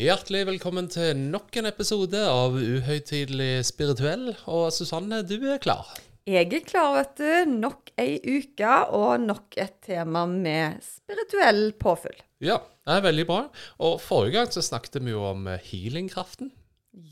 Hjertelig 0.00 0.46
velkommen 0.48 0.86
til 0.88 1.18
nok 1.28 1.52
en 1.60 1.68
episode 1.68 2.20
av 2.24 2.54
Uhøytidelig 2.56 3.66
spirituell. 3.68 4.30
Og 4.48 4.70
Susanne, 4.72 5.18
du 5.28 5.34
er 5.52 5.58
klar? 5.60 5.90
Jeg 6.24 6.46
er 6.56 6.62
klar, 6.64 6.94
vet 6.94 7.18
du. 7.18 7.50
Nok 7.66 7.90
ei 8.00 8.14
uke 8.16 8.78
og 8.96 9.20
nok 9.20 9.58
et 9.60 9.74
tema 9.84 10.22
med 10.30 10.78
spirituell 10.86 11.74
påfyll. 11.76 12.16
Ja, 12.40 12.62
det 12.88 12.96
er 12.96 13.04
veldig 13.10 13.26
bra. 13.28 13.42
Og 13.84 13.98
forrige 14.00 14.38
gang 14.38 14.48
så 14.54 14.64
snakket 14.64 15.02
vi 15.04 15.12
jo 15.12 15.26
om 15.34 15.50
healingkraften. 15.66 16.48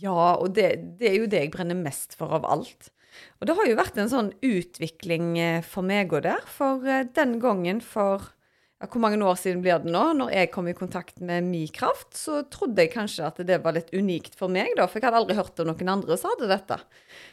Ja, 0.00 0.38
og 0.38 0.56
det, 0.56 0.70
det 0.96 1.10
er 1.10 1.20
jo 1.20 1.28
det 1.28 1.44
jeg 1.44 1.52
brenner 1.58 1.76
mest 1.76 2.16
for 2.16 2.32
av 2.40 2.48
alt. 2.48 2.88
Og 3.36 3.50
det 3.50 3.58
har 3.58 3.68
jo 3.68 3.76
vært 3.82 4.00
en 4.00 4.14
sånn 4.14 4.32
utvikling 4.40 5.34
eh, 5.36 5.60
for 5.60 5.84
meg 5.84 6.16
og 6.16 6.24
der. 6.24 6.40
For 6.56 6.88
eh, 6.88 7.04
den 7.20 7.36
gangen 7.44 7.84
for 7.84 8.30
hvor 8.86 9.02
mange 9.02 9.18
år 9.26 9.34
siden 9.40 9.62
blir 9.64 9.80
det 9.82 9.90
nå? 9.90 10.02
Når 10.20 10.30
jeg 10.30 10.50
kom 10.54 10.68
i 10.70 10.76
kontakt 10.76 11.18
med 11.18 11.48
min 11.48 11.70
kraft, 11.74 12.12
så 12.14 12.44
trodde 12.46 12.84
jeg 12.84 12.92
kanskje 12.92 13.26
at 13.26 13.40
det 13.48 13.58
var 13.64 13.74
litt 13.74 13.90
unikt 13.90 14.38
for 14.38 14.52
meg, 14.54 14.70
da, 14.78 14.86
for 14.86 15.00
jeg 15.00 15.08
hadde 15.08 15.22
aldri 15.24 15.38
hørt 15.38 15.58
om 15.58 15.72
noen 15.72 15.90
andre 15.96 16.18
som 16.20 16.30
hadde 16.34 16.50
dette. 16.52 16.78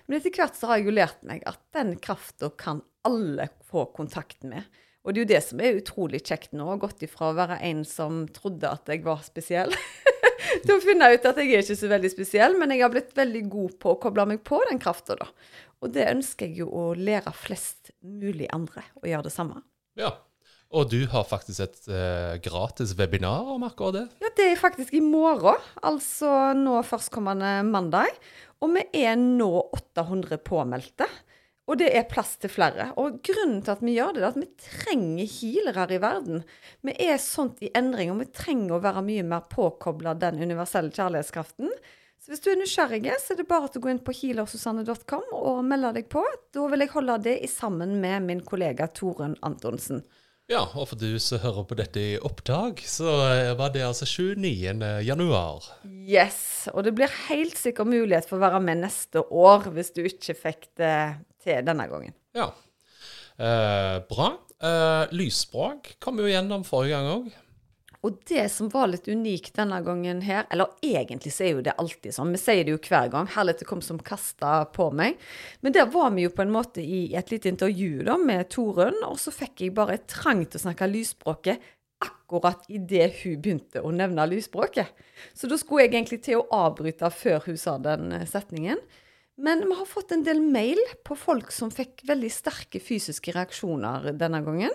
Men 0.08 0.18
etter 0.18 0.34
hvert 0.34 0.58
så 0.58 0.72
har 0.72 0.82
jeg 0.82 0.90
jo 0.90 0.96
lært 0.98 1.22
meg 1.28 1.46
at 1.46 1.62
den 1.78 1.94
krafta 2.02 2.50
kan 2.58 2.82
alle 3.06 3.52
få 3.70 3.86
kontakt 3.94 4.42
med. 4.48 4.66
Og 5.06 5.14
det 5.14 5.22
er 5.22 5.26
jo 5.28 5.32
det 5.36 5.44
som 5.46 5.62
er 5.62 5.78
utrolig 5.78 6.24
kjekt 6.26 6.56
nå, 6.58 6.66
gått 6.82 7.06
ifra 7.06 7.30
å 7.30 7.38
være 7.38 7.62
en 7.68 7.86
som 7.86 8.24
trodde 8.34 8.66
at 8.66 8.90
jeg 8.90 9.06
var 9.06 9.22
spesiell, 9.22 9.70
til 10.66 10.74
å 10.74 10.82
finne 10.82 11.14
ut 11.14 11.30
at 11.30 11.38
jeg 11.38 11.54
er 11.54 11.62
ikke 11.62 11.78
så 11.78 11.94
veldig 11.94 12.10
spesiell, 12.10 12.58
men 12.58 12.74
jeg 12.74 12.82
har 12.82 12.94
blitt 12.94 13.14
veldig 13.14 13.46
god 13.54 13.80
på 13.86 13.94
å 13.94 14.00
koble 14.02 14.26
meg 14.34 14.42
på 14.50 14.64
den 14.66 14.82
krafta, 14.82 15.20
da. 15.22 15.30
Og 15.86 15.94
det 15.94 16.10
ønsker 16.10 16.50
jeg 16.50 16.64
jo 16.64 16.72
å 16.74 16.88
lære 16.98 17.30
flest 17.38 17.94
mulig 18.02 18.50
andre 18.56 18.88
å 18.98 19.06
gjøre 19.06 19.28
det 19.28 19.36
samme. 19.36 19.62
Ja, 20.00 20.16
og 20.74 20.90
du 20.92 21.06
har 21.12 21.28
faktisk 21.28 21.62
et 21.64 21.92
eh, 21.92 22.36
gratis 22.44 22.96
webinar 22.98 23.52
om 23.54 23.64
akkurat 23.68 24.00
det? 24.00 24.06
Ja, 24.24 24.32
det 24.38 24.48
er 24.50 24.60
faktisk 24.60 24.96
i 24.98 25.04
morgen, 25.04 25.62
altså 25.86 26.52
nå 26.58 26.82
førstkommende 26.88 27.60
mandag. 27.68 28.12
Og 28.64 28.74
vi 28.74 28.86
er 29.06 29.16
nå 29.20 29.52
800 29.76 30.40
påmeldte. 30.48 31.08
Og 31.66 31.80
det 31.82 31.88
er 31.98 32.06
plass 32.06 32.36
til 32.38 32.52
flere. 32.54 32.92
Og 33.02 33.18
grunnen 33.26 33.62
til 33.66 33.74
at 33.74 33.82
vi 33.82 33.96
gjør 33.96 34.14
det, 34.14 34.22
er 34.22 34.28
at 34.30 34.38
vi 34.38 34.50
trenger 34.62 35.30
healere 35.32 35.96
i 35.96 36.02
verden. 36.02 36.44
Vi 36.86 36.94
er 37.08 37.22
sånt 37.22 37.62
i 37.66 37.72
endring, 37.78 38.12
og 38.14 38.22
vi 38.22 38.28
trenger 38.30 38.76
å 38.76 38.84
være 38.84 39.06
mye 39.06 39.24
mer 39.26 39.48
påkobla 39.50 40.14
den 40.22 40.44
universelle 40.44 40.94
kjærlighetskraften. 40.94 41.72
Så 42.22 42.34
hvis 42.34 42.42
du 42.42 42.52
er 42.52 42.60
nysgjerrig, 42.60 43.02
så 43.22 43.34
er 43.34 43.42
det 43.42 43.48
bare 43.50 43.70
å 43.70 43.82
gå 43.82 43.90
inn 43.92 44.02
på 44.02 44.14
healersusanne.com 44.18 45.34
og 45.38 45.66
melde 45.66 45.96
deg 45.98 46.08
på. 46.10 46.22
Da 46.54 46.70
vil 46.70 46.86
jeg 46.86 46.94
holde 46.94 47.18
det 47.26 47.36
i 47.46 47.50
sammen 47.50 47.98
med 48.02 48.30
min 48.30 48.46
kollega 48.46 48.88
Torunn 48.90 49.38
Antonsen. 49.46 50.04
Ja, 50.46 50.62
og 50.78 50.92
for 50.92 51.00
du 51.02 51.16
som 51.18 51.42
hører 51.42 51.64
på 51.66 51.76
dette 51.80 52.02
i 52.02 52.18
opptak, 52.22 52.84
så 52.86 53.10
var 53.58 53.72
det 53.74 53.82
altså 53.82 54.06
29. 54.06 54.78
januar. 55.02 55.72
Yes, 55.90 56.68
og 56.70 56.86
det 56.86 56.94
blir 56.98 57.10
helt 57.32 57.58
sikkert 57.58 57.90
mulighet 57.90 58.30
for 58.30 58.38
å 58.38 58.44
være 58.44 58.60
med 58.62 58.84
neste 58.84 59.24
år 59.26 59.72
hvis 59.74 59.90
du 59.96 60.04
ikke 60.06 60.38
fikk 60.38 60.68
det 60.78 60.98
til 61.42 61.66
denne 61.66 61.88
gangen. 61.90 62.14
Ja, 62.38 62.52
eh, 63.42 63.98
bra. 64.06 64.36
Eh, 64.62 65.16
lysspråk 65.18 65.96
kom 66.00 66.22
jo 66.22 66.30
gjennom 66.30 66.62
forrige 66.68 66.94
gang 66.94 67.10
òg. 67.10 67.34
Og 68.06 68.20
det 68.30 68.44
som 68.54 68.70
var 68.70 68.92
litt 68.92 69.08
unikt 69.10 69.56
denne 69.58 69.80
gangen 69.86 70.20
her, 70.22 70.44
eller 70.54 70.76
egentlig 70.86 71.32
så 71.34 71.48
er 71.48 71.56
jo 71.56 71.64
det 71.66 71.74
alltid 71.82 72.14
sånn, 72.14 72.34
vi 72.36 72.42
sier 72.42 72.62
det 72.66 72.76
jo 72.76 72.82
hver 72.84 73.10
gang, 73.14 73.26
'Herlighet, 73.26 73.66
kom 73.66 73.82
som 73.82 73.98
kasta 73.98 74.66
på 74.76 74.92
meg, 74.94 75.18
men 75.66 75.74
der 75.74 75.90
var 75.90 76.12
vi 76.14 76.28
jo 76.28 76.34
på 76.34 76.44
en 76.46 76.54
måte 76.54 76.84
i 76.84 77.16
et 77.18 77.32
lite 77.34 77.50
intervju 77.50 78.04
da 78.06 78.18
med 78.22 78.50
Torunn, 78.54 79.02
og 79.10 79.18
så 79.18 79.34
fikk 79.34 79.66
jeg 79.66 79.74
bare 79.74 79.98
et 79.98 80.08
trang 80.08 80.46
til 80.46 80.60
å 80.60 80.66
snakke 80.68 80.92
lysspråket 80.92 81.72
akkurat 82.06 82.68
idet 82.70 83.24
hun 83.24 83.40
begynte 83.42 83.82
å 83.82 83.92
nevne 83.94 84.28
lysspråket. 84.30 84.92
Så 85.34 85.50
da 85.50 85.58
skulle 85.58 85.86
jeg 85.86 85.94
egentlig 85.94 86.22
til 86.26 86.42
å 86.42 86.48
avbryte 86.68 87.10
før 87.14 87.42
hun 87.48 87.58
sa 87.58 87.78
den 87.82 88.12
eh, 88.12 88.28
setningen. 88.30 88.82
Men 89.36 89.66
vi 89.68 89.76
har 89.76 89.88
fått 89.90 90.14
en 90.16 90.24
del 90.24 90.40
mail 90.40 90.80
på 91.04 91.18
folk 91.20 91.52
som 91.52 91.74
fikk 91.74 92.06
veldig 92.08 92.32
sterke 92.32 92.80
fysiske 92.80 93.34
reaksjoner 93.36 94.14
denne 94.16 94.40
gangen. 94.46 94.72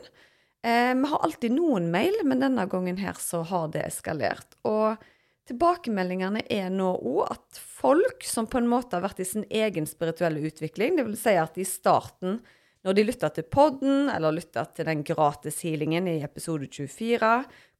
Eh, 0.62 0.94
vi 0.94 1.08
har 1.08 1.24
alltid 1.24 1.54
noen 1.56 1.88
mail, 1.92 2.20
men 2.24 2.42
denne 2.42 2.66
gangen 2.68 2.98
her 3.00 3.16
så 3.20 3.42
har 3.48 3.70
det 3.72 3.86
eskalert. 3.86 4.58
Og 4.68 5.00
tilbakemeldingene 5.48 6.44
er 6.52 6.68
nå 6.74 6.92
òg 6.98 7.32
at 7.32 7.60
folk 7.80 8.26
som 8.28 8.48
på 8.50 8.60
en 8.60 8.68
måte 8.70 8.98
har 8.98 9.06
vært 9.06 9.22
i 9.24 9.28
sin 9.28 9.46
egen 9.48 9.88
spirituelle 9.88 10.42
utvikling, 10.50 10.98
dvs. 10.98 11.22
Si 11.24 11.36
at 11.40 11.56
i 11.56 11.66
starten, 11.68 12.42
når 12.84 12.96
de 12.96 13.06
lytta 13.08 13.30
til 13.36 13.48
podden, 13.48 14.08
eller 14.12 14.36
lytta 14.36 14.66
til 14.76 14.88
den 14.88 15.04
gratis 15.04 15.62
healingen 15.64 16.08
i 16.08 16.20
episode 16.24 16.68
24, 16.68 17.32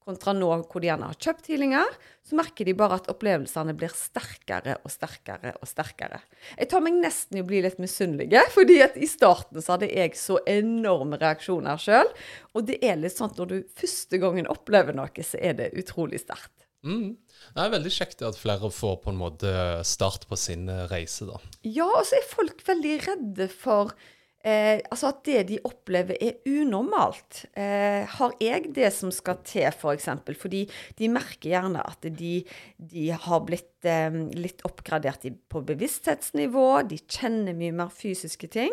kontra 0.05 0.35
nå 0.37 0.49
hvor 0.71 0.83
de 0.83 0.89
gjerne 0.89 1.09
har 1.11 1.19
kjøpt 1.21 1.51
healinger, 1.53 1.97
så 2.27 2.39
merker 2.39 2.69
de 2.69 2.75
bare 2.77 2.99
at 3.01 3.11
opplevelsene 3.13 3.75
blir 3.79 3.93
sterkere 3.97 4.79
og 4.85 4.93
sterkere 4.93 5.55
og 5.59 5.69
sterkere. 5.69 6.23
Jeg 6.57 6.71
tar 6.73 6.85
meg 6.85 6.99
nesten 7.01 7.39
i 7.39 7.45
å 7.45 7.49
bli 7.49 7.63
litt 7.65 7.81
misunnelig, 7.83 8.45
fordi 8.57 8.81
at 8.87 8.97
i 9.01 9.09
starten 9.11 9.61
så 9.61 9.77
hadde 9.77 9.91
jeg 9.93 10.17
så 10.19 10.41
enorme 10.51 11.21
reaksjoner 11.21 11.81
sjøl. 11.81 12.11
Og 12.55 12.67
det 12.71 12.81
er 12.85 13.01
litt 13.01 13.17
sånn 13.17 13.33
at 13.33 13.41
når 13.41 13.53
du 13.53 13.59
første 13.81 14.23
gangen 14.23 14.51
opplever 14.51 14.97
noe, 14.97 15.27
så 15.27 15.41
er 15.41 15.59
det 15.61 15.73
utrolig 15.81 16.23
sterkt. 16.25 16.55
Mm. 16.87 17.19
Det 17.53 17.61
er 17.61 17.73
veldig 17.75 17.91
kjekt 17.93 18.23
at 18.25 18.39
flere 18.41 18.71
får 18.73 19.03
på 19.05 19.13
en 19.13 19.21
måte 19.21 19.51
start 19.85 20.25
på 20.31 20.39
sin 20.41 20.65
reise, 20.89 21.29
da. 21.29 21.41
Ja, 21.67 21.89
og 21.89 22.07
så 22.09 22.17
er 22.17 22.31
folk 22.31 22.65
veldig 22.65 22.95
redde 23.05 23.51
for 23.53 23.93
Eh, 24.41 24.81
altså 24.89 25.11
at 25.11 25.21
det 25.29 25.41
de 25.51 25.59
opplever 25.69 26.17
er 26.17 26.39
unormalt. 26.49 27.43
Eh, 27.53 28.09
har 28.09 28.37
jeg 28.41 28.71
det 28.77 28.89
som 28.97 29.13
skal 29.13 29.43
til, 29.45 29.67
f.eks.? 29.69 29.81
For 29.83 29.93
eksempel? 29.93 30.39
Fordi 30.39 30.63
de 30.97 31.11
merker 31.13 31.53
gjerne 31.53 31.85
at 31.85 32.09
de, 32.17 32.33
de 32.79 33.11
har 33.13 33.45
blitt 33.45 33.89
eh, 33.89 34.09
litt 34.37 34.65
oppgradert 34.69 35.29
på 35.53 35.65
bevissthetsnivå, 35.69 36.67
de 36.89 37.03
kjenner 37.05 37.57
mye 37.57 37.77
mer 37.83 37.93
fysiske 37.93 38.49
ting. 38.53 38.73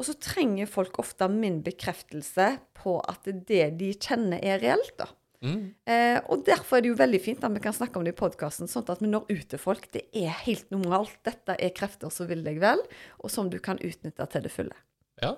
Og 0.00 0.08
så 0.08 0.16
trenger 0.16 0.70
folk 0.70 0.96
ofte 1.02 1.28
min 1.28 1.60
bekreftelse 1.64 2.54
på 2.80 2.96
at 3.04 3.28
det 3.28 3.66
de 3.80 3.90
kjenner, 3.92 4.40
er 4.40 4.62
reelt. 4.64 4.94
da. 4.96 5.10
Mm. 5.42 5.74
Eh, 5.84 6.18
og 6.30 6.46
Derfor 6.46 6.78
er 6.78 6.84
det 6.84 6.92
jo 6.92 7.00
veldig 7.00 7.20
fint 7.20 7.44
at 7.44 7.52
vi 7.52 7.60
kan 7.60 7.74
snakke 7.76 7.98
om 7.98 8.06
det 8.06 8.14
i 8.14 8.20
podkasten, 8.20 8.70
sånn 8.70 8.86
at 8.88 9.02
vi 9.02 9.10
når 9.10 9.28
ut 9.28 9.48
til 9.52 9.60
folk. 9.60 9.90
Det 9.92 10.06
er 10.16 10.32
helt 10.46 10.70
normalt. 10.72 11.18
Dette 11.26 11.58
er 11.58 11.76
krefter 11.76 12.14
som 12.14 12.30
vil 12.30 12.46
deg 12.46 12.62
vel, 12.62 12.80
og 13.20 13.34
som 13.34 13.50
du 13.52 13.58
kan 13.60 13.80
utnytte 13.82 14.28
til 14.32 14.46
det 14.46 14.54
fulle. 14.54 14.78
Ja, 15.22 15.36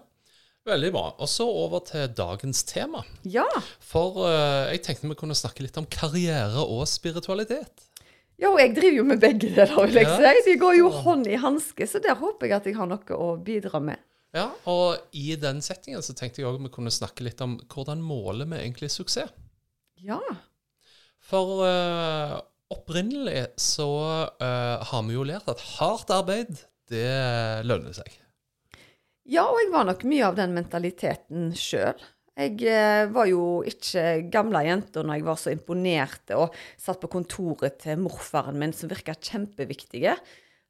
veldig 0.68 0.90
bra. 0.94 1.06
Og 1.20 1.30
så 1.30 1.46
over 1.48 1.84
til 1.86 2.08
dagens 2.16 2.64
tema. 2.68 3.04
Ja. 3.28 3.46
For 3.84 4.22
uh, 4.24 4.70
jeg 4.72 4.82
tenkte 4.86 5.10
vi 5.10 5.18
kunne 5.18 5.36
snakke 5.38 5.66
litt 5.66 5.76
om 5.80 5.88
karriere 5.90 6.64
og 6.64 6.86
spiritualitet. 6.90 7.90
Ja, 8.40 8.50
og 8.50 8.58
jeg 8.58 8.72
driver 8.74 8.98
jo 8.98 9.04
med 9.06 9.20
begge 9.22 9.52
deler, 9.54 9.76
vil 9.86 10.00
jeg 10.00 10.08
ja. 10.08 10.32
si. 10.34 10.48
De 10.48 10.56
går 10.58 10.80
jo 10.80 10.90
hånd 11.04 11.28
i 11.30 11.38
hanske, 11.38 11.86
så 11.86 12.00
der 12.02 12.18
håper 12.18 12.50
jeg 12.50 12.56
at 12.56 12.66
jeg 12.66 12.78
har 12.80 12.90
noe 12.90 13.18
å 13.20 13.34
bidra 13.44 13.80
med. 13.82 14.02
Ja, 14.34 14.48
og 14.66 15.14
i 15.14 15.36
den 15.38 15.60
settingen 15.62 16.02
så 16.02 16.16
tenkte 16.18 16.42
jeg 16.42 16.48
òg 16.48 16.58
vi 16.64 16.72
kunne 16.74 16.90
snakke 16.90 17.22
litt 17.22 17.38
om 17.44 17.54
hvordan 17.70 18.02
måler 18.02 18.48
vi 18.50 18.58
egentlig 18.64 18.90
suksess. 18.90 19.30
Ja. 20.02 20.18
For 21.24 21.62
uh, 21.62 22.40
opprinnelig 22.74 23.46
så 23.62 23.88
uh, 24.34 24.82
har 24.90 25.06
vi 25.06 25.14
jo 25.14 25.24
lært 25.28 25.46
at 25.52 25.62
hardt 25.76 26.10
arbeid, 26.12 26.58
det 26.90 27.06
lønner 27.64 27.94
seg. 27.96 28.10
Ja, 29.24 29.46
og 29.48 29.56
jeg 29.56 29.70
var 29.72 29.86
nok 29.88 30.02
mye 30.04 30.26
av 30.26 30.36
den 30.36 30.52
mentaliteten 30.52 31.52
sjøl. 31.56 32.00
Jeg 32.34 32.58
eh, 32.66 33.06
var 33.14 33.28
jo 33.30 33.62
ikke 33.64 34.26
gamle 34.32 34.64
jenta 34.66 35.04
når 35.06 35.20
jeg 35.20 35.26
var 35.28 35.38
så 35.38 35.52
imponert 35.54 36.32
og 36.34 36.56
satt 36.80 36.98
på 37.00 37.08
kontoret 37.12 37.78
til 37.84 38.02
morfaren 38.02 38.58
min, 38.60 38.74
som 38.76 38.90
virka 38.90 39.14
kjempeviktige. 39.14 40.16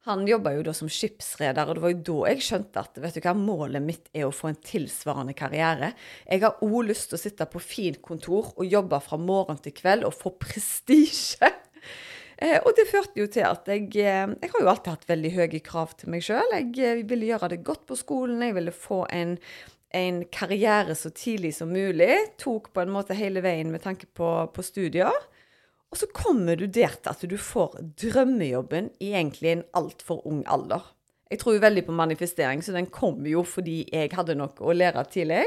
Han 0.05 0.27
jobba 0.29 0.53
jo 0.53 0.63
da 0.67 0.75
som 0.77 0.91
skipsreder, 0.93 1.65
og 1.65 1.79
det 1.79 1.83
var 1.83 1.95
jo 1.95 2.03
da 2.05 2.35
jeg 2.35 2.45
skjønte 2.45 2.83
at 2.85 2.99
vet 3.01 3.17
du 3.17 3.25
hva, 3.25 3.33
målet 3.33 3.83
mitt 3.83 4.11
er 4.13 4.29
å 4.29 4.35
få 4.37 4.51
en 4.53 4.61
tilsvarende 4.61 5.35
karriere. 5.35 5.95
Jeg 6.29 6.45
har 6.45 6.61
òg 6.63 6.91
lyst 6.91 7.09
til 7.11 7.19
å 7.19 7.23
sitte 7.25 7.49
på 7.49 7.63
fint 7.65 8.03
kontor 8.05 8.53
og 8.53 8.69
jobbe 8.69 9.01
fra 9.03 9.19
morgen 9.19 9.59
til 9.65 9.75
kveld 9.75 10.05
og 10.05 10.15
få 10.15 10.37
prestisje. 10.37 11.49
Eh, 12.43 12.59
og 12.59 12.73
det 12.75 12.89
førte 12.91 13.21
jo 13.21 13.29
til 13.31 13.47
at 13.47 13.69
jeg 13.71 13.87
eh, 14.03 14.33
Jeg 14.43 14.51
har 14.51 14.63
jo 14.63 14.71
alltid 14.71 14.91
hatt 14.97 15.09
veldig 15.09 15.31
høye 15.37 15.61
krav 15.65 15.95
til 15.99 16.11
meg 16.15 16.25
sjøl. 16.27 16.57
Jeg 16.57 16.73
eh, 16.83 17.05
ville 17.09 17.31
gjøre 17.31 17.53
det 17.55 17.63
godt 17.67 17.87
på 17.87 17.99
skolen. 17.99 18.43
Jeg 18.43 18.57
ville 18.57 18.75
få 18.75 19.05
en, 19.15 19.37
en, 19.95 20.25
karriere 20.35 20.97
så 20.99 21.13
tidlig 21.15 21.55
som 21.59 21.71
mulig. 21.75 22.13
Tok 22.43 22.73
på 22.75 22.83
en 22.83 22.95
måte 22.95 23.17
hele 23.19 23.45
veien 23.45 23.71
med 23.73 23.85
tanke 23.85 24.11
på, 24.11 24.33
på 24.51 24.67
studier. 24.67 25.15
Og 25.95 26.01
så 26.01 26.09
kommer 26.11 26.59
du 26.59 26.67
der 26.67 26.97
til 26.99 27.13
at 27.13 27.23
du 27.31 27.37
får 27.39 27.79
drømmejobben 28.03 28.91
i 28.99 29.13
egentlig 29.15 29.53
en 29.53 29.69
altfor 29.79 30.25
ung 30.27 30.43
alder. 30.51 30.83
Jeg 31.31 31.39
tror 31.39 31.55
jo 31.55 31.63
veldig 31.63 31.85
på 31.87 31.95
manifestering, 31.95 32.63
så 32.63 32.75
den 32.75 32.89
kom 32.91 33.23
jo 33.27 33.45
fordi 33.47 33.85
jeg 33.93 34.11
hadde 34.13 34.35
noe 34.39 34.51
å 34.59 34.75
lære 34.75 35.07
tidlig. 35.11 35.47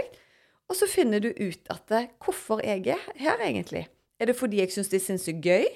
Og 0.67 0.75
så 0.75 0.87
finner 0.87 1.19
du 1.23 1.29
ut 1.35 1.67
at 1.71 1.91
hvorfor 2.23 2.63
jeg 2.63 2.87
er 2.95 3.03
her, 3.19 3.43
egentlig. 3.43 3.85
Er 4.19 4.31
det 4.31 4.35
fordi 4.39 4.59
jeg 4.63 4.71
syns 4.73 4.89
det 4.91 5.01
er 5.01 5.05
sinnssykt 5.05 5.43
gøy? 5.45 5.67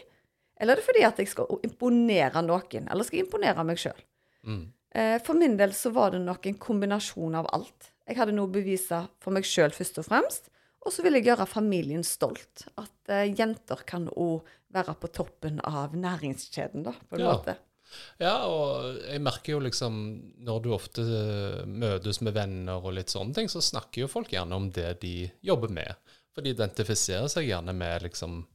Eller 0.62 0.76
er 0.76 0.82
det 0.82 0.86
fordi 0.86 1.04
at 1.08 1.20
jeg 1.22 1.32
skal 1.32 1.62
imponere 1.66 2.44
noen? 2.46 2.86
Eller 2.86 3.08
skal 3.08 3.20
jeg 3.20 3.26
imponere 3.28 3.66
meg 3.66 3.82
sjøl? 3.82 4.04
Mm. 4.46 4.62
Eh, 4.94 5.18
for 5.26 5.40
min 5.40 5.58
del 5.58 5.74
så 5.74 5.90
var 5.96 6.14
det 6.14 6.22
nok 6.22 6.46
en 6.50 6.60
kombinasjon 6.62 7.38
av 7.40 7.50
alt. 7.56 7.92
Jeg 8.08 8.20
hadde 8.20 8.36
noe 8.36 8.50
å 8.50 8.54
bevise 8.54 9.06
for 9.24 9.34
meg 9.34 9.48
sjøl 9.48 9.74
først 9.74 10.02
og 10.04 10.08
fremst. 10.10 10.52
Og 10.82 10.94
så 10.94 11.04
vil 11.06 11.18
jeg 11.20 11.28
gjøre 11.30 11.46
familien 11.50 12.04
stolt. 12.06 12.66
At 12.82 13.12
uh, 13.14 13.26
jenter 13.30 13.84
kan 13.88 14.08
òg 14.10 14.48
være 14.74 14.96
på 14.98 15.12
toppen 15.14 15.60
av 15.68 15.94
næringskjeden, 15.98 16.86
da, 16.88 16.96
på 17.10 17.18
en 17.20 17.26
Ja. 17.26 17.36
måte. 17.36 17.58
Ja, 18.22 18.34
og 18.48 19.02
jeg 19.04 19.20
merker 19.20 19.52
jo 19.52 19.60
liksom 19.60 19.96
Når 20.48 20.62
du 20.64 20.70
ofte 20.72 21.02
eh, 21.04 21.66
møtes 21.68 22.22
med 22.24 22.38
venner 22.38 22.80
og 22.80 22.94
litt 22.96 23.12
sånne 23.12 23.36
ting, 23.36 23.50
så 23.52 23.60
snakker 23.60 24.06
jo 24.06 24.08
folk 24.08 24.32
gjerne 24.32 24.56
om 24.56 24.70
det 24.72 25.02
de 25.02 25.30
jobber 25.44 25.68
med. 25.76 26.00
For 26.32 26.42
de 26.42 26.54
identifiserer 26.56 27.28
seg 27.28 27.50
gjerne 27.50 27.76
med 27.76 28.06
liksom 28.08 28.46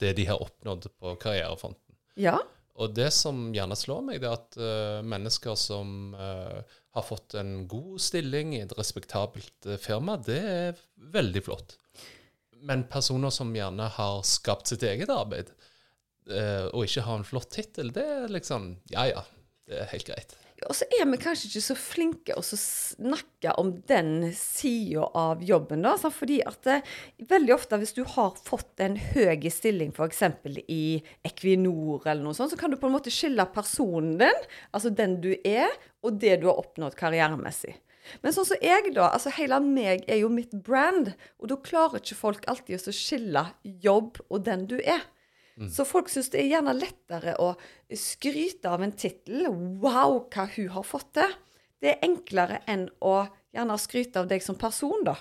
det 0.00 0.14
de 0.18 0.26
har 0.30 0.42
oppnådd 0.42 0.88
på 0.98 1.14
karrierefronten. 1.22 1.96
Ja. 2.20 2.38
Og 2.80 2.94
det 2.96 3.10
som 3.12 3.50
gjerne 3.54 3.76
slår 3.76 4.04
meg, 4.06 4.20
det 4.22 4.28
er 4.30 4.38
at 4.38 4.56
uh, 4.60 5.00
mennesker 5.06 5.56
som 5.58 6.14
uh, 6.16 6.60
har 6.96 7.04
fått 7.04 7.36
en 7.40 7.66
god 7.68 8.00
stilling 8.00 8.54
i 8.56 8.62
et 8.64 8.76
respektabelt 8.78 9.68
uh, 9.68 9.76
firma, 9.80 10.16
det 10.16 10.38
er 10.40 10.80
veldig 11.12 11.42
flott. 11.44 11.76
Men 12.64 12.86
personer 12.88 13.32
som 13.34 13.52
gjerne 13.56 13.88
har 13.96 14.22
skapt 14.28 14.72
sitt 14.72 14.84
eget 14.84 15.12
arbeid, 15.12 15.52
og 16.30 16.84
ikke 16.84 17.02
har 17.02 17.16
en 17.16 17.24
flott 17.26 17.48
tittel, 17.50 17.88
det 17.96 18.02
er 18.04 18.26
liksom 18.30 18.66
Ja 18.92 19.06
ja, 19.08 19.22
det 19.66 19.78
er 19.80 19.88
helt 19.90 20.04
greit. 20.06 20.34
Og 20.68 20.76
så 20.76 20.86
er 20.92 21.06
vi 21.08 21.18
kanskje 21.20 21.48
ikke 21.48 21.62
så 21.64 21.76
flinke 21.78 22.36
å 22.36 22.42
snakke 22.44 23.54
om 23.60 23.72
den 23.88 24.30
sida 24.36 25.06
av 25.16 25.44
jobben, 25.46 25.86
da. 25.86 25.94
Fordi 25.96 26.40
at 26.44 26.60
det, 26.66 26.80
veldig 27.30 27.54
ofte 27.56 27.78
hvis 27.80 27.96
du 27.96 28.02
har 28.16 28.36
fått 28.44 28.82
en 28.84 28.98
høy 29.14 29.48
stilling 29.52 29.94
f.eks. 29.96 30.24
i 30.68 31.00
Equinor 31.24 32.04
eller 32.04 32.24
noe 32.26 32.36
sånt, 32.36 32.52
så 32.52 32.60
kan 32.60 32.72
du 32.72 32.76
på 32.80 32.90
en 32.90 32.96
måte 32.98 33.12
skille 33.14 33.46
personen 33.54 34.18
din, 34.20 34.42
altså 34.76 34.92
den 34.92 35.16
du 35.24 35.32
er, 35.40 35.72
og 36.04 36.20
det 36.20 36.40
du 36.42 36.50
har 36.50 36.60
oppnådd 36.60 36.98
karrieremessig. 36.98 37.78
Men 38.24 38.34
sånn 38.34 38.48
som 38.48 38.60
jeg, 38.64 38.92
da. 38.96 39.10
altså 39.14 39.32
Hele 39.36 39.60
meg 39.62 40.04
er 40.10 40.22
jo 40.22 40.30
mitt 40.32 40.52
brand. 40.66 41.12
Og 41.40 41.50
da 41.52 41.58
klarer 41.62 42.00
ikke 42.00 42.18
folk 42.18 42.46
alltid 42.50 42.88
å 42.90 42.94
skille 42.96 43.44
jobb 43.62 44.20
og 44.28 44.44
den 44.48 44.66
du 44.70 44.78
er. 44.80 45.04
Så 45.68 45.84
folk 45.84 46.08
syns 46.08 46.30
det 46.32 46.40
er 46.40 46.48
gjerne 46.54 46.72
lettere 46.72 47.34
å 47.42 47.50
skryte 47.92 48.70
av 48.70 48.84
en 48.84 48.94
tittel. 48.96 49.44
Wow, 49.82 50.22
hva 50.32 50.46
hun 50.54 50.70
har 50.76 50.86
fått 50.88 51.12
til. 51.18 51.34
Det 51.80 51.92
er 51.92 52.06
enklere 52.06 52.62
enn 52.70 52.86
å 53.04 53.26
gjerne 53.52 53.76
skryte 53.80 54.22
av 54.22 54.30
deg 54.30 54.44
som 54.44 54.56
person, 54.60 55.04
da. 55.04 55.18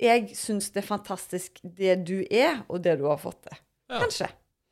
Jeg 0.00 0.32
syns 0.38 0.70
det 0.72 0.82
er 0.82 0.88
fantastisk 0.88 1.60
det 1.62 1.98
du 2.08 2.22
er, 2.24 2.62
og 2.72 2.80
det 2.82 2.96
du 2.98 3.06
har 3.10 3.20
fått 3.20 3.44
til. 3.46 3.58
Ja. 3.90 4.00
Kanskje. 4.00 4.30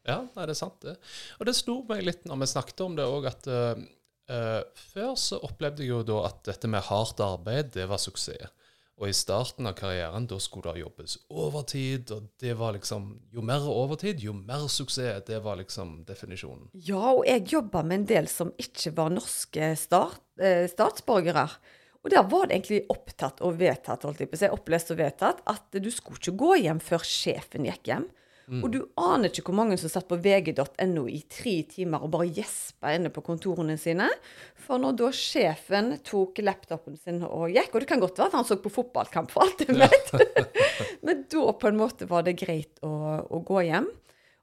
Ja, 0.09 0.23
nei, 0.25 0.47
det 0.49 0.55
er 0.55 0.59
sant, 0.63 0.79
det. 0.83 0.97
Og 1.37 1.49
det 1.49 1.55
slo 1.59 1.83
meg 1.89 2.05
litt 2.07 2.25
når 2.27 2.41
vi 2.43 2.51
snakket 2.55 2.85
om 2.87 2.95
det 2.97 3.05
òg, 3.05 3.29
at 3.29 3.49
uh, 3.51 4.63
før 4.95 5.13
så 5.21 5.41
opplevde 5.45 5.85
jeg 5.85 5.93
jo 5.93 6.01
da 6.07 6.23
at 6.31 6.41
dette 6.49 6.71
med 6.71 6.87
hardt 6.89 7.21
arbeid, 7.25 7.75
det 7.77 7.87
var 7.91 8.01
suksess. 8.01 8.49
Og 8.99 9.13
i 9.13 9.15
starten 9.15 9.69
av 9.71 9.77
karrieren, 9.79 10.27
da 10.27 10.41
skulle 10.43 10.73
det 10.75 10.83
jobbes 10.83 11.17
overtid, 11.31 12.11
og 12.15 12.27
det 12.43 12.57
var 12.59 12.75
liksom 12.75 13.13
Jo 13.35 13.45
mer 13.47 13.67
overtid, 13.71 14.19
jo 14.23 14.35
mer 14.35 14.67
suksess. 14.67 15.23
Det 15.27 15.39
var 15.45 15.61
liksom 15.61 16.01
definisjonen. 16.09 16.67
Ja, 16.75 17.15
og 17.15 17.23
jeg 17.29 17.47
jobba 17.53 17.85
med 17.87 18.01
en 18.01 18.09
del 18.11 18.31
som 18.33 18.51
ikke 18.59 18.93
var 18.97 19.15
norske 19.15 19.75
start, 19.79 20.23
eh, 20.43 20.67
statsborgere. 20.71 21.47
Og 22.03 22.11
der 22.11 22.27
var 22.31 22.47
det 22.47 22.57
egentlig 22.57 22.85
opptatt 22.91 23.43
og 23.45 23.59
vedtatt, 23.59 24.05
holdt 24.07 24.23
jeg 24.23 24.31
på 24.31 24.39
å 24.39 24.43
si, 24.43 24.51
opplest 24.55 24.93
og 24.95 25.01
vedtatt, 25.01 25.43
at 25.47 25.79
du 25.79 25.91
skulle 25.91 26.19
ikke 26.19 26.39
gå 26.39 26.53
hjem 26.65 26.81
før 26.83 27.07
sjefen 27.07 27.67
gikk 27.69 27.91
hjem. 27.91 28.09
Og 28.65 28.71
du 28.73 28.79
aner 28.97 29.29
ikke 29.29 29.51
hvor 29.51 29.59
mange 29.61 29.77
som 29.81 29.93
satt 29.93 30.09
på 30.09 30.17
vg.no 30.25 31.05
i 31.11 31.21
tre 31.29 31.55
timer 31.69 32.05
og 32.05 32.13
bare 32.15 32.31
gjespa 32.33 32.95
inne 32.97 33.13
på 33.13 33.23
kontorene 33.27 33.77
sine. 33.81 34.09
For 34.65 34.81
når 34.81 34.97
da 35.01 35.11
sjefen 35.15 35.95
tok 36.07 36.41
laptopen 36.45 36.97
sin 36.97 37.21
og 37.27 37.53
gikk, 37.53 37.75
og 37.75 37.85
det 37.85 37.91
kan 37.91 38.03
godt 38.03 38.21
være 38.21 38.33
at 38.33 38.39
han 38.41 38.49
så 38.49 38.59
på 38.63 38.73
fotballkamp 38.73 39.33
for 39.35 39.45
alt 39.45 39.65
jeg 39.67 39.77
vet, 39.77 40.13
men 41.07 41.25
da 41.29 41.45
på 41.61 41.71
en 41.71 41.81
måte 41.81 42.09
var 42.09 42.25
det 42.27 42.39
greit 42.41 42.81
å, 42.87 42.93
å 43.29 43.43
gå 43.45 43.67
hjem. 43.69 43.91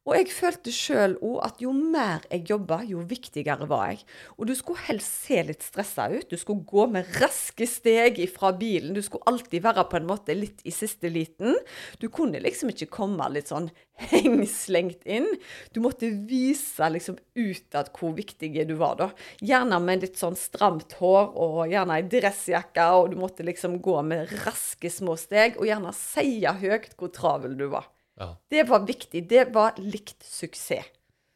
Og 0.06 0.14
jeg 0.14 0.30
følte 0.30 0.70
sjøl 0.70 1.16
òg 1.26 1.40
at 1.48 1.62
jo 1.64 1.72
mer 1.74 2.26
jeg 2.30 2.44
jobba, 2.52 2.84
jo 2.86 3.02
viktigere 3.10 3.66
var 3.66 3.88
jeg. 3.90 4.04
Og 4.38 4.46
du 4.46 4.54
skulle 4.54 4.84
helst 4.86 5.24
se 5.26 5.40
litt 5.48 5.66
stressa 5.66 6.06
ut. 6.12 6.28
Du 6.30 6.38
skulle 6.38 6.62
gå 6.70 6.86
med 6.94 7.10
raske 7.18 7.66
steg 7.66 8.20
ifra 8.22 8.52
bilen. 8.54 8.94
Du 8.94 9.02
skulle 9.02 9.26
alltid 9.26 9.64
være 9.66 9.88
på 9.90 9.98
en 9.98 10.06
måte 10.06 10.36
litt 10.38 10.62
i 10.62 10.74
siste 10.76 11.10
liten. 11.10 11.58
Du 11.98 12.06
kunne 12.14 12.42
liksom 12.44 12.70
ikke 12.70 12.92
komme 12.94 13.32
litt 13.34 13.50
sånn 13.50 13.72
hengslengt 14.12 15.08
inn. 15.10 15.26
Du 15.74 15.82
måtte 15.82 16.12
vise 16.30 16.92
liksom 16.94 17.18
utad 17.34 17.90
hvor 17.98 18.14
viktig 18.14 18.52
du 18.70 18.76
var, 18.78 19.00
da. 19.02 19.10
Gjerne 19.42 19.82
med 19.82 20.06
litt 20.06 20.22
sånn 20.22 20.38
stramt 20.38 21.00
hår 21.00 21.34
og 21.34 21.60
gjerne 21.72 21.98
ei 21.98 22.06
dressjakke, 22.14 22.92
og 22.94 23.10
du 23.10 23.18
måtte 23.26 23.48
liksom 23.48 23.80
gå 23.82 23.98
med 24.06 24.30
raske 24.46 24.94
små 24.94 25.18
steg, 25.18 25.58
og 25.58 25.66
gjerne 25.66 25.98
sie 25.98 26.46
høyt 26.46 26.94
hvor 27.00 27.10
travel 27.16 27.58
du 27.58 27.72
var. 27.74 27.95
Ja. 28.20 28.30
Det 28.50 28.64
var 28.70 28.86
viktig. 28.88 29.26
Det 29.30 29.50
var 29.56 29.80
likt 29.82 30.24
suksess. 30.24 30.92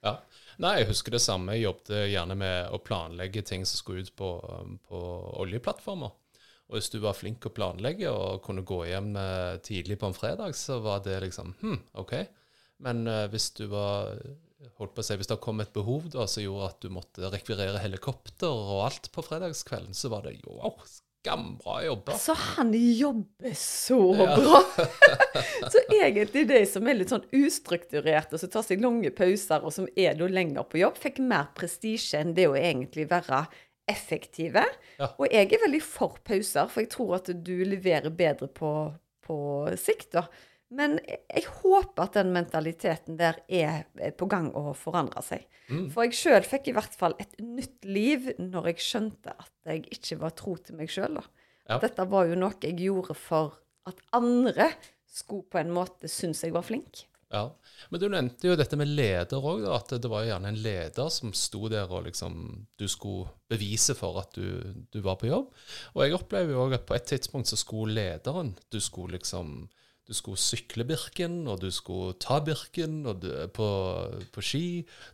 ja. 0.06 0.20
Nei, 0.60 0.82
jeg 0.82 0.90
husker 0.90 1.14
det 1.16 1.22
samme. 1.24 1.54
Jeg 1.56 1.70
jobbet 1.70 2.10
gjerne 2.12 2.36
med 2.36 2.74
å 2.76 2.82
planlegge 2.84 3.46
ting 3.48 3.62
som 3.64 3.80
skulle 3.80 4.04
ut 4.04 4.12
på, 4.20 4.28
på 4.90 5.00
oljeplattformer. 5.40 6.12
Og 6.70 6.76
hvis 6.78 6.92
du 6.92 7.00
var 7.02 7.16
flink 7.16 7.48
å 7.48 7.54
planlegge 7.56 8.12
og 8.12 8.44
kunne 8.44 8.66
gå 8.68 8.82
hjem 8.90 9.14
eh, 9.18 9.56
tidlig 9.66 9.98
på 10.02 10.10
en 10.10 10.18
fredag, 10.18 10.54
så 10.60 10.82
var 10.84 11.00
det 11.06 11.16
liksom 11.24 11.56
hm, 11.62 11.80
OK. 12.04 12.14
Men 12.86 13.08
eh, 13.08 13.26
hvis 13.32 13.48
du 13.58 13.70
var 13.72 14.20
holdt 14.78 14.94
på 14.96 15.02
å 15.02 15.06
si, 15.08 15.16
Hvis 15.16 15.32
det 15.32 15.40
kom 15.42 15.64
et 15.64 15.72
behov 15.74 16.10
da, 16.14 16.28
som 16.28 16.44
gjorde 16.44 16.70
at 16.74 16.84
du 16.84 16.92
måtte 16.94 17.32
rekvirere 17.32 17.80
helikopter 17.82 18.52
og 18.52 18.84
alt 18.90 19.10
på 19.16 19.24
fredagskvelden, 19.26 19.96
så 19.96 20.12
var 20.12 20.28
det 20.28 20.36
jo 20.42 20.60
wow, 20.60 20.76
skambra 21.20 21.84
jobba. 21.86 22.12
Så 22.18 22.34
han 22.34 22.74
jobber 22.74 23.54
så 23.54 24.16
Ja. 24.16 24.36
bra! 24.36 24.62
så 25.72 25.80
egentlig 25.94 26.48
de 26.48 26.66
som 26.66 26.88
er 26.88 26.94
litt 27.00 27.10
sånn 27.12 27.26
ustrukturerte, 27.36 28.36
og 28.36 28.40
som 28.40 28.50
tar 28.50 28.64
seg 28.64 28.82
lange 28.84 29.12
pauser, 29.12 29.64
og 29.64 29.74
som 29.74 29.88
er 29.96 30.16
da 30.16 30.28
lenger 30.28 30.64
på 30.64 30.80
jobb, 30.80 30.98
fikk 30.98 31.20
mer 31.20 31.50
prestisje 31.56 32.20
enn 32.22 32.34
det 32.38 32.48
å 32.48 32.56
egentlig 32.58 33.10
være 33.10 33.46
effektive. 33.90 34.64
Ja. 35.00 35.12
Og 35.18 35.28
jeg 35.32 35.52
er 35.54 35.64
veldig 35.66 35.82
for 35.84 36.20
pauser, 36.24 36.68
for 36.70 36.84
jeg 36.86 36.92
tror 36.94 37.16
at 37.20 37.32
du 37.44 37.56
leverer 37.66 38.10
bedre 38.14 38.48
på, 38.48 38.94
på 39.26 39.38
sikt, 39.82 40.12
da. 40.14 40.28
Men 40.70 41.00
jeg 41.02 41.48
håper 41.50 42.04
at 42.04 42.18
den 42.20 42.30
mentaliteten 42.36 43.18
der 43.18 43.40
er 43.48 43.88
er 43.98 44.14
på 44.18 44.28
gang 44.30 44.52
å 44.54 44.76
forandre 44.78 45.24
seg. 45.26 45.48
Mm. 45.70 45.88
For 45.94 46.06
jeg 46.06 46.18
sjøl 46.20 46.46
fikk 46.46 46.70
i 46.70 46.76
hvert 46.78 46.96
fall 46.98 47.16
et 47.22 47.34
nytt 47.42 47.88
liv 47.90 48.30
når 48.38 48.72
jeg 48.74 48.86
skjønte 48.86 49.34
at 49.34 49.54
jeg 49.72 49.88
ikke 49.98 50.20
var 50.22 50.38
tro 50.38 50.56
til 50.62 50.78
meg 50.78 50.94
sjøl. 50.94 51.18
Ja. 51.70 51.80
Dette 51.82 52.06
var 52.10 52.30
jo 52.30 52.38
noe 52.38 52.58
jeg 52.62 52.78
gjorde 52.86 53.18
for 53.18 53.58
at 53.90 54.02
andre 54.14 54.72
skulle 55.10 55.50
på 55.50 55.62
en 55.62 55.74
måte 55.74 56.10
synes 56.12 56.44
jeg 56.46 56.54
var 56.54 56.66
flink. 56.66 57.06
Ja, 57.30 57.44
Men 57.90 58.02
du 58.02 58.08
nevnte 58.10 58.48
jo 58.50 58.56
dette 58.58 58.78
med 58.78 58.90
leder 58.90 59.44
òg, 59.46 59.62
at 59.70 59.92
det 60.02 60.10
var 60.10 60.26
gjerne 60.26 60.50
en 60.50 60.62
leder 60.64 61.12
som 61.14 61.30
sto 61.38 61.68
der 61.70 61.92
og 61.94 62.08
liksom 62.08 62.40
Du 62.78 62.88
skulle 62.90 63.30
bevise 63.50 63.94
for 63.94 64.18
at 64.24 64.34
du, 64.34 64.74
du 64.90 64.98
var 65.06 65.20
på 65.22 65.30
jobb. 65.30 65.52
Og 65.94 66.02
jeg 66.02 66.16
opplever 66.18 66.56
jo 66.56 66.64
òg 66.66 66.80
at 66.80 66.88
på 66.90 66.98
et 66.98 67.06
tidspunkt 67.12 67.52
så 67.52 67.60
skulle 67.60 67.94
lederen 67.94 68.56
Du 68.74 68.80
skulle 68.82 69.20
liksom 69.20 69.70
du 70.10 70.16
skulle 70.18 70.42
sykle 70.42 70.88
Birken, 70.90 71.44
og 71.46 71.60
du 71.62 71.68
skulle 71.70 72.16
ta 72.18 72.40
Birken 72.42 73.04
du, 73.22 73.30
på, 73.54 73.68
på 74.34 74.42
ski. 74.42 74.64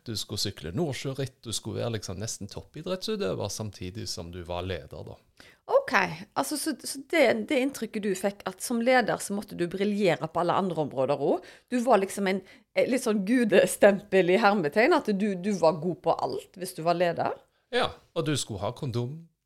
Du 0.08 0.14
skulle 0.16 0.40
sykle 0.40 0.72
Nordsjøritt. 0.72 1.36
Du 1.44 1.52
skulle 1.52 1.82
være 1.82 1.98
liksom 1.98 2.16
nesten 2.22 2.48
toppidrettsutøver 2.48 3.52
samtidig 3.52 4.06
som 4.08 4.32
du 4.32 4.40
var 4.48 4.64
leder, 4.64 5.04
da. 5.04 5.18
OK. 5.66 5.92
Altså, 6.38 6.56
så, 6.56 6.72
så 6.80 7.02
det, 7.10 7.24
det 7.50 7.58
inntrykket 7.60 8.06
du 8.06 8.14
fikk, 8.16 8.40
at 8.48 8.64
som 8.64 8.80
leder 8.80 9.20
så 9.20 9.36
måtte 9.36 9.58
du 9.58 9.66
briljere 9.68 10.30
på 10.30 10.40
alle 10.40 10.56
andre 10.56 10.86
områder 10.86 11.20
òg. 11.28 11.44
Du 11.68 11.76
var 11.84 12.00
liksom 12.00 12.30
en 12.30 12.40
eh, 12.72 12.86
litt 12.88 13.04
sånn 13.04 13.20
gudestempel 13.28 14.32
i 14.32 14.40
hermetegn. 14.40 14.96
At 14.96 15.10
du, 15.12 15.28
du 15.36 15.52
var 15.60 15.76
god 15.82 16.00
på 16.06 16.16
alt 16.16 16.56
hvis 16.56 16.72
du 16.78 16.84
var 16.86 16.96
leder. 16.96 17.36
Ja, 17.74 17.90
og 18.16 18.30
du 18.30 18.32
skulle 18.38 18.64
ha 18.64 18.72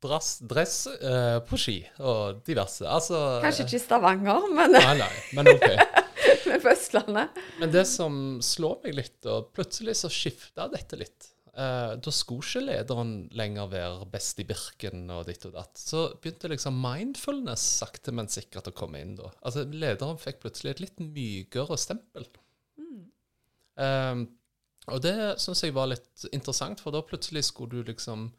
kondomdress 0.01 0.39
dress, 0.39 0.87
uh, 1.01 1.39
på 1.45 1.57
ski 1.57 1.75
og 1.99 2.41
diverse. 2.45 2.85
Altså 2.89 3.39
Kanskje 3.43 3.65
ikke 3.67 3.77
i 3.77 3.83
Stavanger, 3.85 4.47
men 4.53 4.71
Nei, 4.73 4.97
nei, 4.97 5.11
men 5.37 5.47
ok. 5.53 5.67
men 6.47 6.61
på 6.63 6.71
Østlandet. 6.71 7.29
Men 7.59 7.71
det 7.71 7.85
som 7.87 8.39
slår 8.41 8.79
meg 8.83 8.95
litt, 8.97 9.19
og 9.29 9.51
plutselig 9.53 9.95
så 10.01 10.09
skifta 10.11 10.67
dette 10.71 10.97
litt. 10.99 11.27
Uh, 11.51 11.97
da 11.99 12.11
skulle 12.15 12.41
ikke 12.47 12.63
lederen 12.63 13.29
lenger 13.35 13.67
være 13.69 14.05
best 14.09 14.39
i 14.39 14.45
Birken 14.47 15.09
og 15.11 15.25
ditt 15.27 15.45
og 15.45 15.53
datt. 15.57 15.77
Så 15.77 16.07
begynte 16.21 16.49
liksom 16.49 16.77
mindfulness 16.81 17.65
sakte, 17.81 18.11
men 18.15 18.31
sikkert 18.31 18.71
å 18.71 18.75
komme 18.75 19.01
inn 19.03 19.17
da. 19.19 19.29
Altså 19.43 19.65
Lederen 19.67 20.17
fikk 20.21 20.39
plutselig 20.45 20.77
et 20.77 20.85
litt 20.87 21.01
mykere 21.03 21.77
stempel. 21.77 22.25
Eh, 23.77 24.15
Og 24.89 25.01
det 25.03 25.13
syns 25.39 25.61
jeg 25.61 25.75
var 25.75 25.91
litt 25.91 26.23
interessant, 26.33 26.79
for 26.81 26.91
da 26.95 27.03
plutselig 27.05 27.43
skulle 27.51 27.83
du 27.83 27.91
liksom 27.91 28.31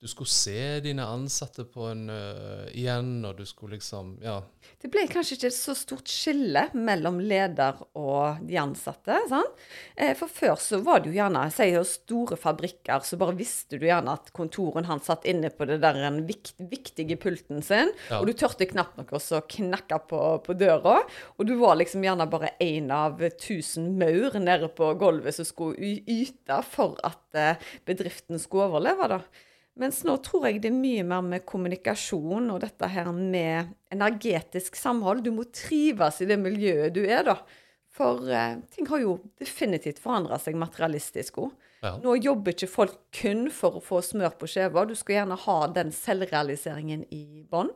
du 0.00 0.06
skulle 0.06 0.30
se 0.30 0.80
dine 0.80 1.02
ansatte 1.02 1.64
på 1.66 1.88
en 1.90 2.04
uh, 2.06 2.68
igjen, 2.70 3.18
og 3.26 3.40
du 3.40 3.46
skulle 3.46 3.78
liksom 3.78 4.16
Ja. 4.22 4.40
Det 4.78 4.90
ble 4.92 5.06
kanskje 5.10 5.34
ikke 5.34 5.48
et 5.48 5.56
så 5.56 5.72
stort 5.74 6.10
skille 6.12 6.60
mellom 6.76 7.16
leder 7.18 7.80
og 7.98 8.44
de 8.46 8.58
ansatte. 8.60 9.16
sant? 9.30 9.64
Eh, 9.96 10.12
for 10.14 10.30
før 10.30 10.54
så 10.60 10.78
var 10.86 11.00
det 11.02 11.10
jo 11.10 11.16
gjerne 11.16 11.42
si, 11.50 11.66
store 11.88 12.38
fabrikker, 12.38 13.02
så 13.02 13.18
bare 13.18 13.34
visste 13.38 13.80
du 13.80 13.88
gjerne 13.88 14.14
at 14.14 14.30
kontoren 14.36 14.86
han 14.86 15.02
satt 15.02 15.26
inne 15.26 15.50
på 15.50 15.66
det 15.66 15.80
der 15.82 15.98
den 15.98 16.20
vikt, 16.28 16.52
viktige 16.60 17.18
pulten 17.18 17.64
sin, 17.64 17.90
ja. 18.10 18.20
og 18.20 18.28
du 18.28 18.36
tørte 18.38 18.68
knapt 18.70 19.00
nok 19.00 19.16
også 19.18 19.42
knakke 19.56 19.98
på, 20.06 20.22
på, 20.46 20.58
døra. 20.60 21.00
Og 21.38 21.48
du 21.48 21.56
var 21.58 21.80
liksom 21.80 22.06
gjerne 22.06 22.28
bare 22.30 22.54
én 22.62 22.92
av 22.94 23.18
tusen 23.40 23.96
maur 23.98 24.38
nede 24.38 24.70
på 24.78 24.92
gulvet 25.00 25.40
som 25.40 25.48
skulle 25.48 25.98
yte 26.06 26.62
for 26.70 27.00
at 27.08 27.24
uh, 27.34 27.70
bedriften 27.88 28.38
skulle 28.38 28.70
overleve. 28.70 29.10
da. 29.16 29.22
Mens 29.78 30.00
nå 30.06 30.16
tror 30.26 30.48
jeg 30.48 30.62
det 30.64 30.72
er 30.72 30.76
mye 30.76 31.04
mer 31.06 31.22
med 31.22 31.46
kommunikasjon 31.46 32.50
og 32.50 32.60
dette 32.64 32.88
her 32.90 33.12
med 33.14 33.70
energetisk 33.94 34.76
samhold. 34.78 35.22
Du 35.22 35.30
må 35.36 35.46
trives 35.54 36.18
i 36.22 36.28
det 36.28 36.38
miljøet 36.42 36.96
du 36.96 37.04
er, 37.06 37.22
da. 37.28 37.38
For 37.98 38.26
eh, 38.30 38.58
ting 38.74 38.88
har 38.90 39.02
jo 39.02 39.16
definitivt 39.38 40.00
forandra 40.02 40.38
seg 40.42 40.58
materialistisk 40.58 41.40
òg. 41.44 41.54
Ja. 41.82 41.94
Nå 42.02 42.16
jobber 42.18 42.54
ikke 42.54 42.70
folk 42.70 42.96
kun 43.14 43.46
for 43.54 43.78
å 43.78 43.82
få 43.82 44.00
smør 44.02 44.34
på 44.38 44.48
skiva. 44.50 44.82
Du 44.86 44.96
skal 44.98 45.20
gjerne 45.20 45.38
ha 45.44 45.58
den 45.74 45.92
selvrealiseringen 45.94 47.04
i 47.14 47.44
bånn. 47.46 47.70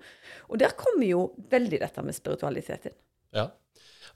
Og 0.50 0.58
der 0.62 0.74
kommer 0.78 1.06
jo 1.06 1.28
veldig 1.52 1.82
dette 1.84 2.02
med 2.02 2.18
spiritualitet 2.18 2.90
inn. 2.90 2.98
Ja. 3.38 3.46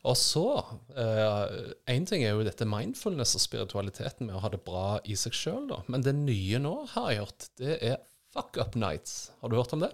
Og 0.07 0.17
så 0.19 0.47
Én 0.95 2.05
uh, 2.05 2.09
ting 2.09 2.23
er 2.23 2.37
jo 2.37 2.47
dette 2.47 2.69
mindfulness 2.69 3.35
og 3.39 3.43
spiritualiteten 3.43 4.29
med 4.29 4.39
å 4.39 4.43
ha 4.45 4.51
det 4.53 4.63
bra 4.67 5.01
i 5.05 5.17
seg 5.19 5.35
sjøl, 5.37 5.65
da. 5.73 5.81
Men 5.91 6.05
det 6.07 6.15
nye 6.19 6.61
nå, 6.63 6.75
har 6.95 7.11
jeg 7.11 7.23
hørt, 7.25 7.49
det 7.61 7.79
er 7.91 8.03
fuck 8.35 8.61
up 8.63 8.77
nights. 8.79 9.33
Har 9.41 9.51
du 9.51 9.59
hørt 9.59 9.75
om 9.75 9.83
det? 9.83 9.91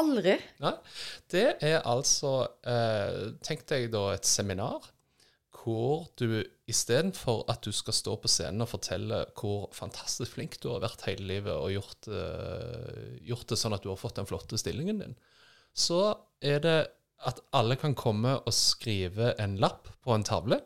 Aldri. 0.00 0.38
Nei. 0.64 0.72
Det 1.30 1.46
er 1.60 1.82
altså 1.84 2.32
uh, 2.48 3.30
Tenk 3.44 3.66
deg 3.68 3.90
da 3.92 4.08
et 4.14 4.28
seminar 4.28 4.88
hvor 5.62 6.08
du 6.18 6.40
istedenfor 6.66 7.44
at 7.52 7.62
du 7.62 7.70
skal 7.76 7.94
stå 7.94 8.16
på 8.18 8.30
scenen 8.30 8.64
og 8.64 8.70
fortelle 8.72 9.20
hvor 9.38 9.68
fantastisk 9.76 10.34
flink 10.34 10.56
du 10.62 10.72
har 10.72 10.82
vært 10.82 11.04
hele 11.06 11.28
livet 11.28 11.54
og 11.54 11.70
gjort, 11.70 12.08
uh, 12.10 13.20
gjort 13.22 13.52
det 13.52 13.60
sånn 13.60 13.76
at 13.76 13.84
du 13.84 13.92
har 13.92 14.00
fått 14.00 14.18
den 14.18 14.26
flotte 14.26 14.58
stillingen 14.58 15.04
din, 15.04 15.14
så 15.70 16.00
er 16.42 16.64
det 16.64 16.78
at 17.28 17.40
alle 17.54 17.76
kan 17.80 17.94
komme 17.98 18.36
og 18.40 18.54
skrive 18.56 19.32
en 19.42 19.56
lapp 19.62 19.90
på 20.02 20.14
en 20.14 20.26
tavle, 20.26 20.58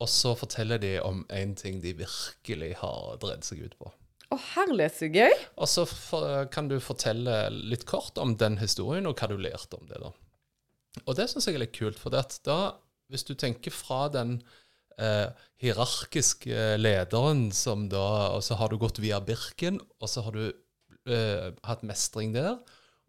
og 0.00 0.08
så 0.08 0.32
forteller 0.38 0.80
de 0.80 0.94
om 1.04 1.22
en 1.28 1.54
ting 1.58 1.80
de 1.82 1.92
virkelig 1.98 2.72
har 2.80 3.18
dredd 3.22 3.44
seg 3.44 3.66
ut 3.66 3.76
på. 3.78 3.90
Å, 4.30 4.38
herlig, 4.54 4.86
så 4.94 5.08
gøy. 5.10 5.32
Og 5.58 5.68
så 5.68 5.84
for, 5.88 6.46
kan 6.54 6.70
du 6.70 6.78
fortelle 6.82 7.48
litt 7.50 7.84
kort 7.88 8.18
om 8.22 8.36
den 8.40 8.60
historien, 8.62 9.08
og 9.10 9.18
hva 9.18 9.28
du 9.30 9.36
lærte 9.40 9.76
om 9.76 9.88
det. 9.90 9.98
da. 10.00 10.12
Og 11.04 11.16
det 11.18 11.26
syns 11.30 11.48
jeg 11.48 11.58
er 11.58 11.64
litt 11.64 11.76
kult, 11.76 11.98
for 11.98 12.14
da, 12.14 12.60
hvis 13.10 13.26
du 13.26 13.34
tenker 13.34 13.74
fra 13.74 14.04
den 14.14 14.38
eh, 14.98 15.28
hierarkiske 15.62 16.76
lederen 16.78 17.48
som 17.54 17.88
da 17.90 18.36
Og 18.36 18.44
så 18.46 18.58
har 18.58 18.70
du 18.70 18.78
gått 18.80 19.02
via 19.02 19.20
Birken, 19.20 19.80
og 19.98 20.10
så 20.10 20.24
har 20.26 20.38
du 20.38 20.44
eh, 21.10 21.50
hatt 21.66 21.84
mestring 21.86 22.34
der. 22.36 22.56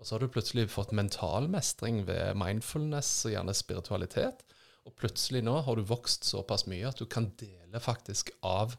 Og 0.02 0.08
så 0.08 0.16
har 0.16 0.24
du 0.24 0.32
plutselig 0.34 0.66
fått 0.74 0.96
mental 0.98 1.46
mestring 1.54 2.02
ved 2.08 2.34
mindfulness 2.40 3.10
og 3.28 3.36
gjerne 3.36 3.54
spiritualitet. 3.54 4.42
Og 4.90 4.96
plutselig 4.98 5.44
nå 5.46 5.60
har 5.62 5.78
du 5.78 5.86
vokst 5.86 6.26
såpass 6.26 6.66
mye 6.66 6.90
at 6.90 6.98
du 6.98 7.06
kan 7.06 7.30
dele 7.38 7.78
faktisk 7.84 8.34
av 8.42 8.74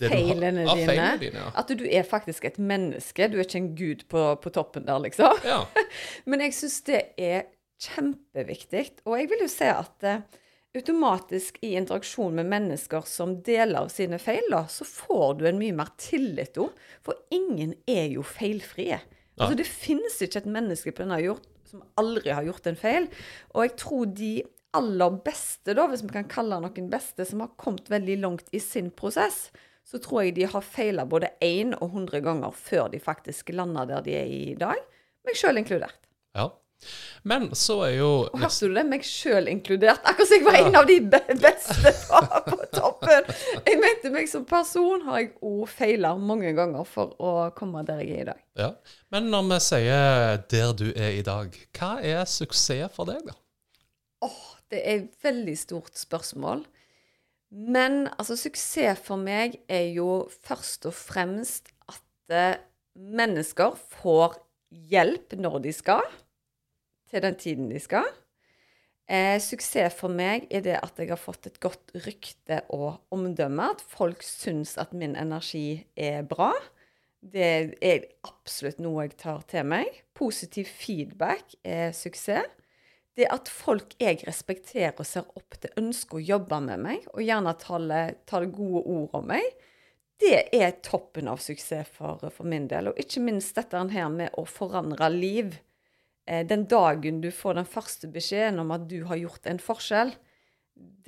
feilene 0.00 0.64
dine. 0.64 0.86
Feilene 0.88 1.20
dine 1.20 1.42
ja. 1.42 1.50
At 1.52 1.68
du 1.68 1.84
er 1.84 2.08
faktisk 2.08 2.48
et 2.48 2.56
menneske. 2.56 3.28
Du 3.28 3.36
er 3.36 3.44
ikke 3.44 3.60
en 3.60 3.74
gud 3.76 4.06
på, 4.08 4.24
på 4.40 4.52
toppen 4.56 4.88
der, 4.88 5.02
liksom. 5.04 5.36
Ja. 5.44 5.66
Men 6.30 6.46
jeg 6.46 6.56
syns 6.56 6.80
det 6.88 7.02
er 7.20 7.50
kjempeviktig. 7.84 8.86
Og 9.04 9.18
jeg 9.20 9.28
vil 9.34 9.44
jo 9.44 9.50
si 9.52 9.68
at 9.68 10.08
uh, 10.08 10.24
automatisk 10.78 11.60
i 11.60 11.74
interaksjon 11.76 12.40
med 12.40 12.48
mennesker 12.48 13.04
som 13.04 13.36
deler 13.44 13.84
av 13.84 13.92
sine 13.92 14.16
feil, 14.22 14.48
da, 14.48 14.64
så 14.72 14.88
får 14.88 15.38
du 15.42 15.46
en 15.52 15.60
mye 15.60 15.76
mer 15.76 15.92
tillit 16.00 16.56
òg. 16.56 16.72
For 17.04 17.20
ingen 17.36 17.76
er 17.84 18.08
jo 18.16 18.24
feilfrie. 18.24 19.02
Altså, 19.38 19.58
det 19.58 19.68
finnes 19.70 20.18
ikke 20.24 20.42
et 20.42 20.52
menneske 20.58 20.92
på 20.92 21.04
denne 21.04 21.20
jord 21.22 21.44
som 21.68 21.82
aldri 22.00 22.32
har 22.32 22.46
gjort 22.46 22.68
en 22.70 22.78
feil. 22.80 23.08
Og 23.54 23.66
jeg 23.66 23.74
tror 23.80 24.12
de 24.18 24.32
aller 24.76 25.16
beste, 25.24 25.74
da, 25.76 25.86
hvis 25.88 26.04
vi 26.04 26.12
kan 26.12 26.28
kalle 26.30 26.60
noen 26.62 26.90
beste, 26.92 27.24
som 27.28 27.42
har 27.44 27.54
kommet 27.60 27.88
veldig 27.92 28.18
langt 28.22 28.52
i 28.56 28.60
sin 28.62 28.90
prosess, 28.94 29.48
så 29.88 30.00
tror 30.04 30.26
jeg 30.26 30.36
de 30.36 30.48
har 30.52 30.64
feila 30.64 31.06
både 31.08 31.30
én 31.44 31.72
og 31.78 31.94
hundre 31.94 32.20
ganger 32.24 32.52
før 32.52 32.90
de 32.92 33.00
faktisk 33.00 33.54
lander 33.56 33.88
der 33.88 34.04
de 34.04 34.16
er 34.18 34.32
i 34.32 34.56
dag. 34.60 34.80
Meg 35.24 35.38
sjøl 35.38 35.60
inkludert. 35.60 36.00
Ja. 36.36 36.50
Men 37.26 37.48
så 37.58 37.80
er 37.88 37.94
jo 37.98 38.10
og 38.28 38.38
Hørte 38.38 38.68
du 38.70 38.76
det? 38.76 38.84
Meg 38.88 39.04
sjøl 39.06 39.48
inkludert. 39.50 40.00
Akkurat 40.06 40.30
som 40.30 40.38
jeg 40.38 40.46
var 40.46 40.58
ja. 40.58 40.66
en 40.68 40.78
av 40.78 40.86
de 40.88 40.98
beste 41.42 41.92
på, 42.06 42.20
på, 42.46 42.58
toppen. 42.74 43.32
Jeg 43.66 43.80
mente 43.82 44.12
meg 44.14 44.30
som 44.30 44.46
person 44.48 45.02
har 45.08 45.24
jeg 45.24 45.32
òg 45.42 45.64
feila 45.72 46.14
mange 46.20 46.52
ganger 46.56 46.86
for 46.88 47.16
å 47.18 47.34
komme 47.58 47.82
der 47.88 48.04
jeg 48.04 48.14
er 48.14 48.22
i 48.22 48.28
dag. 48.30 48.44
Ja. 48.58 48.70
Men 49.14 49.30
når 49.32 49.50
vi 49.50 49.60
sier 49.66 50.40
'der 50.50 50.72
du 50.78 50.88
er 50.94 51.18
i 51.18 51.26
dag', 51.26 51.58
hva 51.78 51.92
er 52.04 52.24
suksess 52.28 52.94
for 52.94 53.10
deg, 53.10 53.22
da? 53.26 53.36
Åh, 54.22 54.30
oh, 54.30 54.56
det 54.70 54.82
er 54.82 55.02
et 55.02 55.24
veldig 55.24 55.56
stort 55.58 55.98
spørsmål. 55.98 56.64
Men 57.50 58.08
altså, 58.18 58.36
suksess 58.36 59.00
for 59.04 59.20
meg 59.20 59.60
er 59.68 59.88
jo 59.96 60.28
først 60.44 60.86
og 60.90 60.94
fremst 60.94 61.70
at 61.88 62.34
eh, 62.34 62.60
mennesker 62.94 63.78
får 64.02 64.36
hjelp 64.90 65.38
når 65.40 65.62
de 65.64 65.72
skal 65.72 66.04
til 67.10 67.24
den 67.24 67.38
tiden 67.40 67.68
de 67.72 67.80
skal. 67.82 68.08
Eh, 69.08 69.38
suksess 69.40 69.96
for 69.96 70.12
meg 70.12 70.44
er 70.52 70.64
det 70.66 70.76
at 70.82 70.98
jeg 71.00 71.08
har 71.08 71.20
fått 71.20 71.48
et 71.48 71.60
godt 71.62 71.94
rykte 72.04 72.60
og 72.76 73.00
omdømme. 73.14 73.70
At 73.72 73.80
folk 73.80 74.24
syns 74.26 74.76
at 74.80 74.92
min 74.92 75.16
energi 75.16 75.86
er 75.96 76.26
bra. 76.28 76.52
Det 77.18 77.78
er 77.82 78.04
absolutt 78.28 78.82
noe 78.84 79.06
jeg 79.06 79.16
tar 79.18 79.40
til 79.48 79.64
meg. 79.66 79.88
Positiv 80.14 80.68
feedback 80.68 81.56
er 81.64 81.94
suksess. 81.96 82.52
Det 83.18 83.26
at 83.34 83.48
folk 83.50 83.96
jeg 83.98 84.20
respekterer 84.28 84.92
og 84.94 85.08
ser 85.08 85.26
opp 85.34 85.56
til, 85.58 85.72
ønsker 85.80 86.20
å 86.20 86.22
jobbe 86.22 86.60
med 86.62 86.84
meg, 86.84 87.08
og 87.10 87.24
gjerne 87.24 87.56
taler 87.58 88.52
gode 88.54 88.84
ord 88.84 89.16
om 89.18 89.26
meg, 89.32 89.48
det 90.22 90.44
er 90.54 90.76
toppen 90.86 91.26
av 91.30 91.40
suksess 91.42 91.90
for, 91.96 92.22
for 92.34 92.46
min 92.46 92.68
del. 92.70 92.92
Og 92.92 93.00
ikke 93.02 93.22
minst 93.24 93.58
dette 93.58 93.80
her 93.90 94.12
med 94.12 94.38
å 94.38 94.44
forandre 94.46 95.10
liv 95.14 95.56
den 96.28 96.66
dagen 96.68 97.22
du 97.24 97.30
får 97.32 97.56
den 97.56 97.68
første 97.68 98.10
beskjeden 98.12 98.60
om 98.60 98.72
at 98.74 98.84
du 98.90 98.98
har 99.08 99.16
gjort 99.20 99.46
en 99.48 99.60
forskjell, 99.62 100.12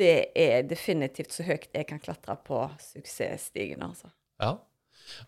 det 0.01 0.33
er 0.39 0.65
definitivt 0.67 1.35
så 1.35 1.45
høyt 1.47 1.69
jeg 1.75 1.87
kan 1.91 2.01
klatre 2.03 2.37
på 2.47 2.63
suksessstigen, 2.83 3.83
altså. 3.85 4.11
Ja. 4.41 4.57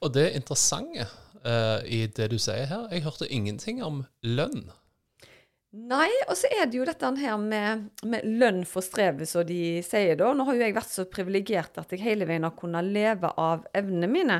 Og 0.00 0.14
det 0.14 0.32
interessante 0.38 1.06
uh, 1.44 1.82
i 1.84 2.06
det 2.06 2.30
du 2.32 2.38
sier 2.40 2.66
her, 2.70 2.88
jeg 2.92 3.04
hørte 3.06 3.28
ingenting 3.28 3.82
om 3.84 4.04
lønn. 4.22 4.70
Nei, 5.72 6.10
og 6.28 6.36
så 6.36 6.50
er 6.52 6.66
det 6.68 6.76
jo 6.76 6.84
dette 6.84 7.08
her 7.16 7.38
med, 7.40 7.86
med 8.04 8.26
lønn 8.28 8.58
for 8.68 8.84
strevet, 8.84 9.24
som 9.30 9.46
de 9.48 9.80
sier 9.86 10.18
da. 10.20 10.28
Nå 10.36 10.44
har 10.44 10.58
jo 10.58 10.64
jeg 10.66 10.74
vært 10.76 10.92
så 10.92 11.06
privilegert 11.08 11.78
at 11.80 11.94
jeg 11.94 12.02
hele 12.04 12.26
veien 12.28 12.44
har 12.44 12.52
kunnet 12.58 12.90
leve 12.92 13.30
av 13.40 13.64
evnene 13.72 14.10
mine. 14.12 14.36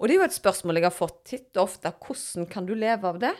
Og 0.00 0.10
det 0.10 0.16
er 0.16 0.18
jo 0.18 0.26
et 0.26 0.34
spørsmål 0.34 0.80
jeg 0.80 0.88
har 0.88 0.96
fått 0.96 1.20
titt 1.30 1.54
og 1.54 1.68
ofte. 1.68 1.92
Hvordan 2.02 2.48
kan 2.50 2.66
du 2.66 2.74
leve 2.74 3.12
av 3.12 3.20
det? 3.22 3.30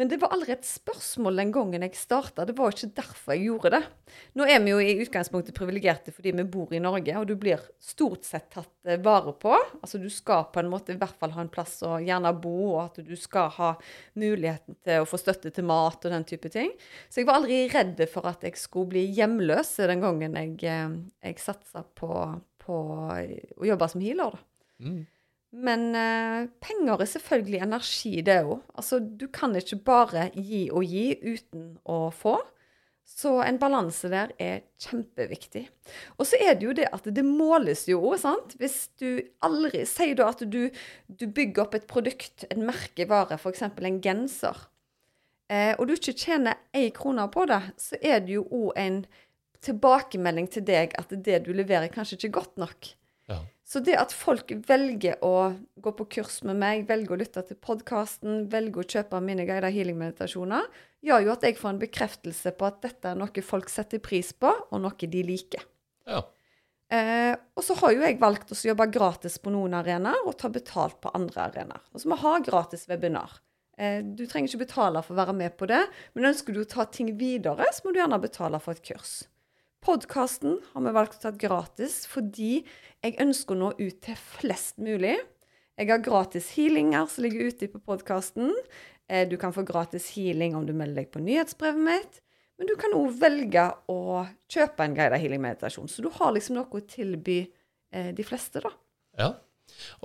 Men 0.00 0.10
det 0.10 0.18
var 0.18 0.34
aldri 0.34 0.56
et 0.56 0.66
spørsmål 0.66 1.38
den 1.38 1.50
gangen 1.54 1.86
jeg 1.86 1.94
starta. 1.98 2.46
Det 2.48 2.56
var 2.58 2.74
ikke 2.74 2.90
derfor 2.98 3.36
jeg 3.36 3.46
gjorde 3.46 3.72
det. 3.76 3.80
Nå 4.40 4.46
er 4.50 4.58
vi 4.64 4.72
jo 4.72 4.80
i 4.82 4.96
utgangspunktet 5.04 5.54
privilegerte 5.54 6.10
fordi 6.14 6.32
vi 6.40 6.46
bor 6.50 6.74
i 6.74 6.82
Norge, 6.82 7.14
og 7.20 7.26
du 7.30 7.36
blir 7.38 7.62
stort 7.78 8.26
sett 8.26 8.48
tatt 8.54 8.72
eh, 8.88 8.98
vare 8.98 9.36
på. 9.38 9.54
Altså 9.78 10.00
du 10.02 10.08
skal 10.10 10.48
på 10.50 10.62
en 10.62 10.72
måte 10.72 10.94
i 10.94 10.98
hvert 10.98 11.18
fall 11.20 11.36
ha 11.36 11.44
en 11.44 11.52
plass 11.52 11.78
å 11.86 12.00
gjerne 12.02 12.34
bo, 12.42 12.56
og 12.72 12.80
at 12.88 13.02
du 13.06 13.14
skal 13.14 13.52
ha 13.60 13.70
muligheten 14.18 14.80
til 14.82 15.04
å 15.04 15.08
få 15.08 15.20
støtte 15.20 15.54
til 15.54 15.68
mat 15.70 16.02
og 16.02 16.16
den 16.16 16.26
type 16.26 16.50
ting. 16.50 16.72
Så 17.08 17.20
jeg 17.20 17.28
var 17.28 17.40
aldri 17.40 17.62
redd 17.72 18.02
for 18.10 18.28
at 18.30 18.44
jeg 18.46 18.58
skulle 18.60 18.92
bli 18.92 19.06
hjemløs 19.16 19.74
den 19.90 20.04
gangen 20.04 20.36
jeg, 20.38 20.58
eh, 20.64 20.98
jeg 21.26 21.42
satsa 21.42 21.84
på, 21.84 22.12
på 22.62 22.76
å 23.10 23.70
jobbe 23.70 23.90
som 23.90 24.04
healer. 24.04 24.36
da. 24.36 24.46
Mm. 24.86 25.00
Men 25.50 25.88
eh, 25.98 26.46
penger 26.62 27.02
er 27.02 27.10
selvfølgelig 27.10 27.60
energi, 27.64 28.14
det 28.22 28.38
òg. 28.46 28.60
Altså, 28.78 29.00
du 29.00 29.26
kan 29.34 29.56
ikke 29.58 29.80
bare 29.82 30.28
gi 30.36 30.68
og 30.70 30.86
gi 30.86 31.08
uten 31.26 31.72
å 31.90 32.06
få. 32.14 32.38
Så 33.10 33.32
en 33.42 33.58
balanse 33.58 34.06
der 34.12 34.30
er 34.38 34.60
kjempeviktig. 34.78 35.64
Og 36.18 36.28
så 36.30 36.38
er 36.38 36.54
det 36.54 36.68
jo 36.68 36.74
det 36.78 36.86
at 36.94 37.08
det 37.10 37.24
måles 37.26 37.88
jo 37.90 37.98
òg, 38.12 38.20
sant. 38.22 38.54
Hvis 38.60 38.84
du 39.02 39.18
aldri 39.42 39.82
Sier 39.90 40.14
da 40.20 40.28
at 40.30 40.44
du, 40.46 40.68
du, 41.08 41.26
bygger 41.26 41.64
opp 41.64 41.74
et 41.74 41.88
produkt, 41.90 42.46
en 42.54 42.62
merkevare, 42.68 43.40
f.eks. 43.40 43.66
en 43.66 43.98
genser, 44.04 44.62
eh, 45.50 45.74
og 45.76 45.88
du 45.88 45.96
ikke 45.96 46.16
tjener 46.16 46.62
én 46.76 46.92
krone 46.94 47.26
på 47.32 47.44
det, 47.50 47.60
så 47.80 47.98
er 48.00 48.22
det 48.24 48.38
jo 48.38 48.46
òg 48.46 48.78
en 48.80 49.02
tilbakemelding 49.60 50.48
til 50.54 50.64
deg 50.64 50.94
at 50.96 51.12
det 51.12 51.42
du 51.44 51.52
leverer, 51.52 51.90
kanskje 51.92 52.16
ikke 52.16 52.30
er 52.30 52.38
godt 52.38 52.64
nok. 52.64 52.94
Så 53.70 53.78
det 53.86 53.94
at 53.94 54.10
folk 54.10 54.50
velger 54.66 55.20
å 55.22 55.52
gå 55.78 55.90
på 55.94 56.06
kurs 56.16 56.40
med 56.42 56.58
meg, 56.58 56.88
velger 56.88 57.14
å 57.14 57.18
lytte 57.20 57.44
til 57.46 57.58
podkasten, 57.62 58.48
velger 58.50 58.82
å 58.82 58.88
kjøpe 58.96 59.20
mine 59.22 59.44
guidede 59.46 59.70
healing-meditasjoner, 59.76 60.66
gjør 61.06 61.22
jo 61.22 61.30
at 61.36 61.46
jeg 61.46 61.58
får 61.60 61.70
en 61.70 61.78
bekreftelse 61.84 62.52
på 62.58 62.66
at 62.66 62.80
dette 62.82 63.12
er 63.12 63.20
noe 63.20 63.44
folk 63.46 63.70
setter 63.70 64.02
pris 64.02 64.32
på, 64.34 64.50
og 64.50 64.82
noe 64.82 65.10
de 65.14 65.22
liker. 65.22 65.62
Ja. 66.10 66.24
Eh, 66.90 67.36
og 67.54 67.62
så 67.62 67.76
har 67.78 67.94
jo 67.94 68.02
jeg 68.02 68.18
valgt 68.18 68.50
å 68.50 68.58
jobbe 68.58 68.88
gratis 68.90 69.38
på 69.38 69.54
noen 69.54 69.78
arenaer 69.78 70.26
og 70.26 70.34
ta 70.40 70.50
betalt 70.50 70.98
på 70.98 71.14
andre 71.14 71.46
arenaer. 71.46 71.86
Altså 71.94 72.10
vi 72.10 72.18
har 72.24 72.42
gratis 72.50 72.88
webinar. 72.90 73.38
Eh, 73.80 74.02
du 74.04 74.26
trenger 74.28 74.50
ikke 74.50 74.66
betale 74.66 75.00
for 75.04 75.16
å 75.16 75.20
være 75.22 75.34
med 75.36 75.56
på 75.56 75.68
det, 75.70 75.80
men 76.12 76.28
ønsker 76.30 76.52
du 76.52 76.62
å 76.62 76.68
ta 76.68 76.84
ting 76.92 77.14
videre, 77.16 77.68
så 77.72 77.86
må 77.86 77.94
du 77.94 78.00
gjerne 78.02 78.20
betale 78.20 78.60
for 78.60 78.76
et 78.76 78.84
kurs. 78.84 79.22
Podkasten 79.80 80.58
har 80.74 80.84
vi 80.84 80.92
valgt 80.92 81.16
å 81.16 81.22
ta 81.22 81.30
gratis 81.32 82.02
fordi 82.10 82.58
jeg 83.00 83.16
ønsker 83.22 83.56
å 83.56 83.60
nå 83.62 83.70
ut 83.78 84.00
til 84.04 84.18
flest 84.20 84.76
mulig. 84.82 85.16
Jeg 85.80 85.88
har 85.88 86.02
gratis 86.04 86.50
healinger 86.58 87.06
som 87.08 87.24
ligger 87.24 87.48
ute 87.48 87.70
på 87.72 87.80
podkasten. 87.80 88.52
Eh, 89.08 89.24
du 89.28 89.38
kan 89.40 89.54
få 89.56 89.64
gratis 89.64 90.10
healing 90.12 90.58
om 90.58 90.66
du 90.68 90.74
melder 90.76 91.00
deg 91.00 91.14
på 91.14 91.22
nyhetsbrevet 91.24 91.86
mitt. 91.86 92.20
Men 92.60 92.68
du 92.68 92.74
kan 92.76 92.92
òg 92.92 93.14
velge 93.16 93.62
å 93.88 94.26
kjøpe 94.52 94.84
en 94.84 94.98
guided 94.98 95.22
healing-meditasjon. 95.22 95.88
Så 95.88 96.04
du 96.04 96.10
har 96.12 96.34
liksom 96.36 96.58
noe 96.58 96.68
å 96.68 96.84
tilby 96.84 97.38
eh, 97.40 98.10
de 98.12 98.26
fleste, 98.28 98.60
da. 98.60 98.74
Ja. 99.16 99.30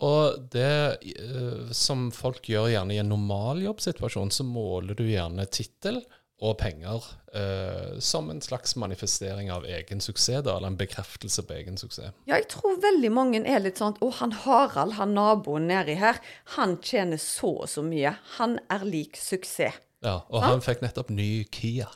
Og 0.06 0.50
det 0.54 0.76
eh, 1.16 1.72
som 1.76 2.10
folk 2.16 2.50
gjør 2.50 2.72
gjerne 2.74 2.96
i 2.96 3.02
en 3.02 3.12
normal 3.14 3.64
jobbsituasjon, 3.66 4.34
så 4.34 4.46
måler 4.48 4.98
du 4.98 5.06
gjerne 5.08 5.48
tittel 5.52 6.02
og 6.44 6.58
penger 6.60 7.04
eh, 7.34 7.96
som 8.04 8.28
en 8.30 8.42
slags 8.44 8.76
manifestering 8.76 9.52
av 9.56 9.66
egen 9.66 10.02
suksess, 10.04 10.44
da, 10.44 10.58
eller 10.58 10.74
en 10.74 10.80
bekreftelse 10.80 11.46
på 11.48 11.56
egen 11.56 11.80
suksess. 11.80 12.12
Ja, 12.28 12.36
jeg 12.36 12.50
tror 12.52 12.76
veldig 12.84 13.12
mange 13.16 13.42
er 13.48 13.64
litt 13.64 13.80
sånn 13.80 13.96
Å, 14.04 14.12
han 14.20 14.36
Harald, 14.44 14.98
han 15.00 15.16
naboen 15.16 15.70
nedi 15.72 15.96
her, 16.02 16.20
han 16.58 16.78
tjener 16.84 17.22
så 17.22 17.54
og 17.64 17.72
så 17.72 17.86
mye. 17.86 18.18
Han 18.36 18.60
er 18.72 18.84
lik 18.88 19.20
suksess. 19.20 19.80
Ja, 20.06 20.20
og 20.30 20.44
han 20.44 20.62
fikk 20.62 20.84
nettopp 20.84 21.10
ny 21.10 21.48
Kia. 21.50 21.88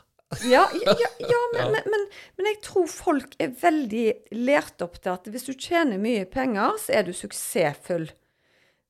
Ja, 0.46 0.68
ja, 0.86 0.94
ja, 1.18 1.38
men, 1.54 1.72
men, 1.72 1.86
men, 1.90 2.04
men, 2.38 2.46
jeg 2.46 2.60
tror 2.62 2.86
folk 2.86 3.32
er 3.42 3.50
veldig 3.58 4.04
lært 4.38 4.82
opp 4.84 5.00
til 5.02 5.10
at 5.16 5.26
hvis 5.26 5.48
du 5.48 5.56
tjener 5.58 5.98
mye 5.98 6.22
penger, 6.30 6.76
så 6.78 7.00
er 7.00 7.08
du 7.08 7.10
suksessfull. 7.16 8.06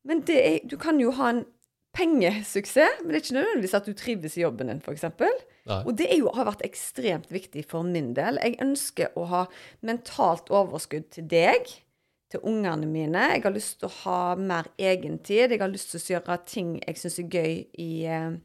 Men 0.04 0.20
er, 0.28 0.60
du 0.68 0.76
kan 0.80 1.00
jo 1.00 1.14
ha 1.16 1.30
en 1.32 1.46
pengesuksess, 1.96 3.00
men 3.00 3.10
det 3.10 3.16
er 3.18 3.24
ikke 3.24 3.38
nødvendigvis 3.38 3.76
at 3.78 3.88
du 3.88 3.96
trives 3.96 4.36
i 4.36 4.44
jobben 4.44 4.68
din, 4.70 4.82
f.eks. 4.84 5.08
Og 5.80 5.94
det 5.98 6.10
jo, 6.18 6.28
har 6.34 6.48
vært 6.50 6.64
ekstremt 6.66 7.32
viktig 7.32 7.64
for 7.70 7.88
min 7.88 8.12
del. 8.16 8.38
Jeg 8.44 8.60
ønsker 8.62 9.16
å 9.18 9.26
ha 9.30 9.44
mentalt 9.86 10.52
overskudd 10.52 11.08
til 11.16 11.26
deg, 11.30 11.72
til 12.30 12.44
ungene 12.46 12.86
mine. 12.86 13.26
Jeg 13.32 13.44
har 13.46 13.54
lyst 13.54 13.80
til 13.80 13.88
å 13.88 13.96
ha 14.04 14.20
mer 14.38 14.70
egentid. 14.78 15.50
Jeg 15.50 15.62
har 15.62 15.72
lyst 15.72 15.90
til 15.94 16.02
å 16.02 16.14
gjøre 16.18 16.38
ting 16.46 16.76
jeg 16.84 17.00
syns 17.00 17.18
er 17.22 17.32
gøy 17.32 17.54
i 17.80 17.90
eh, 18.06 18.38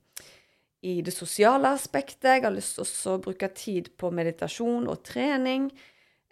i 0.85 0.99
det 1.05 1.13
sosiale 1.15 1.71
aspektet. 1.73 2.29
Jeg 2.29 2.45
har 2.45 2.53
lyst 2.53 2.77
til 2.77 3.15
å 3.15 3.21
bruke 3.23 3.49
tid 3.57 3.89
på 3.99 4.11
meditasjon 4.13 4.85
og 4.91 5.01
trening. 5.07 5.69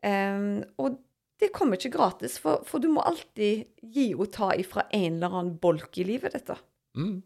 Um, 0.03 0.61
og 0.77 0.99
det 1.41 1.49
kommer 1.55 1.79
ikke 1.79 1.95
gratis, 1.95 2.37
for, 2.39 2.61
for, 2.67 2.83
du 2.83 2.91
må 2.93 3.03
alltid 3.03 3.65
gi 3.95 4.11
og 4.13 4.29
ta 4.35 4.51
ifra 4.55 4.85
en 4.93 5.17
eller 5.17 5.33
annen 5.33 5.57
bolk 5.59 5.97
i 5.99 6.05
livet 6.07 6.35
ditt. 6.37 6.51
Mm. 6.93 7.17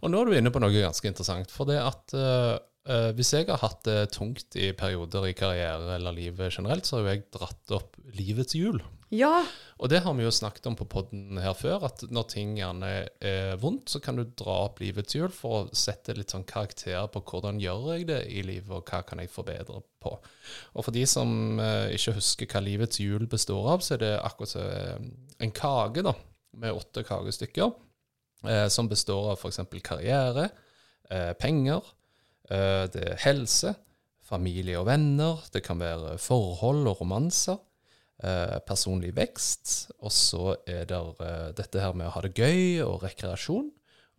Og 0.00 0.10
nå 0.10 0.20
er 0.20 0.30
du 0.30 0.38
inne 0.38 0.52
på 0.54 0.62
noe 0.62 0.72
ganske 0.74 1.10
interessant. 1.10 1.52
For 1.52 1.68
det 1.68 1.78
at 1.82 2.16
uh, 2.16 2.56
hvis 3.14 3.34
jeg 3.36 3.46
har 3.46 3.60
hatt 3.62 3.84
det 3.86 4.12
tungt 4.16 4.56
i 4.58 4.72
perioder 4.74 5.28
i 5.28 5.34
karriere 5.38 5.94
eller 5.94 6.16
livet 6.16 6.56
generelt, 6.56 6.88
så 6.88 6.96
har 6.96 7.04
jo 7.04 7.12
jeg 7.12 7.26
dratt 7.36 7.74
opp 7.76 7.98
livets 8.16 8.56
hjul. 8.58 8.80
Ja. 9.10 9.42
Og 9.82 9.90
det 9.90 10.02
har 10.04 10.14
vi 10.14 10.22
jo 10.22 10.30
snakket 10.30 10.68
om 10.70 10.76
på 10.78 10.86
poden 10.90 11.38
her 11.42 11.54
før, 11.58 11.82
at 11.88 12.04
når 12.14 12.26
ting 12.30 12.52
gjerne 12.60 12.90
er 13.26 13.56
vondt, 13.60 13.90
så 13.90 13.98
kan 14.02 14.18
du 14.18 14.22
dra 14.38 14.68
opp 14.68 14.78
livets 14.82 15.16
hjul 15.16 15.32
for 15.34 15.56
å 15.56 15.76
sette 15.76 16.14
litt 16.14 16.30
sånn 16.30 16.46
karakterer 16.46 17.10
på 17.10 17.22
hvordan 17.26 17.58
gjør 17.62 17.88
jeg 17.96 18.06
det 18.12 18.20
i 18.30 18.44
livet, 18.46 18.70
og 18.70 18.86
hva 18.86 19.02
kan 19.06 19.22
jeg 19.22 19.32
forbedre 19.32 19.82
på. 20.02 20.14
Og 20.76 20.86
for 20.86 20.94
de 20.94 21.02
som 21.10 21.58
eh, 21.58 21.96
ikke 21.96 22.14
husker 22.20 22.50
hva 22.54 22.62
livets 22.62 23.02
hjul 23.02 23.26
består 23.30 23.72
av, 23.74 23.82
så 23.84 23.96
er 23.96 24.04
det 24.04 24.14
akkurat 24.22 24.56
eh, 24.62 24.96
en 25.42 25.54
kake 25.58 26.06
da, 26.06 26.14
med 26.62 26.78
åtte 26.78 27.02
kakestykker, 27.08 27.72
eh, 28.46 28.66
som 28.70 28.90
består 28.90 29.32
av 29.32 29.42
f.eks. 29.42 29.64
karriere, 29.82 30.52
eh, 31.10 31.32
penger, 31.40 31.82
eh, 31.82 31.99
det 32.50 33.02
er 33.06 33.20
helse, 33.22 33.74
familie 34.26 34.78
og 34.80 34.88
venner, 34.88 35.38
det 35.54 35.62
kan 35.62 35.78
være 35.78 36.16
forhold 36.18 36.88
og 36.90 37.00
romanser. 37.00 37.60
Eh, 38.20 38.58
personlig 38.68 39.14
vekst, 39.16 39.92
og 40.04 40.12
så 40.12 40.50
er 40.68 40.82
det 40.90 40.96
uh, 41.22 41.46
dette 41.56 41.80
her 41.80 41.94
med 41.96 42.04
å 42.04 42.12
ha 42.12 42.20
det 42.26 42.34
gøy 42.36 42.82
og 42.84 43.06
rekreasjon, 43.06 43.70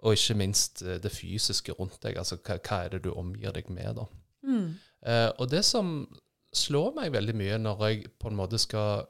og 0.02 0.16
ikke 0.18 0.38
minst 0.40 0.82
det 0.82 1.12
fysiske 1.14 1.76
rundt 1.78 2.00
deg. 2.02 2.18
Altså 2.18 2.40
hva, 2.40 2.58
hva, 2.58 2.80
er 2.82 2.96
det 2.96 3.04
du 3.06 3.12
omgir 3.14 3.54
deg 3.54 3.70
med, 3.70 4.00
da. 4.00 4.08
Mm. 4.42 4.72
og 5.38 5.52
det 5.52 5.60
som 5.62 5.92
slår 6.58 6.96
meg 6.96 7.12
veldig 7.14 7.36
mye 7.38 7.60
når 7.62 7.84
jeg 7.86 8.08
på 8.18 8.32
en 8.32 8.40
måte 8.40 8.58
skal 8.58 9.04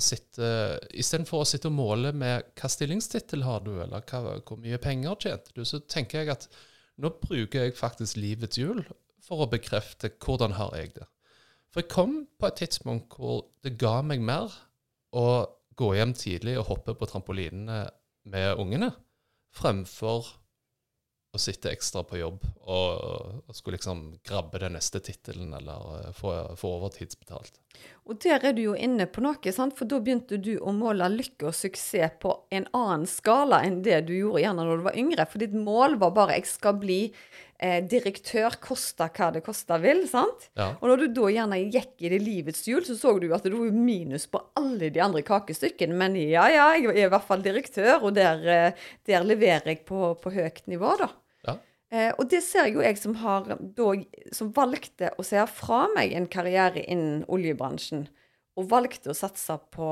sitte 0.00 0.46
Istedenfor 0.96 1.42
å 1.42 1.48
sitte 1.48 1.68
og 1.68 1.74
måle 1.76 2.14
med 2.16 2.54
hva 2.56 2.70
stillingstittel 2.72 3.44
har 3.44 3.60
du, 3.66 3.74
eller 3.84 4.00
hva, 4.08 4.38
hvor 4.48 4.62
mye 4.62 4.80
penger 4.80 5.20
tjente 5.26 5.52
du, 5.52 5.60
så 5.68 5.82
tenker 5.84 6.22
jeg 6.22 6.32
at 6.38 6.48
nå 7.02 7.12
bruker 7.20 7.66
jeg 7.66 7.76
faktisk 7.76 8.18
livets 8.20 8.58
hjul 8.60 8.82
for 9.26 9.44
å 9.44 9.50
bekrefte 9.50 10.12
hvordan 10.22 10.56
har 10.56 10.72
jeg 10.78 10.94
det. 10.96 11.06
For 11.72 11.82
jeg 11.82 11.92
kom 11.92 12.16
på 12.38 12.48
et 12.48 12.58
tidspunkt 12.62 13.18
hvor 13.18 13.48
det 13.64 13.76
ga 13.80 13.98
meg 14.06 14.22
mer 14.24 14.52
å 15.16 15.26
gå 15.76 15.92
hjem 15.98 16.14
tidlig 16.16 16.56
og 16.60 16.70
hoppe 16.70 16.94
på 16.96 17.08
trampolinene 17.10 17.82
med 18.32 18.60
ungene, 18.62 18.90
fremfor 19.56 20.30
å 21.36 21.40
sitte 21.40 21.70
ekstra 21.72 22.02
på 22.06 22.18
jobb 22.20 22.44
og, 22.64 23.44
og 23.46 23.56
skulle 23.56 23.78
liksom 23.78 24.02
grabbe 24.26 24.60
den 24.62 24.76
neste 24.76 25.00
tittelen 25.04 25.54
eller 25.56 26.08
uh, 26.08 26.10
få, 26.16 26.34
få, 26.58 26.72
overtidsbetalt. 26.80 27.60
Og 28.06 28.20
der 28.22 28.44
er 28.46 28.54
du 28.56 28.62
jo 28.62 28.74
inne 28.78 29.08
på 29.10 29.22
noe, 29.24 29.52
sant? 29.52 29.74
for 29.76 29.88
da 29.90 29.98
begynte 30.02 30.38
du 30.40 30.54
å 30.58 30.72
måle 30.72 31.08
lykke 31.12 31.50
og 31.50 31.56
suksess 31.56 32.16
på 32.22 32.32
en 32.54 32.68
annen 32.76 33.06
skala 33.10 33.60
enn 33.66 33.82
det 33.84 34.04
du 34.08 34.14
gjorde 34.16 34.44
gjerne 34.44 34.64
når 34.66 34.80
du 34.80 34.86
var 34.86 35.00
yngre. 35.02 35.26
For 35.28 35.42
ditt 35.42 35.56
mål 35.56 35.98
var 36.00 36.14
bare 36.16 36.38
'jeg 36.38 36.46
skal 36.48 36.78
bli 36.80 37.00
eh, 37.58 37.82
direktør 37.84 38.56
kosta 38.62 39.08
hva 39.10 39.30
det 39.34 39.42
kosta 39.46 39.78
vil. 39.82 40.04
sant? 40.08 40.48
Ja. 40.54 40.72
Og 40.80 40.88
når 40.90 41.04
du 41.04 41.06
da 41.18 41.32
gjerne 41.34 41.60
gikk 41.64 42.06
i 42.06 42.12
det 42.12 42.22
livets 42.22 42.64
hjul, 42.68 42.84
så 42.86 42.96
så 42.98 43.18
du 43.20 43.28
at 43.34 43.46
det 43.46 43.54
var 43.54 43.74
minus 43.74 44.26
på 44.30 44.42
alle 44.58 44.90
de 44.90 45.02
andre 45.02 45.22
kakestykkene. 45.26 45.96
Men 45.96 46.16
ja, 46.20 46.48
ja, 46.52 46.70
jeg 46.76 46.90
er 46.94 47.06
i 47.06 47.12
hvert 47.12 47.28
fall 47.28 47.44
direktør, 47.44 48.02
og 48.02 48.16
der, 48.16 48.42
eh, 48.46 48.88
der 49.06 49.24
leverer 49.26 49.74
jeg 49.74 49.84
på, 49.88 50.14
på 50.20 50.34
høyt 50.34 50.66
nivå, 50.70 50.96
da. 51.02 51.10
Eh, 51.92 52.10
og 52.18 52.26
det 52.30 52.42
ser 52.42 52.70
jo 52.72 52.82
jeg 52.82 52.98
som 52.98 53.14
har 53.22 53.46
da, 53.60 53.88
som 54.34 54.52
valgte 54.56 55.12
å 55.16 55.24
se 55.26 55.42
fra 55.52 55.86
meg 55.94 56.14
en 56.16 56.28
karriere 56.30 56.82
innen 56.82 57.24
oljebransjen, 57.30 58.06
og 58.56 58.70
valgte 58.70 59.12
å 59.12 59.16
satse 59.16 59.58
på, 59.74 59.90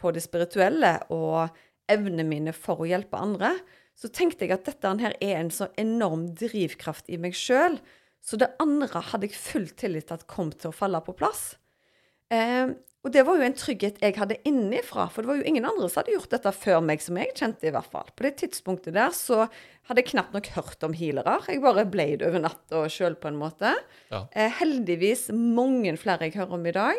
på 0.00 0.14
det 0.16 0.24
spirituelle 0.24 0.98
og 1.14 1.52
evnene 1.92 2.24
mine 2.26 2.54
for 2.56 2.82
å 2.82 2.88
hjelpe 2.88 3.20
andre 3.20 3.54
så 3.96 4.10
tenkte 4.12 4.44
jeg 4.44 4.56
at 4.56 4.66
dette 4.68 4.92
her 5.00 5.14
er 5.24 5.38
en 5.38 5.52
så 5.52 5.70
enorm 5.80 6.28
drivkraft 6.36 7.08
i 7.08 7.18
meg 7.20 7.36
sjøl. 7.36 7.78
Så 8.20 8.36
det 8.40 8.52
andre 8.60 9.00
hadde 9.12 9.30
jeg 9.30 9.38
full 9.38 9.68
tillit 9.78 10.08
til 10.10 10.18
at 10.18 10.26
kom 10.28 10.50
til 10.52 10.70
å 10.70 10.76
falle 10.76 11.00
på 11.04 11.14
plass. 11.16 11.54
Eh, 12.28 12.74
og 13.06 13.12
det 13.14 13.22
var 13.22 13.38
jo 13.38 13.46
en 13.46 13.54
trygghet 13.54 14.00
jeg 14.02 14.16
hadde 14.18 14.40
innenfra, 14.48 15.04
for 15.14 15.22
det 15.22 15.30
var 15.30 15.38
jo 15.38 15.46
ingen 15.46 15.66
andre 15.68 15.86
som 15.86 16.00
hadde 16.00 16.16
gjort 16.16 16.32
dette 16.32 16.52
før 16.58 16.80
meg, 16.82 17.02
som 17.04 17.18
jeg 17.20 17.36
kjente 17.38 17.68
i 17.68 17.70
hvert 17.74 17.92
fall. 17.92 18.08
På 18.18 18.26
det 18.26 18.32
tidspunktet 18.40 18.96
der 18.96 19.12
så 19.14 19.44
hadde 19.86 20.02
jeg 20.02 20.10
knapt 20.10 20.34
nok 20.34 20.50
hørt 20.56 20.82
om 20.82 20.96
healere. 20.98 21.36
Jeg 21.46 21.62
bare 21.62 21.86
ble 21.86 22.08
det 22.18 22.26
over 22.26 22.42
natta 22.42 22.82
sjøl, 22.90 23.14
på 23.22 23.30
en 23.30 23.38
måte. 23.38 23.70
Ja. 24.10 24.24
Eh, 24.34 24.50
heldigvis 24.58 25.28
mange 25.30 25.94
flere 26.02 26.26
jeg 26.26 26.34
hører 26.40 26.58
om 26.58 26.66
i 26.66 26.74
dag. 26.74 26.98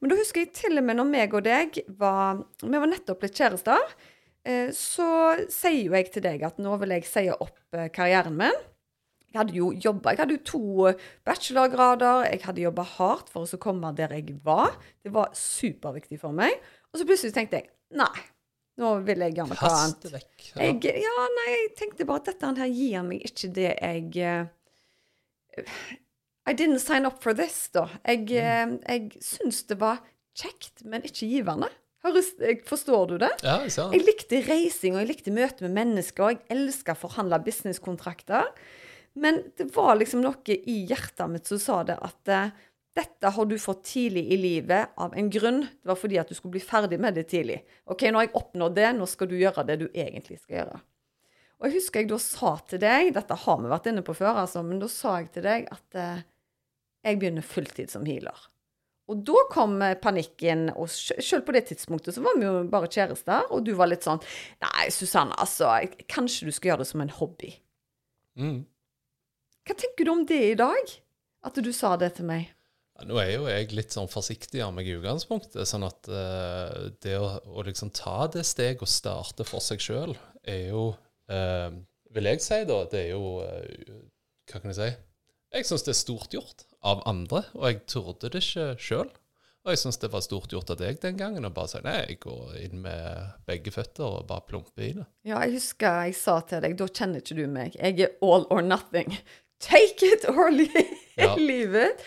Men 0.00 0.10
da 0.10 0.18
husker 0.18 0.42
jeg 0.42 0.54
til 0.58 0.82
og 0.82 0.86
med 0.88 0.98
når 0.98 1.10
meg 1.12 1.34
og 1.34 1.46
deg 1.46 1.78
var 1.98 2.42
Vi 2.62 2.70
var 2.74 2.90
nettopp 2.90 3.22
blitt 3.22 3.38
kjærester. 3.38 3.94
Eh, 4.46 4.72
så 4.74 5.08
sier 5.46 5.84
jo 5.84 5.94
jeg 5.94 6.10
til 6.10 6.26
deg 6.26 6.42
at 6.46 6.58
nå 6.62 6.74
vil 6.82 6.98
jeg 6.98 7.06
si 7.06 7.28
opp 7.30 7.78
eh, 7.78 7.86
karrieren 7.94 8.34
min. 8.42 8.66
Jeg 9.36 9.42
hadde 9.42 9.58
jo 9.58 9.66
jobba 9.84 10.14
Jeg 10.14 10.22
hadde 10.22 10.36
jo 10.38 10.44
to 10.48 10.92
bachelorgrader. 11.28 12.24
Jeg 12.30 12.40
hadde 12.46 12.64
jobba 12.64 12.86
hardt 12.96 13.28
for 13.28 13.44
å 13.44 13.60
komme 13.60 13.92
der 13.98 14.14
jeg 14.16 14.38
var. 14.46 14.78
Det 15.04 15.12
var 15.12 15.34
superviktig 15.36 16.22
for 16.22 16.32
meg. 16.32 16.56
Og 16.88 17.02
så 17.02 17.04
plutselig 17.04 17.36
tenkte 17.36 17.60
jeg 17.60 17.68
nei, 18.00 18.24
nå 18.80 18.94
vil 19.04 19.24
jeg 19.26 19.36
gjøre 19.36 19.52
noe 19.52 19.68
annet. 19.68 20.08
Vekk, 20.16 20.48
ja. 20.48 20.56
Jeg, 20.64 21.04
ja, 21.04 21.28
nei, 21.36 21.46
jeg 21.52 21.70
tenkte 21.76 22.08
bare 22.08 22.24
at 22.24 22.32
dette 22.32 22.52
her 22.62 22.72
gir 22.72 23.04
meg 23.04 23.28
ikke 23.28 23.52
det 23.56 23.70
jeg 23.74 24.06
uh, 24.24 25.64
I 26.48 26.54
didn't 26.56 26.80
sign 26.80 27.08
up 27.08 27.20
for 27.20 27.36
this, 27.36 27.66
da. 27.76 27.86
Jeg, 28.08 28.24
uh, 28.32 28.76
jeg 28.88 29.24
syns 29.24 29.64
det 29.68 29.76
var 29.84 30.00
kjekt, 30.36 30.86
men 30.88 31.04
ikke 31.04 31.28
givende. 31.28 31.68
Forstår 32.68 33.06
du 33.10 33.16
det? 33.18 33.32
Ja, 33.42 33.58
jeg, 33.64 33.72
jeg 33.74 34.04
likte 34.06 34.42
reising, 34.46 34.94
og 34.94 35.02
jeg 35.02 35.10
likte 35.10 35.34
møte 35.34 35.66
med 35.66 35.74
mennesker, 35.74 36.22
og 36.22 36.36
jeg 36.36 36.44
elska 36.54 36.94
å 36.94 37.00
forhandle 37.00 37.40
businesskontrakter. 37.42 38.52
Men 39.16 39.42
det 39.56 39.70
var 39.74 39.96
liksom 39.96 40.20
noe 40.24 40.56
i 40.56 40.80
hjertet 40.88 41.30
mitt 41.32 41.48
som 41.48 41.60
sa 41.60 41.82
det 41.88 41.96
at 42.04 42.32
eh, 42.32 42.56
Dette 42.96 43.28
har 43.28 43.44
du 43.44 43.58
fått 43.60 43.82
tidlig 43.84 44.22
i 44.32 44.36
livet 44.40 44.94
av 44.96 45.12
en 45.12 45.26
grunn. 45.28 45.58
Det 45.68 45.90
var 45.90 45.98
fordi 46.00 46.16
at 46.16 46.30
du 46.30 46.32
skulle 46.32 46.54
bli 46.54 46.62
ferdig 46.64 46.96
med 46.96 47.12
det 47.18 47.26
tidlig. 47.28 47.58
OK, 47.92 48.06
nå 48.08 48.16
har 48.16 48.24
jeg 48.24 48.38
oppnådd 48.38 48.76
det, 48.78 48.86
nå 48.96 49.08
skal 49.10 49.28
du 49.28 49.34
gjøre 49.36 49.66
det 49.68 49.76
du 49.82 49.84
egentlig 49.90 50.38
skal 50.40 50.62
gjøre. 50.62 50.78
Og 51.60 51.68
jeg 51.68 51.74
husker 51.74 52.00
jeg 52.00 52.08
da 52.08 52.18
sa 52.20 52.54
til 52.68 52.80
deg, 52.80 53.10
dette 53.16 53.36
har 53.42 53.60
vi 53.60 53.68
vært 53.68 53.90
inne 53.90 54.04
på 54.04 54.14
før, 54.16 54.42
altså, 54.46 54.62
men 54.64 54.80
da 54.80 54.88
sa 54.92 55.18
jeg 55.20 55.28
til 55.34 55.44
deg 55.44 55.68
at 55.72 55.98
eh, 56.00 56.22
jeg 57.04 57.20
begynner 57.20 57.44
fulltid 57.44 57.92
som 57.92 58.04
healer. 58.08 58.46
Og 59.12 59.20
da 59.28 59.42
kom 59.52 59.76
eh, 59.84 59.96
panikken, 60.00 60.68
og 60.74 60.90
selv 60.90 61.46
på 61.46 61.54
det 61.56 61.66
tidspunktet 61.70 62.16
så 62.16 62.24
var 62.24 62.36
vi 62.36 62.48
jo 62.48 62.64
bare 62.72 62.90
kjærester, 62.92 63.52
og 63.54 63.64
du 63.64 63.72
var 63.78 63.92
litt 63.92 64.06
sånn 64.06 64.20
Nei, 64.64 64.88
Susanne, 64.92 65.36
altså, 65.40 65.70
kanskje 66.12 66.48
du 66.48 66.56
skal 66.56 66.72
gjøre 66.72 66.84
det 66.84 66.90
som 66.90 67.04
en 67.04 67.14
hobby. 67.20 67.52
Mm. 68.40 68.58
Hva 69.66 69.74
tenker 69.74 70.06
du 70.06 70.12
om 70.12 70.22
det 70.26 70.42
i 70.52 70.58
dag? 70.58 70.92
At 71.46 71.58
du 71.58 71.72
sa 71.74 71.96
det 71.98 72.12
til 72.18 72.28
meg? 72.28 72.52
Ja, 72.96 73.04
nå 73.10 73.18
er 73.20 73.32
jo 73.34 73.48
jeg 73.50 73.74
litt 73.76 73.92
sånn 73.92 74.08
forsiktig 74.08 74.62
av 74.64 74.72
meg 74.76 74.88
i 74.88 74.94
utgangspunktet, 74.96 75.66
sånn 75.68 75.84
at 75.84 76.08
uh, 76.08 76.86
det 77.04 77.16
å, 77.18 77.26
å, 77.50 77.64
liksom 77.66 77.90
ta 77.96 78.24
det 78.32 78.46
steget 78.46 78.86
og 78.86 78.90
starte 78.90 79.44
for 79.44 79.64
seg 79.64 79.82
sjøl, 79.82 80.14
er 80.46 80.70
jo 80.70 80.88
uh, 80.94 81.68
Vil 82.16 82.30
jeg 82.30 82.40
si, 82.44 82.62
da, 82.68 82.78
det 82.88 83.02
er 83.02 83.10
jo 83.12 83.42
uh, 83.42 84.00
Hva 84.48 84.62
kan 84.62 84.72
jeg 84.72 84.78
si? 84.78 84.88
Jeg 85.56 85.68
syns 85.68 85.84
det 85.84 85.92
er 85.92 85.98
stort 85.98 86.34
gjort 86.34 86.66
av 86.86 87.02
andre, 87.10 87.44
og 87.58 87.66
jeg 87.68 87.84
torde 87.90 88.30
det 88.30 88.42
ikke 88.42 88.72
sjøl. 88.82 89.10
Og 89.66 89.72
jeg 89.72 89.80
syns 89.80 89.98
det 89.98 90.12
var 90.12 90.22
stort 90.22 90.52
gjort 90.54 90.68
av 90.70 90.78
deg 90.78 91.00
den 91.02 91.16
gangen 91.18 91.46
å 91.46 91.50
bare 91.54 91.72
si 91.72 91.80
nei, 91.82 91.96
jeg 92.04 92.20
går 92.22 92.52
inn 92.60 92.84
med 92.84 93.32
begge 93.48 93.72
føtter 93.74 94.04
og 94.06 94.28
bare 94.28 94.46
plumper 94.46 94.84
i 94.84 94.92
det. 94.98 95.06
Ja, 95.26 95.40
jeg 95.42 95.56
husker 95.56 96.04
jeg 96.06 96.14
sa 96.18 96.36
til 96.46 96.62
deg, 96.62 96.76
da 96.78 96.86
kjenner 96.86 97.22
ikke 97.22 97.38
du 97.38 97.48
meg. 97.50 97.74
Jeg 97.80 98.04
er 98.04 98.14
all 98.22 98.46
or 98.54 98.62
nothing. 98.62 99.10
Take 99.60 100.06
it 100.06 100.28
or 100.28 100.50
leave 100.58 100.86
ja. 101.16 101.34
livet. 101.36 102.02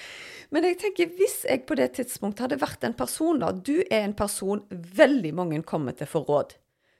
Men 0.49 0.65
jeg 0.65 0.79
tenker, 0.81 1.11
hvis 1.17 1.43
jeg 1.45 1.65
på 1.69 1.77
det 1.77 1.91
tidspunktet 1.99 2.47
hadde 2.47 2.61
vært 2.61 2.85
en 2.87 2.97
person 2.97 3.41
da, 3.41 3.51
Du 3.53 3.77
er 3.83 4.01
en 4.01 4.17
person 4.17 4.63
veldig 4.71 5.33
mange 5.37 5.61
kommer 5.63 5.97
til 5.97 6.09
for 6.09 6.25
råd. 6.29 6.57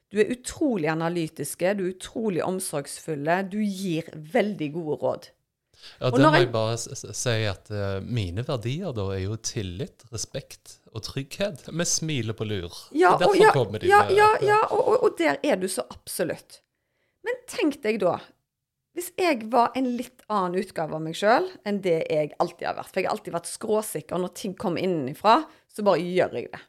Du 0.09 0.17
er 0.21 0.31
utrolig 0.33 0.89
analytiske, 0.89 1.73
du 1.77 1.83
er 1.85 1.91
utrolig 1.93 2.41
omsorgsfulle. 2.45 3.43
Du 3.49 3.59
gir 3.62 4.09
veldig 4.13 4.71
gode 4.73 4.97
råd. 5.03 5.29
Ja, 5.99 6.09
det 6.12 6.19
må 6.19 6.31
jeg 6.35 6.49
bare 6.51 6.75
si 6.77 7.35
at 7.47 7.69
uh, 7.71 7.99
mine 8.03 8.43
verdier 8.47 8.91
da 8.95 9.05
er 9.13 9.21
jo 9.23 9.38
tillit, 9.43 10.03
respekt 10.13 10.79
og 10.91 11.05
trygghet. 11.07 11.69
Vi 11.69 11.88
smiler 11.88 12.35
på 12.35 12.47
lur. 12.49 12.73
Ja, 12.91 13.13
og 13.13 13.23
derfor 13.23 13.39
ja, 13.39 13.53
kommer 13.55 13.81
de 13.81 13.91
ja, 13.91 14.01
med 14.07 14.17
Ja, 14.17 14.29
ja 14.43 14.59
og, 14.75 14.97
og, 14.97 15.13
der 15.21 15.39
er 15.43 15.62
du 15.62 15.69
så 15.71 15.85
absolutt. 15.93 16.59
Men 17.23 17.39
tenk 17.51 17.79
deg 17.85 18.01
da, 18.03 18.17
hvis 18.99 19.13
jeg 19.15 19.45
var 19.53 19.71
en 19.79 19.88
litt 19.95 20.25
annen 20.27 20.59
utgave 20.59 20.97
av 20.97 21.03
meg 21.03 21.15
sjøl 21.15 21.45
enn 21.67 21.79
det 21.85 22.01
jeg 22.12 22.33
alltid 22.43 22.67
har 22.67 22.75
vært. 22.81 22.91
For 22.91 22.99
jeg 22.99 23.07
har 23.07 23.15
alltid 23.15 23.35
vært 23.38 23.47
skråsikker. 23.47 24.19
Når 24.19 24.33
ting 24.35 24.55
kommer 24.59 24.83
innenfra, 24.83 25.38
så 25.71 25.85
bare 25.88 26.03
gjør 26.03 26.35
jeg 26.35 26.49
det. 26.51 26.59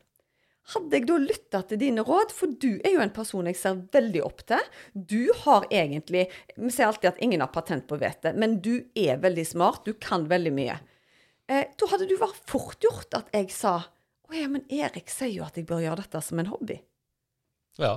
Hadde 0.70 0.94
jeg 0.94 1.06
da 1.08 1.16
lytta 1.18 1.62
til 1.66 1.80
dine 1.80 2.04
råd, 2.06 2.30
for 2.36 2.52
du 2.62 2.68
er 2.76 2.94
jo 2.94 3.02
en 3.02 3.14
person 3.14 3.48
jeg 3.50 3.58
ser 3.58 3.80
veldig 3.90 4.22
opp 4.22 4.44
til. 4.46 4.68
Du 4.94 5.32
har 5.42 5.66
egentlig 5.72 6.28
Vi 6.54 6.70
sier 6.70 6.86
alltid 6.86 7.10
at 7.10 7.22
ingen 7.24 7.42
har 7.42 7.50
patent 7.50 7.88
på 7.90 7.98
vettet, 7.98 8.38
men 8.38 8.60
du 8.62 8.76
er 8.94 9.18
veldig 9.18 9.46
smart. 9.48 9.82
Du 9.88 9.98
kan 9.98 10.28
veldig 10.30 10.54
mye. 10.54 10.78
Eh, 11.50 11.66
da 11.74 11.90
hadde 11.90 12.06
du 12.06 12.14
vært 12.20 12.38
fort 12.46 12.78
gjort 12.84 13.18
at 13.18 13.34
jeg 13.34 13.50
sa 13.50 13.80
Å 14.30 14.36
ja, 14.36 14.46
men 14.46 14.62
Erik 14.70 15.10
sier 15.10 15.32
jo 15.40 15.42
at 15.42 15.56
jeg 15.58 15.66
bør 15.66 15.82
gjøre 15.82 16.04
dette 16.04 16.22
som 16.22 16.38
en 16.38 16.52
hobby. 16.52 16.76
Ja. 17.82 17.96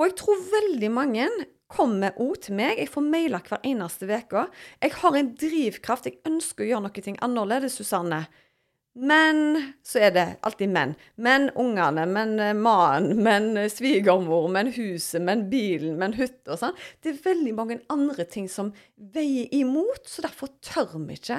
Og 0.00 0.06
jeg 0.06 0.14
tror 0.16 0.38
veldig 0.48 0.88
mange 0.96 1.26
kommer 1.70 2.16
òg 2.20 2.36
til 2.46 2.58
meg. 2.58 2.78
Jeg 2.78 2.90
får 2.92 3.06
mailer 3.06 3.42
hver 3.46 3.62
eneste 3.66 4.08
uke. 4.10 4.46
Jeg 4.82 4.94
har 5.00 5.18
en 5.18 5.32
drivkraft. 5.38 6.08
Jeg 6.10 6.22
ønsker 6.28 6.66
å 6.66 6.70
gjøre 6.70 6.86
noe 6.88 7.18
annerledes, 7.26 7.78
Susanne. 7.78 8.24
Men 8.98 9.70
så 9.86 10.00
er 10.02 10.14
det 10.16 10.24
alltid 10.46 10.72
menn. 10.74 10.96
Men 11.14 11.48
ungene, 11.58 12.08
men 12.10 12.34
eh, 12.42 12.56
mannen, 12.58 13.22
men 13.26 13.52
eh, 13.56 13.70
svigermor, 13.70 14.48
men 14.50 14.72
huset, 14.74 15.22
men 15.22 15.46
bilen, 15.52 15.94
men 16.00 16.16
hytta 16.18 16.56
og 16.56 16.62
sånn. 16.64 16.82
Det 17.02 17.12
er 17.12 17.22
veldig 17.28 17.54
mange 17.56 17.78
andre 17.92 18.26
ting 18.26 18.50
som 18.50 18.72
veier 19.14 19.48
imot, 19.54 20.10
så 20.10 20.26
derfor 20.26 20.50
tør 20.64 20.98
vi 21.06 21.20
ikke 21.20 21.38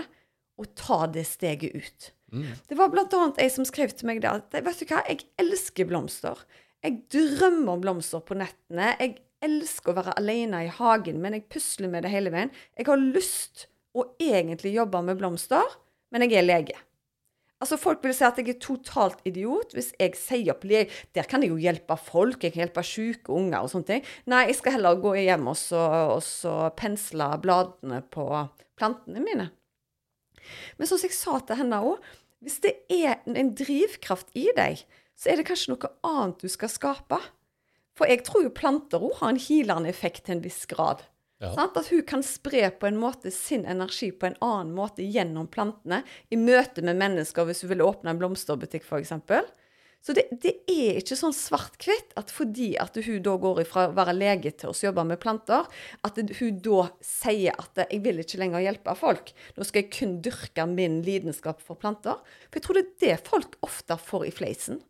å 0.61 0.67
ta 0.77 1.03
det 1.11 1.25
steget 1.27 1.75
ut. 1.75 2.11
Mm. 2.31 2.51
Det 2.69 2.77
var 2.79 2.95
annet 2.95 3.41
ei 3.43 3.49
som 3.51 3.67
skrev 3.67 3.91
til 3.91 4.07
meg 4.07 4.21
det 4.23 4.31
at 4.31 4.53
vet 4.55 4.79
du 4.79 4.85
hva, 4.87 5.01
jeg 5.09 5.25
elsker 5.41 5.89
blomster. 5.89 6.39
Jeg 6.81 7.03
drømmer 7.11 7.75
om 7.75 7.83
blomster 7.83 8.23
på 8.23 8.37
nettene. 8.39 8.93
Jeg 9.01 9.19
elsker 9.45 9.91
å 9.91 9.97
være 9.97 10.15
alene 10.19 10.65
i 10.65 10.71
hagen, 10.71 11.19
men 11.23 11.35
jeg 11.37 11.49
pusler 11.51 11.91
med 11.91 12.05
det 12.05 12.13
hele 12.13 12.33
veien. 12.33 12.53
Jeg 12.77 12.87
har 12.89 13.01
lyst 13.01 13.67
å 13.97 14.05
egentlig 14.21 14.75
jobbe 14.75 15.01
med 15.05 15.19
blomster, 15.19 15.77
men 16.11 16.25
jeg 16.25 16.39
er 16.39 16.47
lege. 16.47 16.77
Altså 17.61 17.77
Folk 17.77 18.01
vil 18.01 18.13
si 18.17 18.25
at 18.25 18.39
jeg 18.41 18.55
er 18.55 18.61
totalt 18.61 19.19
idiot 19.29 19.75
hvis 19.77 19.91
jeg 19.99 20.17
sier 20.17 20.55
opp 20.55 20.63
lege. 20.65 20.89
Der 21.13 21.27
kan 21.29 21.43
jeg 21.45 21.51
jo 21.53 21.59
hjelpe 21.61 21.97
folk, 21.99 22.41
jeg 22.41 22.55
kan 22.55 22.65
hjelpe 22.65 22.83
syke 22.85 23.33
unger 23.37 23.61
og 23.61 23.69
sånne 23.73 23.89
ting. 23.89 24.07
Nei, 24.31 24.47
jeg 24.49 24.57
skal 24.57 24.79
heller 24.79 24.97
gå 25.01 25.13
hjem 25.19 25.51
og 25.51 25.57
så, 25.59 25.83
og 26.15 26.23
så 26.25 26.55
pensle 26.77 27.29
bladene 27.43 28.01
på 28.13 28.25
plantene 28.79 29.21
mine. 29.21 29.51
Men 30.79 30.89
som 30.89 31.01
jeg 31.01 31.13
sa 31.13 31.37
til 31.45 31.61
henne 31.61 31.83
òg, 31.85 32.01
hvis 32.41 32.57
det 32.63 32.73
er 32.89 33.21
en 33.29 33.53
drivkraft 33.53 34.33
i 34.33 34.47
deg, 34.57 34.81
så 35.13 35.29
er 35.29 35.37
det 35.37 35.45
kanskje 35.51 35.75
noe 35.75 35.91
annet 36.07 36.41
du 36.41 36.49
skal 36.49 36.71
skape. 36.73 37.19
For 37.97 38.09
jeg 38.09 38.23
tror 38.27 38.45
jo 38.45 38.53
planter 38.55 39.03
òg 39.03 39.17
har 39.19 39.33
en 39.33 39.41
healende 39.41 39.91
effekt 39.91 40.25
til 40.25 40.37
en 40.37 40.45
viss 40.45 40.63
grad. 40.69 41.03
Ja. 41.41 41.55
At 41.57 41.87
hun 41.89 42.03
kan 42.05 42.21
spre 42.21 42.67
på 42.77 42.85
en 42.85 42.99
måte 43.01 43.31
sin 43.33 43.65
energi 43.65 44.11
på 44.13 44.29
en 44.29 44.37
annen 44.45 44.75
måte 44.77 45.01
gjennom 45.01 45.47
plantene, 45.49 46.03
i 46.29 46.37
møte 46.37 46.83
med 46.85 46.99
mennesker, 47.01 47.47
hvis 47.47 47.63
hun 47.65 47.73
vil 47.73 47.81
åpne 47.87 48.13
en 48.13 48.21
blomsterbutikk 48.21 48.85
f.eks. 48.85 49.15
Så 50.01 50.15
det, 50.17 50.23
det, 50.41 50.53
er 50.69 50.97
ikke 50.97 51.17
sånn 51.17 51.33
svart-hvitt 51.35 52.15
at 52.17 52.31
fordi 52.33 52.71
at 52.81 52.95
hun 53.05 53.19
da 53.25 53.35
går 53.41 53.61
ifra 53.61 53.83
å 53.89 53.93
være 53.97 54.15
lege 54.17 54.53
til 54.57 54.71
å 54.71 54.77
jobbe 54.87 55.03
med 55.11 55.21
planter, 55.21 55.67
at 56.01 56.17
hun 56.39 56.61
da 56.65 56.87
sier 57.05 57.53
at 57.53 57.83
'jeg 57.83 58.01
vil 58.05 58.21
ikke 58.23 58.41
lenger 58.41 58.65
hjelpe 58.65 58.95
folk'. 58.97 59.33
Nå 59.57 59.65
skal 59.65 59.83
jeg 59.83 59.93
kun 59.93 60.15
dyrke 60.25 60.65
min 60.65 61.01
lidenskap 61.05 61.61
for 61.61 61.77
planter. 61.77 62.17
For 62.49 62.57
jeg 62.57 62.65
tror 62.65 62.79
det 62.79 62.85
er 62.85 62.97
det 63.05 63.29
folk 63.29 63.57
ofte 63.61 63.97
får 63.97 64.25
i 64.25 64.33
fleisen. 64.33 64.81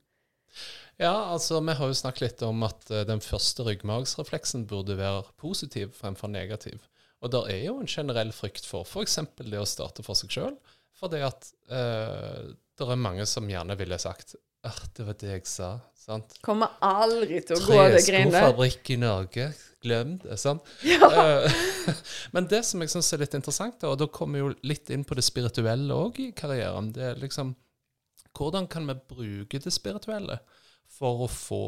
Ja, 1.01 1.15
altså 1.33 1.57
vi 1.65 1.73
har 1.73 1.89
jo 1.89 1.97
snakket 1.97 2.21
litt 2.27 2.43
om 2.45 2.61
at 2.67 2.85
uh, 2.93 3.01
den 3.09 3.23
første 3.25 3.65
ryggmargsrefleksen 3.65 4.67
burde 4.69 4.99
være 4.99 5.23
positiv 5.41 5.95
fremfor 5.97 6.29
negativ. 6.29 6.83
Og 7.21 7.33
der 7.33 7.49
er 7.53 7.63
jo 7.65 7.79
en 7.81 7.89
generell 7.89 8.33
frykt 8.33 8.67
for 8.69 8.85
f.eks. 8.85 9.17
det 9.41 9.57
å 9.57 9.65
starte 9.69 10.05
for 10.05 10.17
seg 10.17 10.33
sjøl. 10.33 10.55
For 10.97 11.09
det 11.09 11.23
at 11.25 11.49
uh, 11.73 12.53
det 12.77 12.87
er 12.87 13.01
mange 13.01 13.25
som 13.29 13.49
gjerne 13.49 13.77
ville 13.79 13.97
sagt 14.01 14.37
det 14.61 15.05
var 15.07 15.15
det 15.17 15.29
jeg 15.31 15.47
sa. 15.49 15.71
sant? 15.97 16.35
Kommer 16.45 16.75
aldri 16.85 17.39
til 17.41 17.57
å 17.57 17.63
gå 17.65 17.79
det 17.89 18.03
greiene. 18.05 18.29
Treskofabrikk 18.29 18.91
i 18.93 18.97
Norge. 19.01 19.47
Glem 19.81 20.17
det. 20.21 20.37
sant? 20.37 20.67
Ja. 20.85 21.09
Uh, 21.09 21.49
men 22.35 22.45
det 22.51 22.61
som 22.67 22.83
jeg 22.83 22.93
syns 22.93 23.09
er 23.13 23.23
litt 23.23 23.33
interessant, 23.37 23.81
og 23.89 23.97
da 23.97 24.05
kommer 24.05 24.37
vi 24.37 24.43
jo 24.43 24.53
litt 24.69 24.93
inn 24.93 25.05
på 25.07 25.17
det 25.17 25.25
spirituelle 25.25 25.97
òg 25.97 26.21
i 26.21 26.29
karrieren, 26.37 26.93
det 26.93 27.13
er 27.13 27.21
liksom 27.21 27.55
Hvordan 28.37 28.69
kan 28.71 28.85
vi 28.87 28.93
bruke 29.09 29.59
det 29.59 29.73
spirituelle? 29.75 30.37
For 30.91 31.25
å 31.25 31.29
få 31.31 31.63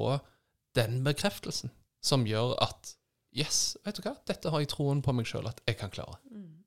den 0.77 1.01
bekreftelsen 1.05 1.73
som 2.03 2.27
gjør 2.27 2.57
at 2.63 2.97
Yes, 3.33 3.79
vet 3.81 3.97
du 3.97 4.03
hva, 4.05 4.11
dette 4.29 4.51
har 4.53 4.61
jeg 4.61 4.69
troen 4.75 4.99
på 5.01 5.13
meg 5.17 5.25
sjøl 5.25 5.47
at 5.49 5.57
jeg 5.65 5.79
kan 5.79 5.89
klare. 5.89 6.19
Mm. 6.29 6.61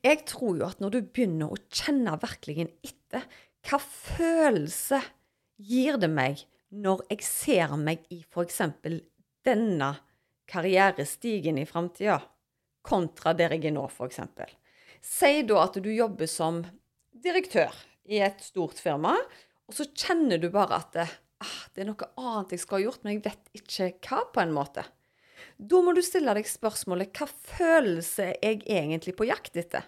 Jeg 0.00 0.22
tror 0.30 0.56
jo 0.56 0.64
at 0.64 0.78
når 0.80 0.94
du 0.94 1.00
begynner 1.12 1.52
å 1.52 1.58
kjenne 1.68 2.14
virkelig 2.22 2.70
etter, 2.86 3.26
hva 3.66 3.80
følelse 3.82 5.02
gir 5.60 5.98
det 6.00 6.08
meg 6.08 6.40
når 6.72 7.04
jeg 7.10 7.26
ser 7.26 7.74
meg 7.76 8.06
i 8.14 8.22
f.eks. 8.24 8.62
denne 9.46 9.90
karrierestigen 10.48 11.60
i 11.60 11.66
framtida, 11.68 12.20
kontra 12.86 13.34
der 13.36 13.56
jeg 13.56 13.68
er 13.68 13.76
nå, 13.76 13.84
f.eks. 13.90 14.22
Si 15.02 15.32
da 15.46 15.60
at 15.66 15.78
du 15.82 15.90
jobber 15.92 16.30
som 16.30 16.62
direktør 17.12 17.74
i 18.08 18.22
et 18.22 18.42
stort 18.42 18.80
firma, 18.80 19.16
og 19.66 19.74
så 19.74 19.88
kjenner 19.90 20.40
du 20.40 20.48
bare 20.54 20.80
at 20.80 20.96
det, 21.46 21.54
ah, 21.54 21.72
det 21.74 21.82
er 21.82 21.88
noe 21.90 22.10
annet 22.20 22.54
jeg 22.54 22.62
skal 22.62 22.78
ha 22.78 22.84
gjort, 22.86 23.02
men 23.04 23.16
jeg 23.16 23.24
vet 23.26 23.50
ikke 23.60 23.90
hva, 24.08 24.22
på 24.34 24.42
en 24.42 24.54
måte. 24.56 24.86
Da 25.56 25.80
må 25.84 25.94
du 25.96 26.02
stille 26.04 26.34
deg 26.36 26.48
spørsmålet 26.48 27.12
hva 27.16 27.28
følelse 27.28 28.30
er 28.34 28.58
jeg 28.58 28.64
egentlig 28.66 29.16
på 29.16 29.28
jakt 29.28 29.56
etter? 29.60 29.86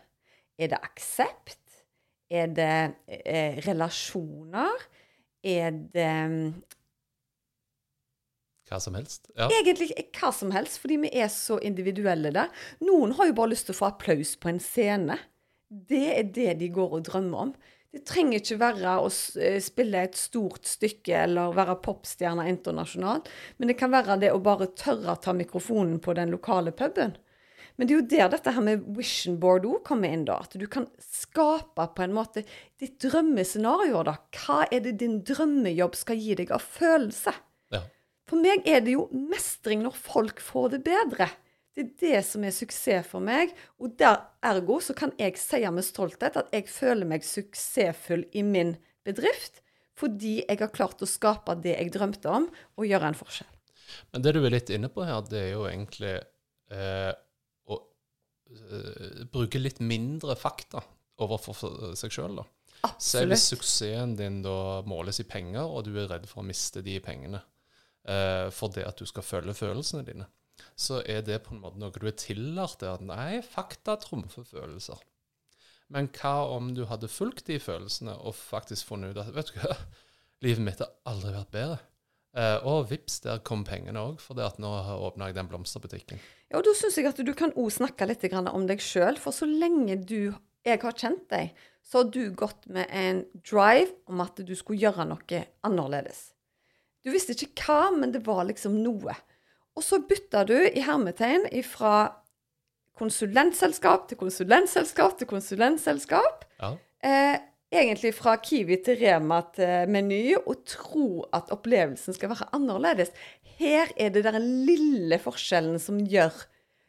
Er 0.59 0.73
det 0.73 0.81
aksept? 0.83 1.61
Er 2.29 2.51
det 2.53 2.73
eh, 3.07 3.61
relasjoner? 3.65 4.89
Er 5.47 5.73
det 5.95 6.13
hva 8.69 8.79
som 8.85 8.97
helst? 8.99 9.31
Ja. 9.33 9.49
Egentlig 9.49 9.95
hva 10.19 10.31
som 10.35 10.53
helst, 10.53 10.77
fordi 10.83 10.99
vi 11.07 11.11
er 11.17 11.31
så 11.33 11.57
individuelle 11.65 12.33
der. 12.35 12.53
Noen 12.85 13.15
har 13.17 13.31
jo 13.31 13.37
bare 13.39 13.55
lyst 13.55 13.69
til 13.69 13.77
å 13.77 13.81
få 13.81 13.89
applaus 13.89 14.35
på 14.41 14.51
en 14.53 14.61
scene. 14.61 15.17
Det 15.69 16.05
er 16.15 16.29
det 16.37 16.59
de 16.61 16.69
går 16.73 16.99
og 16.99 17.07
drømmer 17.09 17.47
om. 17.47 17.55
Det 17.95 18.03
trenger 18.05 18.43
ikke 18.43 18.59
være 18.61 18.99
å 19.01 19.07
eh, 19.41 19.57
spille 19.65 20.03
et 20.05 20.19
stort 20.19 20.69
stykke 20.69 21.23
eller 21.23 21.55
være 21.57 21.79
popstjerne 21.85 22.45
internasjonalt, 22.51 23.31
men 23.57 23.71
det 23.71 23.79
kan 23.81 23.95
være 23.95 24.19
det 24.21 24.35
å 24.35 24.43
bare 24.45 24.69
tørre 24.77 25.15
å 25.15 25.23
ta 25.23 25.33
mikrofonen 25.37 25.97
på 26.05 26.13
den 26.19 26.35
lokale 26.35 26.75
puben. 26.77 27.17
Men 27.79 27.87
det 27.87 27.95
er 27.95 28.01
jo 28.01 28.07
der 28.11 28.31
dette 28.33 28.53
her 28.53 28.65
med 28.67 28.87
vision 28.97 29.37
board 29.41 29.65
òg 29.69 29.85
kommer 29.87 30.11
inn, 30.11 30.25
da. 30.27 30.41
At 30.43 30.57
du 30.59 30.67
kan 30.67 30.89
skape 30.99 31.85
på 31.95 32.05
en 32.05 32.17
måte 32.17 32.43
ditt 32.83 32.99
drømmescenario, 33.05 34.03
da. 34.05 34.17
Hva 34.35 34.65
er 34.67 34.83
det 34.85 34.97
din 35.01 35.21
drømmejobb 35.27 35.95
skal 35.97 36.19
gi 36.19 36.35
deg 36.41 36.51
av 36.57 36.65
følelse? 36.67 37.37
Ja. 37.73 37.85
For 38.29 38.43
meg 38.43 38.67
er 38.69 38.83
det 38.83 38.97
jo 38.97 39.07
mestring 39.15 39.87
når 39.87 39.95
folk 39.95 40.43
får 40.43 40.75
det 40.75 40.83
bedre. 40.91 41.31
Det 41.79 41.85
er 41.85 41.91
det 42.01 42.21
som 42.27 42.43
er 42.43 42.51
suksess 42.51 43.07
for 43.07 43.23
meg. 43.23 43.53
Og 43.79 43.93
der 44.01 44.17
ergo 44.43 44.81
så 44.83 44.97
kan 44.99 45.13
jeg 45.21 45.39
si 45.39 45.61
med 45.71 45.87
stolthet 45.87 46.35
at 46.41 46.51
jeg 46.51 46.67
føler 46.67 47.07
meg 47.07 47.23
suksessfull 47.23 48.25
i 48.35 48.43
min 48.43 48.75
bedrift 49.07 49.63
fordi 49.99 50.37
jeg 50.45 50.59
har 50.61 50.71
klart 50.75 51.01
å 51.03 51.09
skape 51.11 51.57
det 51.59 51.73
jeg 51.75 51.91
drømte 51.91 52.31
om, 52.31 52.45
og 52.79 52.87
gjøre 52.87 53.09
en 53.11 53.17
forskjell. 53.19 53.49
Men 54.13 54.23
det 54.23 54.35
du 54.37 54.45
er 54.45 54.53
litt 54.55 54.71
inne 54.71 54.91
på 54.95 55.03
her, 55.03 55.25
det 55.27 55.41
er 55.41 55.49
jo 55.57 55.65
egentlig 55.67 56.13
eh, 56.15 57.11
å 57.67 57.79
eh, 57.81 59.25
bruke 59.33 59.59
litt 59.59 59.83
mindre 59.83 60.37
fakta 60.39 60.85
overfor 61.19 61.97
seg 61.99 62.15
sjøl, 62.15 62.39
da. 62.39 62.47
Se 63.03 63.25
hvis 63.27 63.49
suksessen 63.51 64.15
din 64.15 64.39
da 64.45 64.85
måles 64.87 65.19
i 65.19 65.27
penger, 65.27 65.67
og 65.67 65.89
du 65.89 65.97
er 65.99 66.07
redd 66.13 66.29
for 66.31 66.45
å 66.45 66.47
miste 66.47 66.79
de 66.87 66.95
pengene 67.03 67.41
eh, 68.07 68.47
for 68.55 68.71
det 68.71 68.87
at 68.87 69.03
du 69.03 69.09
skal 69.09 69.27
følge 69.27 69.57
følelsene 69.59 70.07
dine, 70.07 70.29
så 70.79 71.03
er 71.07 71.23
det 71.27 71.43
på 71.45 71.55
en 71.55 71.63
måte 71.63 71.81
noe 71.81 71.95
du 71.95 72.07
er 72.09 72.17
tillært. 72.19 72.81
der. 72.81 73.03
Nei, 73.05 73.41
fakta 73.43 73.97
trumfer 74.03 74.47
følelser. 74.47 75.01
Men 75.89 76.11
hva 76.13 76.35
om 76.53 76.75
du 76.77 76.85
hadde 76.89 77.09
fulgt 77.09 77.47
de 77.49 77.59
følelsene 77.61 78.15
og 78.19 78.37
faktisk 78.37 78.91
funnet 78.91 79.17
ut 79.17 79.23
at 79.23 79.33
vet 79.35 79.53
du 79.55 79.61
hva, 79.63 79.77
livet 80.45 80.65
mitt 80.65 80.83
har 80.85 80.93
aldri 81.09 81.33
vært 81.35 81.55
bedre. 81.55 81.79
Eh, 82.37 82.59
og 82.69 82.91
vips, 82.91 83.23
der 83.25 83.41
kom 83.47 83.65
pengene 83.67 84.03
òg, 84.05 84.21
for 84.23 84.39
at 84.45 84.61
nå 84.63 84.69
åpna 85.09 85.31
jeg 85.31 85.39
den 85.39 85.49
blomsterbutikken. 85.51 86.21
Ja, 86.51 86.61
og 86.61 86.67
da 86.67 86.75
syns 86.77 86.99
jeg 87.01 87.09
at 87.09 87.21
du 87.25 87.33
kan 87.37 87.55
òg 87.57 87.73
snakke 87.73 88.07
litt 88.07 88.25
om 88.29 88.69
deg 88.69 88.85
sjøl. 88.85 89.19
For 89.21 89.35
så 89.35 89.49
lenge 89.49 89.97
du, 90.05 90.35
jeg 90.67 90.83
har 90.85 90.97
kjent 90.97 91.25
deg, 91.33 91.57
så 91.83 92.03
har 92.03 92.11
du 92.13 92.35
gått 92.37 92.69
med 92.69 92.87
en 92.93 93.25
drive 93.41 93.97
om 94.07 94.21
at 94.21 94.37
du 94.45 94.55
skulle 94.57 94.81
gjøre 94.81 95.09
noe 95.09 95.45
annerledes. 95.65 96.29
Du 97.01 97.11
visste 97.15 97.33
ikke 97.33 97.65
hva, 97.65 97.95
men 97.97 98.13
det 98.13 98.21
var 98.27 98.45
liksom 98.45 98.77
noe. 98.85 99.15
Og 99.79 99.85
så 99.87 100.01
bytta 100.03 100.43
du 100.49 100.57
i 100.59 100.83
hermetegn 100.83 101.47
fra 101.63 102.09
konsulentselskap 102.99 104.09
til 104.11 104.19
konsulentselskap 104.19 105.15
til 105.21 105.29
konsulentselskap. 105.31 106.43
Ja. 106.59 106.73
Eh, 107.07 107.37
egentlig 107.71 108.11
fra 108.17 108.35
Kiwi 108.43 108.81
til 108.83 108.99
Rema 108.99 109.39
til 109.55 109.93
Meny, 109.93 110.35
og 110.41 110.65
tro 110.67 111.23
at 111.37 111.53
opplevelsen 111.55 112.17
skal 112.17 112.33
være 112.33 112.51
annerledes. 112.57 113.15
Her 113.59 113.93
er 113.95 114.11
det 114.15 114.25
den 114.27 114.43
lille 114.67 115.21
forskjellen 115.23 115.79
som 115.83 116.01
gjør, 116.03 116.35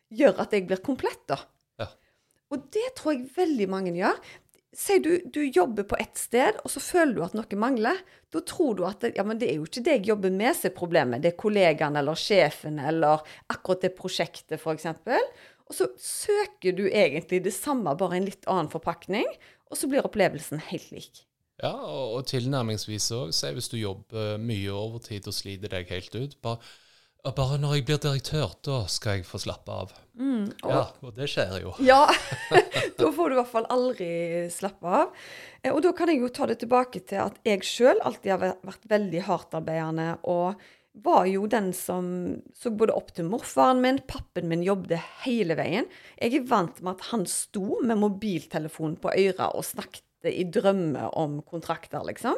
gjør 0.10 0.42
at 0.42 0.54
jeg 0.56 0.66
blir 0.70 0.82
komplett, 0.86 1.22
da. 1.30 1.38
Ja. 1.82 1.92
Og 2.50 2.66
det 2.74 2.88
tror 2.98 3.14
jeg 3.14 3.30
veldig 3.36 3.70
mange 3.70 3.94
gjør. 3.98 4.18
Si 4.76 5.00
du, 5.02 5.16
du 5.26 5.42
jobber 5.50 5.84
på 5.90 5.98
ett 5.98 6.18
sted, 6.18 6.60
og 6.62 6.70
så 6.70 6.82
føler 6.84 7.16
du 7.16 7.24
at 7.26 7.36
noe 7.38 7.58
mangler. 7.58 7.98
Da 8.30 8.42
tror 8.46 8.76
du 8.78 8.84
at 8.86 9.02
det, 9.02 9.16
ja, 9.18 9.26
men 9.26 9.40
det 9.42 9.50
er 9.50 9.58
jo 9.58 9.66
ikke 9.66 9.82
det 9.86 9.96
jeg 9.98 10.10
jobber 10.12 10.34
med 10.34 10.54
som 10.58 10.70
er 10.70 10.76
problemet. 10.78 11.24
Det 11.24 11.32
er 11.32 11.40
kollegaen 11.42 11.98
eller 11.98 12.20
sjefen 12.20 12.78
eller 12.78 13.24
akkurat 13.50 13.88
det 13.88 13.96
prosjektet, 13.98 14.60
f.eks. 14.62 14.86
Og 15.70 15.78
så 15.78 15.90
søker 16.02 16.78
du 16.78 16.86
egentlig 16.86 17.42
det 17.46 17.56
samme, 17.56 17.96
bare 17.98 18.20
en 18.20 18.30
litt 18.30 18.46
annen 18.50 18.70
forpakning, 18.70 19.26
og 19.70 19.78
så 19.78 19.90
blir 19.90 20.06
opplevelsen 20.06 20.62
helt 20.70 20.94
lik. 20.94 21.24
Ja, 21.60 21.74
og, 21.74 22.22
tilnærmingsvis 22.30 23.10
òg. 23.18 23.34
Si 23.36 23.50
hvis 23.56 23.68
du 23.74 23.80
jobber 23.82 24.38
mye 24.42 24.70
overtid 24.72 25.28
og 25.28 25.36
sliter 25.36 25.74
deg 25.74 25.90
helt 25.92 26.16
ut. 26.16 26.38
Bare, 26.46 26.62
«Ja, 26.62 26.89
bare 27.36 27.58
når 27.60 27.76
jeg 27.76 27.86
blir 27.86 28.00
direktør, 28.02 28.54
da 28.64 28.86
skal 28.88 29.18
jeg 29.20 29.26
få 29.28 29.40
slappe 29.44 29.70
av. 29.70 29.92
og- 30.20 30.70
Ja, 30.72 30.86
og 31.04 31.16
det 31.16 31.28
skjer 31.30 31.62
jo. 31.62 31.74
Ja, 31.84 32.06
da 33.00 33.12
får 33.12 33.30
du 33.30 33.36
i 33.36 33.40
hvert 33.42 33.52
fall 33.52 33.68
aldri 33.70 34.50
slappe 34.50 34.84
av. 34.86 35.14
Eh, 35.64 35.72
Og 35.74 35.82
da 35.84 35.92
kan 35.94 36.08
jeg 36.08 36.20
jo 36.22 36.30
ta 36.30 36.46
det 36.48 36.60
tilbake 36.60 37.06
til 37.06 37.20
at 37.20 37.38
jeg 37.46 37.60
sjøl 37.62 38.00
alltid 38.04 38.32
har 38.32 38.40
vært- 38.64 38.88
veldig 38.90 39.22
hardtarbeidende. 39.28 40.18
Og 40.24 40.56
var 41.00 41.26
jo 41.30 41.46
den 41.48 41.72
som 41.72 42.42
så 42.58 42.72
både 42.76 42.96
opp 42.96 43.12
til 43.14 43.26
morfaren 43.30 43.80
min, 43.80 44.00
pappen 44.08 44.48
min 44.50 44.64
jobbet 44.64 45.00
hele 45.24 45.56
veien. 45.56 45.86
Jeg 46.20 46.34
er 46.36 46.48
vant 46.50 46.82
med 46.82 46.96
at 46.98 47.06
han 47.12 47.26
sto 47.26 47.80
med 47.84 47.98
mobiltelefonen 48.02 48.98
på 49.00 49.12
øret 49.14 49.54
og 49.56 49.64
snakket 49.64 50.04
i 50.26 50.44
drømmer 50.44 51.14
om 51.16 51.42
kontrakter, 51.48 52.02
liksom. 52.04 52.36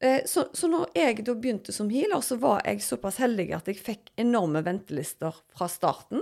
Eh, 0.00 0.22
Så, 0.28 0.48
så 0.52 0.68
når 0.68 0.90
jeg 0.94 1.24
da 1.24 1.34
begynte 1.34 1.72
som 1.72 1.90
healer, 1.90 2.20
så 2.20 2.36
var 2.40 2.62
jeg 2.66 2.82
såpass 2.84 3.20
heldig 3.22 3.52
at 3.56 3.68
jeg 3.70 3.80
fikk 3.80 4.10
enorme 4.20 4.60
ventelister 4.66 5.34
fra 5.56 5.68
starten. 5.72 6.20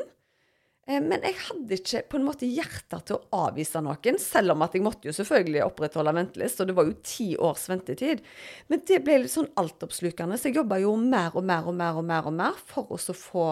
Eh, 0.87 1.01
Men 1.01 1.25
jeg 1.27 1.35
hadde 1.49 1.79
ikke 1.79 2.03
på 2.13 2.21
en 2.21 2.27
måte 2.29 2.47
hjerte 2.47 3.01
til 3.09 3.19
å 3.19 3.49
avvise 3.49 3.83
noen, 3.83 4.19
selv 4.21 4.55
om 4.55 4.63
at 4.63 4.77
jeg 4.77 4.85
måtte 4.85 5.09
jo 5.09 5.17
selvfølgelig 5.17 5.65
opprettholde 5.67 6.15
ventelist, 6.15 6.61
og 6.61 6.71
det 6.71 6.77
var 6.79 6.87
jo 6.87 6.97
ti 7.03 7.29
års 7.37 7.67
ventetid. 7.73 8.23
Men 8.69 8.85
det 8.87 9.03
ble 9.05 9.23
litt 9.25 9.35
sånn 9.35 9.51
altoppslukende, 9.59 10.39
så 10.39 10.51
jeg 10.51 10.61
jobba 10.61 10.79
jo 10.85 10.95
mer 11.01 11.35
og 11.35 11.45
mer 11.45 11.67
og 11.67 11.75
mer 11.75 11.99
og 11.99 12.05
mer 12.05 12.31
og 12.31 12.37
mer 12.37 12.65
for 12.71 12.95
å 12.95 12.99
få, 12.99 13.49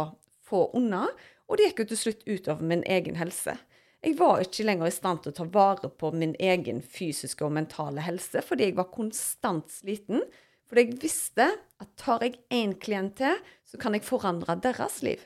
få 0.47 0.67
unna, 0.79 1.09
og 1.49 1.59
det 1.59 1.73
gikk 1.73 1.83
jo 1.83 1.91
til 1.91 2.03
slutt 2.05 2.23
utover 2.29 2.63
min 2.65 2.85
egen 2.87 3.19
helse. 3.19 3.57
Jeg 4.03 4.17
var 4.19 4.41
ikke 4.43 4.65
lenger 4.67 4.88
i 4.91 4.95
stand 4.95 5.21
til 5.23 5.31
å 5.31 5.37
ta 5.37 5.45
vare 5.55 5.88
på 5.95 6.11
min 6.17 6.33
egen 6.43 6.81
fysiske 6.83 7.45
og 7.47 7.53
mentale 7.55 8.03
helse, 8.03 8.43
fordi 8.43 8.71
jeg 8.71 8.79
var 8.81 8.91
konstant 8.91 9.71
sliten. 9.71 10.25
Fordi 10.67 10.87
jeg 10.88 10.99
visste 11.05 11.47
at 11.83 11.91
tar 12.01 12.25
jeg 12.25 12.41
én 12.51 12.73
klient 12.83 13.15
til, 13.21 13.38
så 13.69 13.79
kan 13.79 13.95
jeg 13.95 14.07
forandre 14.07 14.57
deres 14.65 15.03
liv. 15.07 15.23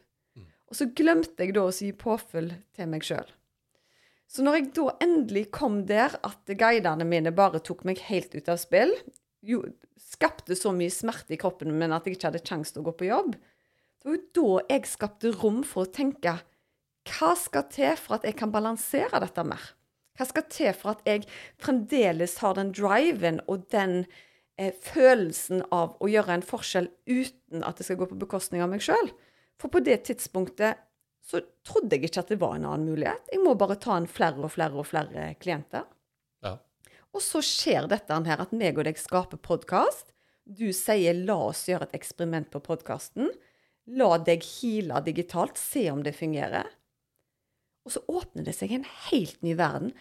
Og 0.66 0.76
så 0.76 0.88
glemte 0.98 1.46
jeg 1.46 1.54
da 1.56 1.64
å 1.64 1.72
gi 1.72 1.92
påfyll 1.96 2.50
til 2.76 2.90
meg 2.90 3.06
sjøl. 3.06 3.28
Så 4.26 4.42
når 4.42 4.58
jeg 4.58 4.70
da 4.76 4.86
endelig 5.06 5.44
kom 5.54 5.84
der 5.86 6.16
at 6.26 6.50
guidene 6.58 7.06
mine 7.06 7.32
bare 7.32 7.62
tok 7.62 7.84
meg 7.86 8.02
helt 8.08 8.34
ut 8.34 8.50
av 8.50 8.58
spill, 8.60 8.92
jo, 9.46 9.62
skapte 10.02 10.56
så 10.58 10.72
mye 10.74 10.92
smerte 10.92 11.36
i 11.36 11.38
kroppen 11.40 11.72
min 11.78 11.94
at 11.94 12.04
jeg 12.04 12.18
ikke 12.18 12.32
hadde 12.32 12.42
kjangs 12.44 12.74
til 12.74 12.82
å 12.82 12.88
gå 12.90 12.96
på 12.98 13.08
jobb, 13.08 13.36
det 13.36 14.10
var 14.10 14.18
jo 14.18 14.26
da 14.36 14.74
jeg 14.74 14.90
skapte 14.90 15.32
rom 15.38 15.62
for 15.66 15.86
å 15.86 15.94
tenke 15.94 16.36
hva 17.06 17.34
skal 17.38 17.66
til 17.72 17.96
for 18.00 18.18
at 18.18 18.26
jeg 18.26 18.36
kan 18.38 18.52
balansere 18.54 19.20
dette 19.22 19.44
mer? 19.46 19.62
Hva 20.16 20.26
skal 20.28 20.46
til 20.52 20.72
for 20.76 20.94
at 20.94 21.04
jeg 21.08 21.26
fremdeles 21.60 22.38
har 22.42 22.56
den 22.56 22.72
driven 22.76 23.42
og 23.52 23.66
den 23.72 24.04
eh, 24.58 24.72
følelsen 24.72 25.62
av 25.74 25.96
å 26.00 26.08
gjøre 26.10 26.38
en 26.38 26.46
forskjell 26.46 26.88
uten 27.06 27.64
at 27.66 27.78
det 27.78 27.88
skal 27.88 28.00
gå 28.00 28.08
på 28.10 28.20
bekostning 28.22 28.64
av 28.64 28.72
meg 28.72 28.84
sjøl? 28.84 29.12
For 29.60 29.72
på 29.72 29.82
det 29.84 30.02
tidspunktet 30.08 30.82
så 31.26 31.42
trodde 31.66 31.96
jeg 31.96 32.08
ikke 32.08 32.22
at 32.22 32.32
det 32.32 32.40
var 32.40 32.56
en 32.56 32.68
annen 32.68 32.86
mulighet. 32.86 33.24
Jeg 33.32 33.42
må 33.42 33.56
bare 33.58 33.78
ta 33.82 33.96
inn 33.98 34.08
flere 34.08 34.44
og 34.46 34.52
flere 34.54 34.78
og 34.78 34.86
flere 34.86 35.32
klienter. 35.42 35.86
Ja. 36.44 36.56
Og 37.12 37.24
så 37.24 37.42
skjer 37.44 37.88
dette 37.90 38.20
her 38.28 38.44
at 38.44 38.54
meg 38.54 38.78
og 38.78 38.86
deg 38.86 39.00
skaper 39.00 39.40
podkast. 39.42 40.12
Du 40.46 40.70
sier 40.70 41.14
'la 41.14 41.36
oss 41.48 41.66
gjøre 41.66 41.88
et 41.88 41.98
eksperiment 41.98 42.50
på 42.52 42.62
podkasten'. 42.62 43.32
La 43.98 44.18
deg 44.18 44.42
heale 44.42 45.02
digitalt, 45.02 45.58
se 45.58 45.90
om 45.90 46.02
det 46.02 46.14
fungerer. 46.14 46.70
Og 47.86 47.94
så 47.94 48.02
åpner 48.10 48.46
det 48.46 48.56
seg 48.56 48.74
en 48.74 48.86
helt 49.08 49.38
ny 49.46 49.54
verden. 49.58 49.92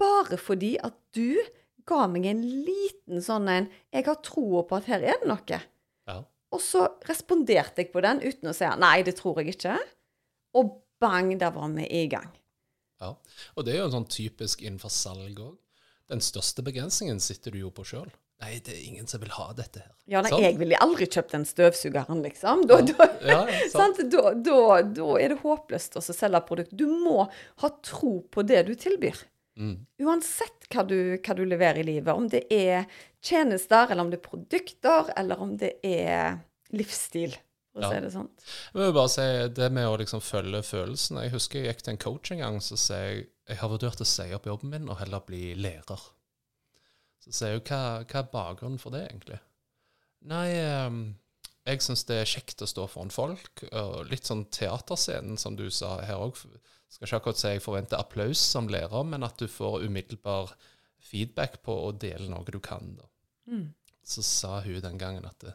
Bare 0.00 0.38
fordi 0.40 0.74
at 0.84 0.96
du 1.16 1.36
ga 1.86 2.06
meg 2.10 2.26
en 2.28 2.42
liten 2.42 3.22
sånn 3.22 3.48
en 3.48 3.68
'Jeg 3.92 4.06
har 4.06 4.22
troa 4.24 4.64
på 4.66 4.76
at 4.76 4.88
her 4.90 5.04
er 5.04 5.20
det 5.20 5.28
noe'. 5.28 5.60
Ja. 6.08 6.24
Og 6.52 6.60
så 6.60 6.88
responderte 7.06 7.82
jeg 7.82 7.92
på 7.92 8.02
den 8.02 8.20
uten 8.24 8.48
å 8.48 8.54
si 8.54 8.64
'nei, 8.64 9.02
det 9.02 9.16
tror 9.16 9.38
jeg 9.40 9.54
ikke'. 9.54 9.78
Og 10.54 10.82
bang, 10.98 11.38
der 11.38 11.50
var 11.50 11.68
vi 11.68 11.86
i 11.86 12.08
gang. 12.08 12.32
ja. 13.00 13.14
Og 13.56 13.64
det 13.64 13.74
er 13.74 13.78
jo 13.78 13.84
en 13.84 14.04
sånn 14.04 14.08
typisk 14.08 14.62
innenfor 14.62 14.88
salg 14.88 15.38
òg. 15.38 15.56
Den 16.08 16.20
største 16.20 16.62
begrensningen 16.62 17.20
sitter 17.20 17.50
du 17.50 17.58
jo 17.58 17.70
på 17.70 17.84
sjøl. 17.84 18.10
Nei, 18.42 18.58
det 18.60 18.74
er 18.74 18.82
ingen 18.84 19.06
som 19.08 19.22
vil 19.22 19.32
ha 19.32 19.46
dette 19.56 19.80
her. 19.80 19.92
Ja, 20.06 20.20
nei, 20.22 20.30
Sant? 20.30 20.42
jeg 20.44 20.58
ville 20.60 20.78
aldri 20.84 21.06
kjøpt 21.08 21.32
den 21.32 21.46
støvsugeren, 21.48 22.20
liksom. 22.26 22.66
Da, 22.68 22.82
da, 22.84 23.06
Ja, 23.24 23.38
ja, 23.48 23.62
sant. 23.72 24.02
Da, 24.12 24.34
da, 24.36 25.06
er 25.16 25.32
det 25.32 25.38
håpløst 25.40 25.96
å 25.96 26.02
selge 26.04 26.42
produkt. 26.46 26.74
Du 26.76 26.84
må 26.90 27.24
ha 27.62 27.70
tro 27.80 28.18
på 28.30 28.44
det 28.46 28.66
du 28.68 28.74
tilbyr. 28.78 29.24
Mm. 29.56 29.78
Uansett 30.04 30.68
hva 30.68 30.84
du, 30.84 31.16
hva 31.16 31.36
du 31.38 31.42
leverer 31.48 31.80
i 31.80 31.86
livet. 31.88 32.12
Om 32.12 32.28
det 32.32 32.44
er 32.52 32.84
tjenester, 33.24 33.88
eller 33.88 34.04
om 34.04 34.12
det 34.12 34.20
er 34.20 34.28
produkter, 34.28 35.10
eller 35.16 35.40
om 35.42 35.56
det 35.58 35.78
er 35.86 36.36
livsstil, 36.76 37.38
for 37.72 37.86
å 37.86 37.94
si 37.94 38.02
det 38.04 38.12
sånn. 38.12 38.28
Jeg 38.74 38.82
vil 38.82 38.94
bare 38.98 39.12
si 39.16 39.26
det 39.56 39.70
med 39.72 39.88
å 39.88 39.96
liksom 40.02 40.22
følge 40.24 40.60
følelsene. 40.66 41.24
Jeg 41.24 41.34
husker 41.38 41.62
jeg 41.62 41.72
gikk 41.72 41.82
til 41.86 41.94
en 41.94 42.04
coach 42.04 42.34
en 42.34 42.44
gang, 42.44 42.60
så 42.64 42.78
sa 42.80 43.00
jeg 43.06 43.26
jeg 43.46 43.60
har 43.60 43.70
vurdert 43.70 44.00
å 44.02 44.06
si 44.08 44.24
opp 44.34 44.48
jobben 44.48 44.72
min 44.72 44.88
og 44.90 44.98
heller 44.98 45.22
bli 45.22 45.52
lærer. 45.54 46.00
Så 47.26 47.40
sier 47.40 47.58
hun 47.58 47.66
hva, 47.66 47.82
hva 48.06 48.22
er 48.22 48.32
bakgrunnen 48.32 48.80
for 48.82 48.94
det, 48.94 49.06
egentlig? 49.10 49.38
Nei, 50.30 50.48
ehm, 50.58 51.00
jeg 51.66 51.82
syns 51.82 52.04
det 52.06 52.20
er 52.22 52.30
kjekt 52.30 52.62
å 52.62 52.70
stå 52.70 52.86
foran 52.90 53.12
folk. 53.14 53.64
Og 53.72 54.06
litt 54.10 54.28
sånn 54.28 54.46
teaterscenen, 54.54 55.38
som 55.40 55.58
du 55.58 55.66
sa 55.74 55.96
her 56.06 56.22
òg. 56.22 56.38
Skal 56.86 57.08
ikke 57.08 57.20
akkurat 57.20 57.40
si 57.40 57.52
jeg 57.56 57.64
forventer 57.64 57.98
applaus 57.98 58.42
som 58.42 58.70
lærer, 58.70 59.02
men 59.06 59.26
at 59.26 59.38
du 59.42 59.48
får 59.50 59.82
umiddelbar 59.88 60.54
feedback 61.02 61.60
på 61.66 61.74
å 61.88 61.92
dele 61.94 62.28
noe 62.30 62.46
du 62.46 62.60
kan. 62.62 62.94
Da. 62.98 63.08
Mm. 63.50 63.66
Så 64.06 64.22
sa 64.26 64.60
hun 64.62 64.82
den 64.82 65.00
gangen 65.02 65.26
at 65.26 65.48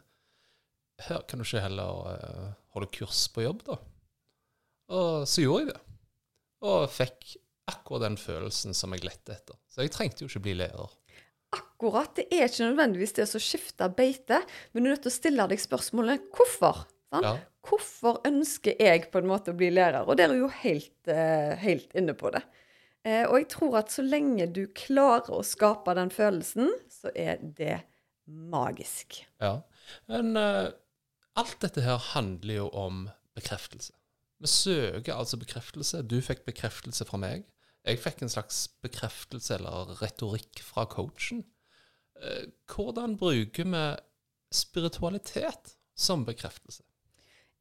her 1.02 1.24
kan 1.26 1.40
du 1.40 1.46
ikke 1.46 1.64
heller 1.64 2.04
uh, 2.12 2.50
holde 2.76 2.90
kurs 2.94 3.24
på 3.32 3.46
jobb, 3.46 3.64
da. 3.66 3.78
Og 4.92 5.24
så 5.28 5.44
gjorde 5.44 5.64
jeg 5.64 5.72
det. 5.72 5.80
og 6.68 6.84
fikk 6.92 7.32
akkurat 7.72 8.04
den 8.04 8.18
følelsen 8.20 8.76
som 8.76 8.92
jeg 8.94 9.06
lette 9.06 9.34
etter. 9.34 9.56
Så 9.70 9.82
jeg 9.82 9.92
trengte 9.94 10.22
jo 10.22 10.30
ikke 10.30 10.44
bli 10.44 10.54
lærer. 10.60 10.92
Akkurat. 11.52 12.14
Det 12.16 12.26
er 12.32 12.48
ikke 12.48 12.70
nødvendigvis 12.70 13.14
det 13.18 13.28
å 13.28 13.42
skifte 13.42 13.88
beite, 13.92 14.40
men 14.72 14.82
du 14.82 14.88
er 14.88 14.94
nødt 14.94 15.04
til 15.06 15.12
å 15.12 15.18
stille 15.18 15.48
deg 15.50 15.60
spørsmålet 15.60 16.28
hvorfor. 16.32 16.86
Ja. 17.12 17.36
Hvorfor 17.62 18.22
ønsker 18.26 18.78
jeg 18.80 19.10
på 19.12 19.20
en 19.20 19.28
måte 19.30 19.52
å 19.52 19.58
bli 19.58 19.68
lærer? 19.70 20.08
Og 20.08 20.16
der 20.18 20.32
er 20.32 20.40
jo 20.40 20.48
helt, 20.62 20.96
eh, 21.06 21.52
helt 21.60 21.92
inne 21.98 22.16
på 22.18 22.32
det. 22.34 22.42
Eh, 23.04 23.24
og 23.26 23.36
jeg 23.38 23.48
tror 23.52 23.78
at 23.82 23.92
så 23.92 24.02
lenge 24.06 24.46
du 24.54 24.64
klarer 24.78 25.30
å 25.34 25.42
skape 25.46 25.94
den 25.98 26.10
følelsen, 26.14 26.70
så 26.90 27.12
er 27.14 27.42
det 27.42 27.82
magisk. 28.26 29.20
Ja. 29.42 29.60
Men 30.10 30.36
uh, 30.38 30.70
alt 31.38 31.58
dette 31.64 31.82
her 31.82 31.98
handler 32.12 32.62
jo 32.62 32.68
om 32.70 33.08
bekreftelse. 33.36 33.92
Vi 34.42 34.50
søker 34.50 35.14
altså 35.14 35.38
bekreftelse. 35.38 36.02
Du 36.02 36.18
fikk 36.22 36.44
bekreftelse 36.46 37.06
fra 37.06 37.18
meg. 37.18 37.44
Jeg 37.82 37.98
fikk 37.98 38.22
en 38.22 38.30
slags 38.30 38.64
bekreftelse 38.84 39.56
eller 39.56 39.96
retorikk 39.98 40.62
fra 40.62 40.86
coachen. 40.90 41.42
Eh, 42.22 42.46
hvordan 42.70 43.16
bruker 43.18 43.66
vi 43.66 43.82
spiritualitet 44.54 45.74
som 45.98 46.22
bekreftelse? 46.28 46.84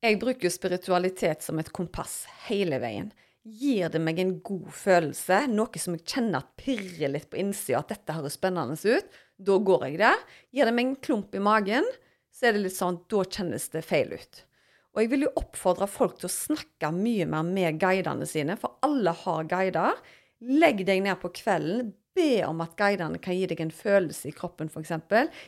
Jeg 0.01 0.17
bruker 0.21 0.49
spiritualitet 0.49 1.43
som 1.45 1.59
et 1.61 1.71
kompass 1.73 2.23
hele 2.47 2.79
veien. 2.81 3.11
Gir 3.41 3.89
det 3.89 4.01
meg 4.01 4.19
en 4.21 4.35
god 4.45 4.69
følelse, 4.73 5.43
noe 5.49 5.81
som 5.81 5.97
jeg 5.97 6.05
kjenner 6.05 6.43
at 6.43 6.53
pirrer 6.61 7.09
litt 7.09 7.29
på 7.29 7.39
innsida, 7.41 7.81
at 7.81 7.93
dette 7.95 8.13
høres 8.13 8.37
spennende 8.37 8.77
ut, 8.77 9.19
da 9.41 9.57
går 9.57 9.85
jeg 9.87 9.99
der. 10.01 10.21
Gir 10.53 10.69
det 10.69 10.73
meg 10.77 10.87
en 10.87 10.99
klump 11.05 11.33
i 11.33 11.41
magen, 11.41 11.87
så 12.29 12.49
er 12.49 12.55
det 12.55 12.67
litt 12.67 12.77
sånn 12.77 13.01
da 13.09 13.23
kjennes 13.25 13.65
det 13.73 13.81
feil 13.85 14.13
ut. 14.13 14.43
Og 14.91 15.03
jeg 15.03 15.11
vil 15.13 15.25
jo 15.27 15.31
oppfordre 15.39 15.87
folk 15.87 16.17
til 16.19 16.27
å 16.27 16.33
snakke 16.33 16.91
mye 16.95 17.27
mer 17.29 17.47
med 17.47 17.79
guidene 17.79 18.27
sine, 18.27 18.57
for 18.59 18.79
alle 18.83 19.13
har 19.23 19.47
guider. 19.47 19.99
Legg 20.41 20.83
deg 20.87 21.03
ned 21.05 21.19
på 21.21 21.31
kvelden, 21.37 21.93
be 22.17 22.41
om 22.43 22.59
at 22.63 22.73
guidene 22.75 23.21
kan 23.23 23.37
gi 23.37 23.45
deg 23.47 23.61
en 23.63 23.71
følelse 23.71 24.27
i 24.27 24.33
kroppen, 24.35 24.67
f.eks. 24.67 24.91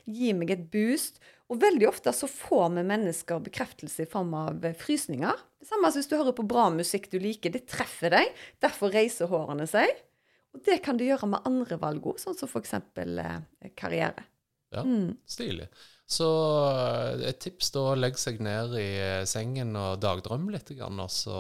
Gi 0.08 0.32
meg 0.38 0.54
et 0.54 0.68
boost. 0.72 1.20
Og 1.52 1.60
veldig 1.62 1.90
ofte 1.90 2.14
så 2.16 2.30
får 2.30 2.70
vi 2.78 2.86
mennesker 2.88 3.44
bekreftelse 3.44 4.06
i 4.06 4.10
form 4.10 4.32
av 4.38 4.64
eh, 4.66 4.78
frysninger. 4.80 5.42
Det 5.60 5.68
samme 5.68 5.92
som 5.92 6.00
hvis 6.00 6.10
du 6.10 6.16
hører 6.16 6.36
på 6.38 6.48
bra 6.48 6.70
musikk 6.74 7.10
du 7.12 7.20
liker. 7.22 7.52
Det 7.54 7.66
treffer 7.70 8.16
deg. 8.16 8.32
Derfor 8.64 8.96
reiser 8.96 9.30
hårene 9.32 9.68
seg. 9.70 9.92
Og 10.56 10.64
det 10.66 10.80
kan 10.86 10.98
du 10.98 11.04
gjøre 11.06 11.28
med 11.30 11.46
andre 11.50 11.78
valg 11.82 12.06
òg, 12.14 12.22
sånn 12.22 12.38
som 12.38 12.48
f.eks. 12.48 12.78
Eh, 13.04 13.74
karriere. 13.80 14.24
Ja, 14.74 14.86
stilig. 15.30 15.68
Så 16.10 16.28
eh, 16.74 17.30
et 17.30 17.40
tips 17.44 17.72
da, 17.76 17.86
legg 17.98 18.20
seg 18.20 18.42
ned 18.44 18.76
i 18.80 18.90
eh, 19.00 19.24
sengen 19.30 19.76
og 19.80 20.02
dagdrømme 20.04 20.54
litt, 20.54 20.74
og 20.76 21.08
så 21.12 21.40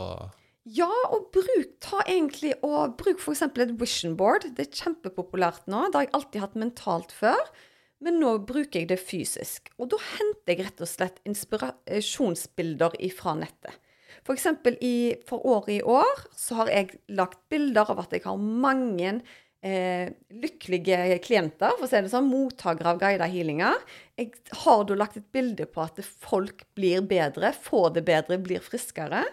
Ja, 0.64 0.92
og 1.12 1.30
bruk 1.36 1.76
ta 1.84 2.02
egentlig 2.08 2.54
og 2.64 2.96
bruk 3.00 3.20
f.eks. 3.20 3.44
et 3.44 3.78
vision 3.80 4.18
board. 4.20 4.48
Det 4.56 4.68
er 4.68 4.84
kjempepopulært 4.84 5.68
nå. 5.68 5.90
Det 5.90 6.00
har 6.00 6.08
jeg 6.08 6.16
alltid 6.20 6.46
hatt 6.46 6.60
mentalt 6.60 7.16
før. 7.16 7.54
Men 8.04 8.20
nå 8.20 8.36
bruker 8.44 8.82
jeg 8.82 8.90
det 8.92 9.00
fysisk. 9.00 9.70
Og 9.80 9.92
da 9.94 10.00
henter 10.18 10.52
jeg 10.52 10.66
rett 10.66 10.84
og 10.84 10.90
slett 10.92 11.22
inspirasjonsbilder 11.28 12.98
fra 13.16 13.36
nettet. 13.40 13.80
For 14.24 14.36
eksempel 14.36 14.78
i, 14.84 15.16
for 15.28 15.44
året 15.48 15.78
i 15.78 15.82
år 15.84 16.26
så 16.38 16.62
har 16.62 16.72
jeg 16.72 17.00
lagt 17.12 17.42
bilder 17.52 17.92
av 17.92 18.06
at 18.06 18.14
jeg 18.16 18.24
har 18.24 18.40
mange 18.40 19.18
eh, 19.64 20.12
lykkelige 20.44 21.20
klienter, 21.24 21.76
for 21.78 21.88
å 21.88 21.90
si 21.90 22.02
det 22.04 22.12
sånn, 22.12 22.30
mottakere 22.30 22.94
av 22.94 23.00
guida 23.02 23.30
healinger. 23.32 23.80
Jeg 24.20 24.34
har 24.64 24.84
da 24.88 24.98
lagt 25.00 25.20
et 25.20 25.30
bilde 25.36 25.68
på 25.70 25.86
at 25.86 26.02
folk 26.04 26.66
blir 26.78 27.04
bedre, 27.08 27.54
får 27.56 27.96
det 27.98 28.06
bedre, 28.10 28.42
blir 28.44 28.64
friskere. 28.64 29.24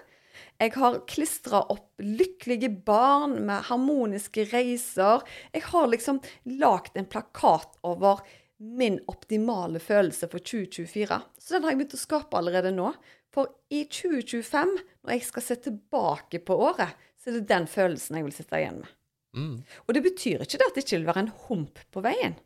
Jeg 0.61 0.75
har 0.77 0.99
klistra 1.09 1.63
opp 1.73 2.03
lykkelige 2.05 2.69
barn 2.85 3.39
med 3.49 3.69
harmoniske 3.71 4.45
reiser. 4.51 5.25
Jeg 5.55 5.65
har 5.71 5.89
liksom 5.89 6.21
lagd 6.61 6.99
en 7.01 7.09
plakat 7.09 7.79
over 7.87 8.21
min 8.61 8.99
optimale 9.09 9.81
følelse 9.81 10.29
for 10.29 10.45
2024. 10.45 11.21
Så 11.41 11.55
den 11.55 11.65
har 11.65 11.73
jeg 11.73 11.81
begynt 11.81 11.97
å 11.97 12.03
skape 12.03 12.37
allerede 12.37 12.75
nå. 12.77 12.93
For 13.33 13.49
i 13.73 13.87
2025, 13.89 14.77
når 15.07 15.17
jeg 15.17 15.27
skal 15.29 15.47
se 15.47 15.57
tilbake 15.65 16.43
på 16.45 16.61
året, 16.69 16.93
så 17.17 17.31
er 17.31 17.39
det 17.39 17.49
den 17.49 17.69
følelsen 17.71 18.19
jeg 18.19 18.27
vil 18.27 18.37
sitte 18.37 18.61
igjen 18.61 18.83
med. 18.83 18.97
Mm. 19.37 19.57
Og 19.87 19.97
det 19.97 20.05
betyr 20.05 20.45
ikke 20.45 20.61
det 20.61 20.69
at 20.69 20.77
det 20.77 20.85
ikke 20.87 20.99
vil 20.99 21.11
være 21.11 21.25
en 21.27 21.35
hump 21.47 21.83
på 21.93 22.03
veien. 22.05 22.37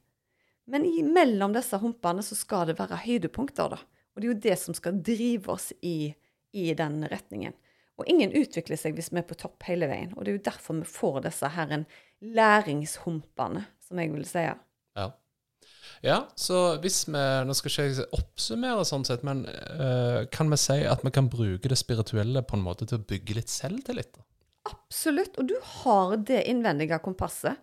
Men 0.70 0.86
i, 0.88 1.02
mellom 1.04 1.52
disse 1.52 1.76
humpene 1.80 2.24
så 2.24 2.36
skal 2.38 2.70
det 2.70 2.78
være 2.78 3.02
høydepunkter, 3.04 3.74
da. 3.76 3.80
Og 4.14 4.22
det 4.22 4.26
er 4.26 4.32
jo 4.32 4.42
det 4.46 4.56
som 4.60 4.76
skal 4.76 5.00
drive 5.04 5.50
oss 5.52 5.72
i, 5.82 6.14
i 6.54 6.70
den 6.78 7.02
retningen. 7.10 7.56
Og 7.98 8.08
ingen 8.10 8.32
utvikler 8.34 8.78
seg 8.78 8.96
hvis 8.96 9.12
vi 9.12 9.20
er 9.20 9.26
på 9.26 9.36
topp 9.38 9.66
hele 9.68 9.88
veien. 9.90 10.14
Og 10.14 10.24
det 10.24 10.32
er 10.32 10.38
jo 10.38 10.46
derfor 10.48 10.78
vi 10.80 10.88
får 10.88 11.20
disse 11.28 11.50
her 11.56 11.74
en 11.76 11.84
læringshumpene, 12.24 13.66
som 13.84 14.00
jeg 14.00 14.12
vil 14.14 14.24
si. 14.26 14.44
Ja. 14.94 15.08
ja, 16.02 16.18
så 16.38 16.76
hvis 16.82 17.04
vi 17.10 17.22
Nå 17.46 17.54
skal 17.58 17.72
ikke 17.72 17.86
jeg 17.90 18.08
oppsummere 18.16 18.86
sånn 18.88 19.06
sett, 19.06 19.26
men 19.26 19.44
eh, 19.50 20.24
kan 20.34 20.50
vi 20.50 20.58
si 20.62 20.80
at 20.88 21.04
vi 21.06 21.12
kan 21.14 21.30
bruke 21.30 21.70
det 21.70 21.78
spirituelle 21.78 22.42
på 22.46 22.58
en 22.58 22.64
måte 22.66 22.88
til 22.88 23.02
å 23.02 23.06
bygge 23.10 23.38
litt 23.38 23.52
selvtillit? 23.52 24.14
da? 24.16 24.26
Absolutt. 24.68 25.36
Og 25.40 25.48
du 25.50 25.56
har 25.84 26.16
det 26.16 26.44
innvendige 26.50 26.98
kompasset. 27.04 27.58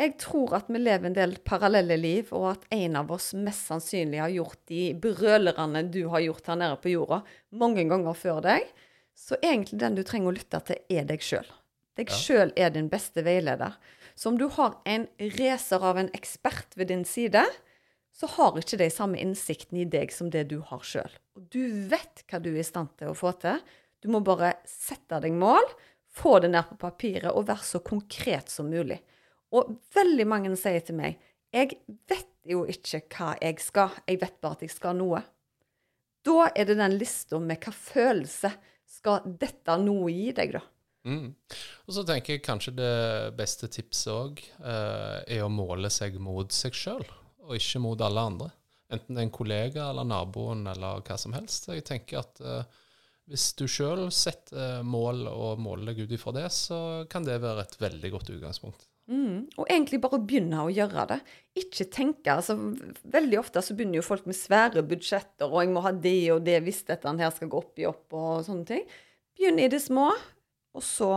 Jeg 0.00 0.14
tror 0.22 0.54
at 0.56 0.70
vi 0.72 0.80
lever 0.80 1.10
en 1.10 1.16
del 1.16 1.34
parallelle 1.44 1.96
liv, 2.00 2.30
og 2.32 2.46
at 2.54 2.62
en 2.72 2.96
av 3.02 3.10
oss 3.12 3.34
mest 3.36 3.68
sannsynlig 3.68 4.22
har 4.22 4.32
gjort 4.32 4.60
de 4.70 4.84
brølerne 4.96 5.82
du 5.92 6.06
har 6.08 6.22
gjort 6.24 6.48
her 6.48 6.56
nede 6.62 6.78
på 6.80 6.94
jorda, 6.94 7.20
mange 7.60 7.84
ganger 7.90 8.16
før 8.16 8.40
deg. 8.46 8.70
Så 9.12 9.36
egentlig 9.44 9.80
den 9.82 9.98
du 9.98 10.02
trenger 10.06 10.32
å 10.32 10.36
lytte 10.38 10.62
til, 10.70 10.80
er 10.88 11.04
deg 11.04 11.20
sjøl. 11.20 11.44
Deg 11.98 12.08
Ja. 12.08 12.16
sjøl 12.16 12.52
er 12.56 12.70
din 12.72 12.88
beste 12.88 13.20
veileder. 13.26 13.76
Så 14.16 14.30
om 14.32 14.38
du 14.38 14.48
har 14.48 14.78
en 14.86 15.06
racer 15.36 15.84
av 15.84 15.98
en 15.98 16.08
ekspert 16.16 16.76
ved 16.76 16.88
din 16.88 17.04
side, 17.04 17.44
så 18.16 18.26
har 18.26 18.56
ikke 18.56 18.78
de 18.78 18.88
samme 18.90 19.20
innsikten 19.20 19.78
i 19.78 19.84
deg 19.84 20.10
som 20.12 20.30
det 20.30 20.48
du 20.48 20.60
har 20.60 20.80
sjøl. 20.80 21.10
Du 21.36 21.88
vet 21.88 22.24
hva 22.28 22.40
du 22.40 22.54
er 22.54 22.60
i 22.60 22.66
stand 22.66 22.88
til 22.96 23.08
å 23.12 23.16
få 23.16 23.38
til. 23.38 23.60
Du 24.00 24.08
må 24.08 24.24
bare 24.24 24.54
sette 24.64 25.20
deg 25.20 25.32
mål, 25.36 25.66
få 26.14 26.38
det 26.42 26.50
ned 26.52 26.68
på 26.70 26.78
papiret 26.80 27.30
og 27.32 27.46
være 27.48 27.66
så 27.66 27.80
konkret 27.84 28.50
som 28.50 28.70
mulig. 28.70 28.98
Og 29.54 29.70
veldig 29.94 30.26
mange 30.30 30.54
sier 30.58 30.82
til 30.86 30.98
meg 30.98 31.18
jeg 31.50 31.80
vet 32.06 32.28
jo 32.46 32.62
ikke 32.70 33.02
hva 33.10 33.32
jeg 33.40 33.58
skal, 33.62 33.96
jeg 34.06 34.20
vet 34.20 34.36
bare 34.42 34.58
at 34.58 34.60
jeg 34.64 34.70
skal 34.70 34.94
noe. 34.98 35.22
Da 36.22 36.50
er 36.54 36.68
det 36.68 36.76
den 36.78 36.94
lista 37.00 37.40
med 37.42 37.58
hva 37.64 37.72
følelse 37.74 38.52
skal 38.90 39.24
dette 39.40 39.74
noe 39.82 40.12
gi 40.12 40.30
deg, 40.36 40.54
da. 40.54 40.62
Mm. 41.08 41.32
Og 41.88 41.96
så 41.96 42.04
tenker 42.06 42.36
jeg 42.36 42.44
kanskje 42.44 42.74
det 42.76 42.94
beste 43.38 43.70
tipset 43.72 44.12
òg 44.12 44.42
eh, 44.60 45.18
er 45.38 45.42
å 45.42 45.50
måle 45.52 45.90
seg 45.90 46.18
mot 46.22 46.52
seg 46.52 46.76
sjøl, 46.76 47.06
og 47.46 47.56
ikke 47.56 47.82
mot 47.82 48.04
alle 48.04 48.26
andre. 48.30 48.50
Enten 48.90 49.16
det 49.16 49.22
er 49.22 49.28
en 49.28 49.34
kollega 49.34 49.88
eller 49.88 50.06
naboen 50.06 50.66
eller 50.70 51.02
hva 51.06 51.16
som 51.18 51.34
helst. 51.34 51.70
Jeg 51.70 51.86
tenker 51.88 52.20
at 52.22 52.42
eh, 52.42 52.79
hvis 53.30 53.50
du 53.58 53.66
sjøl 53.70 54.08
setter 54.14 54.82
mål 54.86 55.26
og 55.30 55.60
måler 55.62 55.92
deg 55.92 56.04
ut 56.04 56.14
ifra 56.16 56.34
det, 56.34 56.48
så 56.54 57.04
kan 57.10 57.26
det 57.26 57.38
være 57.42 57.64
et 57.64 57.76
veldig 57.80 58.10
godt 58.16 58.32
utgangspunkt. 58.34 58.88
Mm. 59.10 59.48
Og 59.58 59.66
egentlig 59.66 59.98
bare 60.02 60.20
begynne 60.22 60.62
å 60.62 60.70
gjøre 60.70 61.06
det. 61.10 61.18
Ikke 61.58 61.86
tenke 61.90 62.30
altså, 62.30 62.54
Veldig 63.10 63.40
ofte 63.40 63.62
så 63.64 63.74
begynner 63.74 63.98
jo 63.98 64.06
folk 64.06 64.26
med 64.30 64.38
svære 64.38 64.84
budsjetter, 64.86 65.48
og 65.48 65.64
jeg 65.64 65.72
må 65.74 65.82
ha 65.82 65.90
det 65.94 66.18
og 66.34 66.44
det 66.46 66.60
hvis 66.66 66.84
dette 66.86 67.14
her 67.18 67.34
skal 67.34 67.50
gå 67.50 67.58
opp 67.58 67.80
i 67.82 67.88
opp 67.90 68.18
og 68.18 68.44
sånne 68.46 68.68
ting. 68.68 68.84
Begynn 69.34 69.58
i 69.62 69.70
det 69.72 69.82
små, 69.82 70.10
og 70.76 70.86
så 70.86 71.10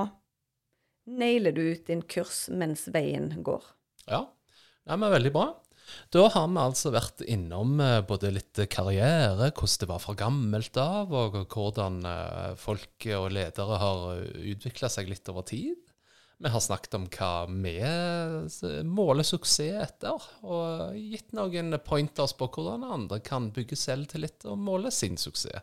nailer 1.10 1.54
du 1.54 1.62
ut 1.67 1.86
din 1.89 2.02
kurs 2.02 2.47
mens 2.49 2.88
veien 2.93 3.30
går. 3.45 3.65
Ja, 4.08 4.26
det 4.88 4.97
men 4.97 5.13
veldig 5.13 5.34
bra. 5.36 5.47
Da 6.13 6.28
har 6.32 6.50
vi 6.50 6.62
altså 6.62 6.91
vært 6.93 7.24
innom 7.26 7.80
eh, 7.84 8.02
både 8.08 8.32
litt 8.34 8.60
karriere, 8.72 9.50
hvordan 9.52 9.80
det 9.82 9.89
var 9.89 10.04
fra 10.04 10.15
gammelt 10.17 10.78
av, 10.80 11.13
og 11.13 11.39
hvordan 11.54 12.04
eh, 12.08 12.54
folk 12.60 13.08
og 13.17 13.32
ledere 13.36 13.80
har 13.82 14.06
utvikla 14.54 14.91
seg 14.91 15.12
litt 15.12 15.30
over 15.34 15.46
tid. 15.50 15.76
Vi 16.43 16.52
har 16.52 16.63
snakket 16.63 16.98
om 16.98 17.06
hva 17.13 17.46
vi 17.48 17.76
måler 18.84 19.24
suksess 19.24 19.78
etter, 19.86 20.26
og 20.44 20.98
gitt 20.98 21.31
noen 21.38 21.77
pointers 21.86 22.34
på 22.36 22.50
hvordan 22.52 22.84
andre 22.84 23.21
kan 23.23 23.52
bygge 23.56 23.77
selvtillit 23.79 24.44
og 24.50 24.60
måle 24.60 24.92
sin 24.92 25.15
suksess. 25.19 25.62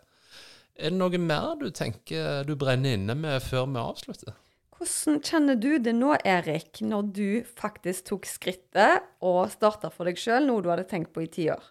Er 0.81 0.95
det 0.95 0.97
noe 0.97 1.19
mer 1.21 1.59
du 1.61 1.69
tenker 1.75 2.47
du 2.49 2.55
brenner 2.57 2.97
inne 2.97 3.17
med 3.19 3.43
før 3.45 3.67
vi 3.69 3.83
avslutter? 3.83 4.39
Hvordan 4.81 5.19
kjenner 5.21 5.59
du 5.61 5.75
det 5.83 5.93
nå, 5.93 6.15
Erik, 6.25 6.81
når 6.81 7.09
du 7.13 7.29
faktisk 7.45 8.07
tok 8.09 8.25
skrittet 8.29 9.05
og 9.21 9.43
starta 9.53 9.91
for 9.93 10.09
deg 10.09 10.17
sjøl, 10.17 10.47
noe 10.49 10.65
du 10.65 10.71
hadde 10.73 10.87
tenkt 10.89 11.13
på 11.13 11.27
i 11.27 11.29
ti 11.29 11.51
år? 11.53 11.67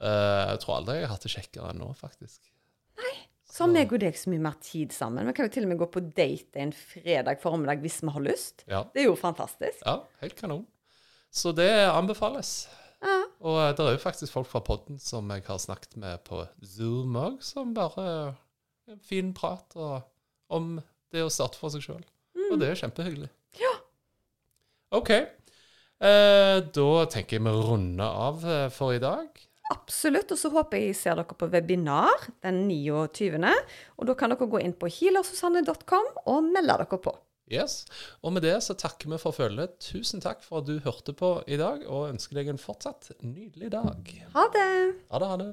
Uh, 0.00 0.54
jeg 0.54 0.62
tror 0.62 0.78
aldri 0.78 0.96
jeg 0.96 1.04
har 1.04 1.12
hatt 1.12 1.26
det 1.26 1.32
kjekkere 1.34 1.72
enn 1.74 1.82
nå, 1.82 1.90
faktisk. 1.98 2.40
Nei. 3.02 3.14
Så 3.54 3.66
har 3.66 3.70
meg 3.70 3.92
og 3.92 4.00
deg 4.02 4.16
så 4.18 4.32
mye 4.32 4.42
mer 4.42 4.56
tid 4.64 4.94
sammen. 4.96 5.28
Vi 5.28 5.34
kan 5.36 5.46
jo 5.46 5.52
til 5.54 5.66
og 5.66 5.70
med 5.70 5.78
gå 5.78 5.86
på 5.92 6.02
date 6.16 6.62
en 6.64 6.72
fredag 6.74 7.38
formiddag 7.42 7.84
hvis 7.84 8.00
vi 8.02 8.14
har 8.16 8.24
lyst. 8.24 8.64
Ja. 8.66 8.80
Det 8.90 9.04
er 9.04 9.06
jo 9.10 9.18
fantastisk. 9.20 9.84
Ja, 9.84 10.00
helt 10.24 10.34
kanon. 10.40 10.64
Så 11.30 11.52
det 11.54 11.68
anbefales. 11.92 12.64
Ja. 13.04 13.20
Og 13.44 13.60
eh, 13.60 13.70
det 13.76 13.84
er 13.84 13.94
jo 13.94 14.02
faktisk 14.02 14.34
folk 14.34 14.48
fra 14.50 14.64
podden 14.64 14.98
som 15.02 15.30
jeg 15.30 15.44
har 15.46 15.60
snakket 15.62 15.94
med 16.00 16.24
på 16.26 16.40
Zoom 16.66 17.14
òg, 17.20 17.38
som 17.46 17.76
bare 17.76 18.08
en 18.90 19.00
fin 19.06 19.30
prat 19.36 19.76
og, 19.78 20.08
om 20.50 20.80
det 21.14 21.24
å 21.24 21.32
starte 21.32 21.58
for 21.60 21.72
seg 21.72 21.86
sjøl. 21.86 22.04
Og 22.50 22.60
det 22.60 22.70
er 22.70 22.80
kjempehyggelig. 22.82 23.30
Ja. 23.60 23.72
OK. 24.94 25.10
Eh, 25.14 26.58
da 26.74 26.88
tenker 27.10 27.38
jeg 27.38 27.44
vi 27.46 27.52
runder 27.54 28.22
av 28.28 28.46
eh, 28.46 28.68
for 28.74 28.94
i 28.94 29.02
dag. 29.02 29.28
Absolutt. 29.72 30.34
Og 30.34 30.40
så 30.40 30.50
håper 30.52 30.82
jeg 30.82 30.96
ser 30.98 31.18
dere 31.18 31.38
på 31.38 31.48
webinar 31.52 32.28
den 32.44 32.64
29. 32.68 33.54
Og 33.98 34.10
da 34.10 34.16
kan 34.18 34.34
dere 34.34 34.50
gå 34.50 34.60
inn 34.62 34.76
på 34.76 34.90
healersusanne.com 34.92 36.10
og 36.26 36.50
melde 36.50 36.78
dere 36.82 37.00
på. 37.08 37.14
Yes. 37.52 37.84
Og 38.24 38.32
med 38.32 38.42
det 38.46 38.56
så 38.64 38.76
takker 38.78 39.10
vi 39.12 39.20
for 39.20 39.36
følget. 39.36 39.76
Tusen 39.84 40.22
takk 40.24 40.42
for 40.44 40.62
at 40.62 40.68
du 40.68 40.78
hørte 40.84 41.12
på 41.16 41.36
i 41.46 41.60
dag, 41.60 41.84
og 41.84 42.08
ønsker 42.14 42.40
deg 42.40 42.48
en 42.52 42.60
fortsatt 42.60 43.12
nydelig 43.20 43.72
dag. 43.76 44.14
Ha 44.36 44.48
det. 44.56 44.72
Ha 45.12 45.20
det, 45.20 45.28
ha 45.34 45.36
det. 45.44 45.52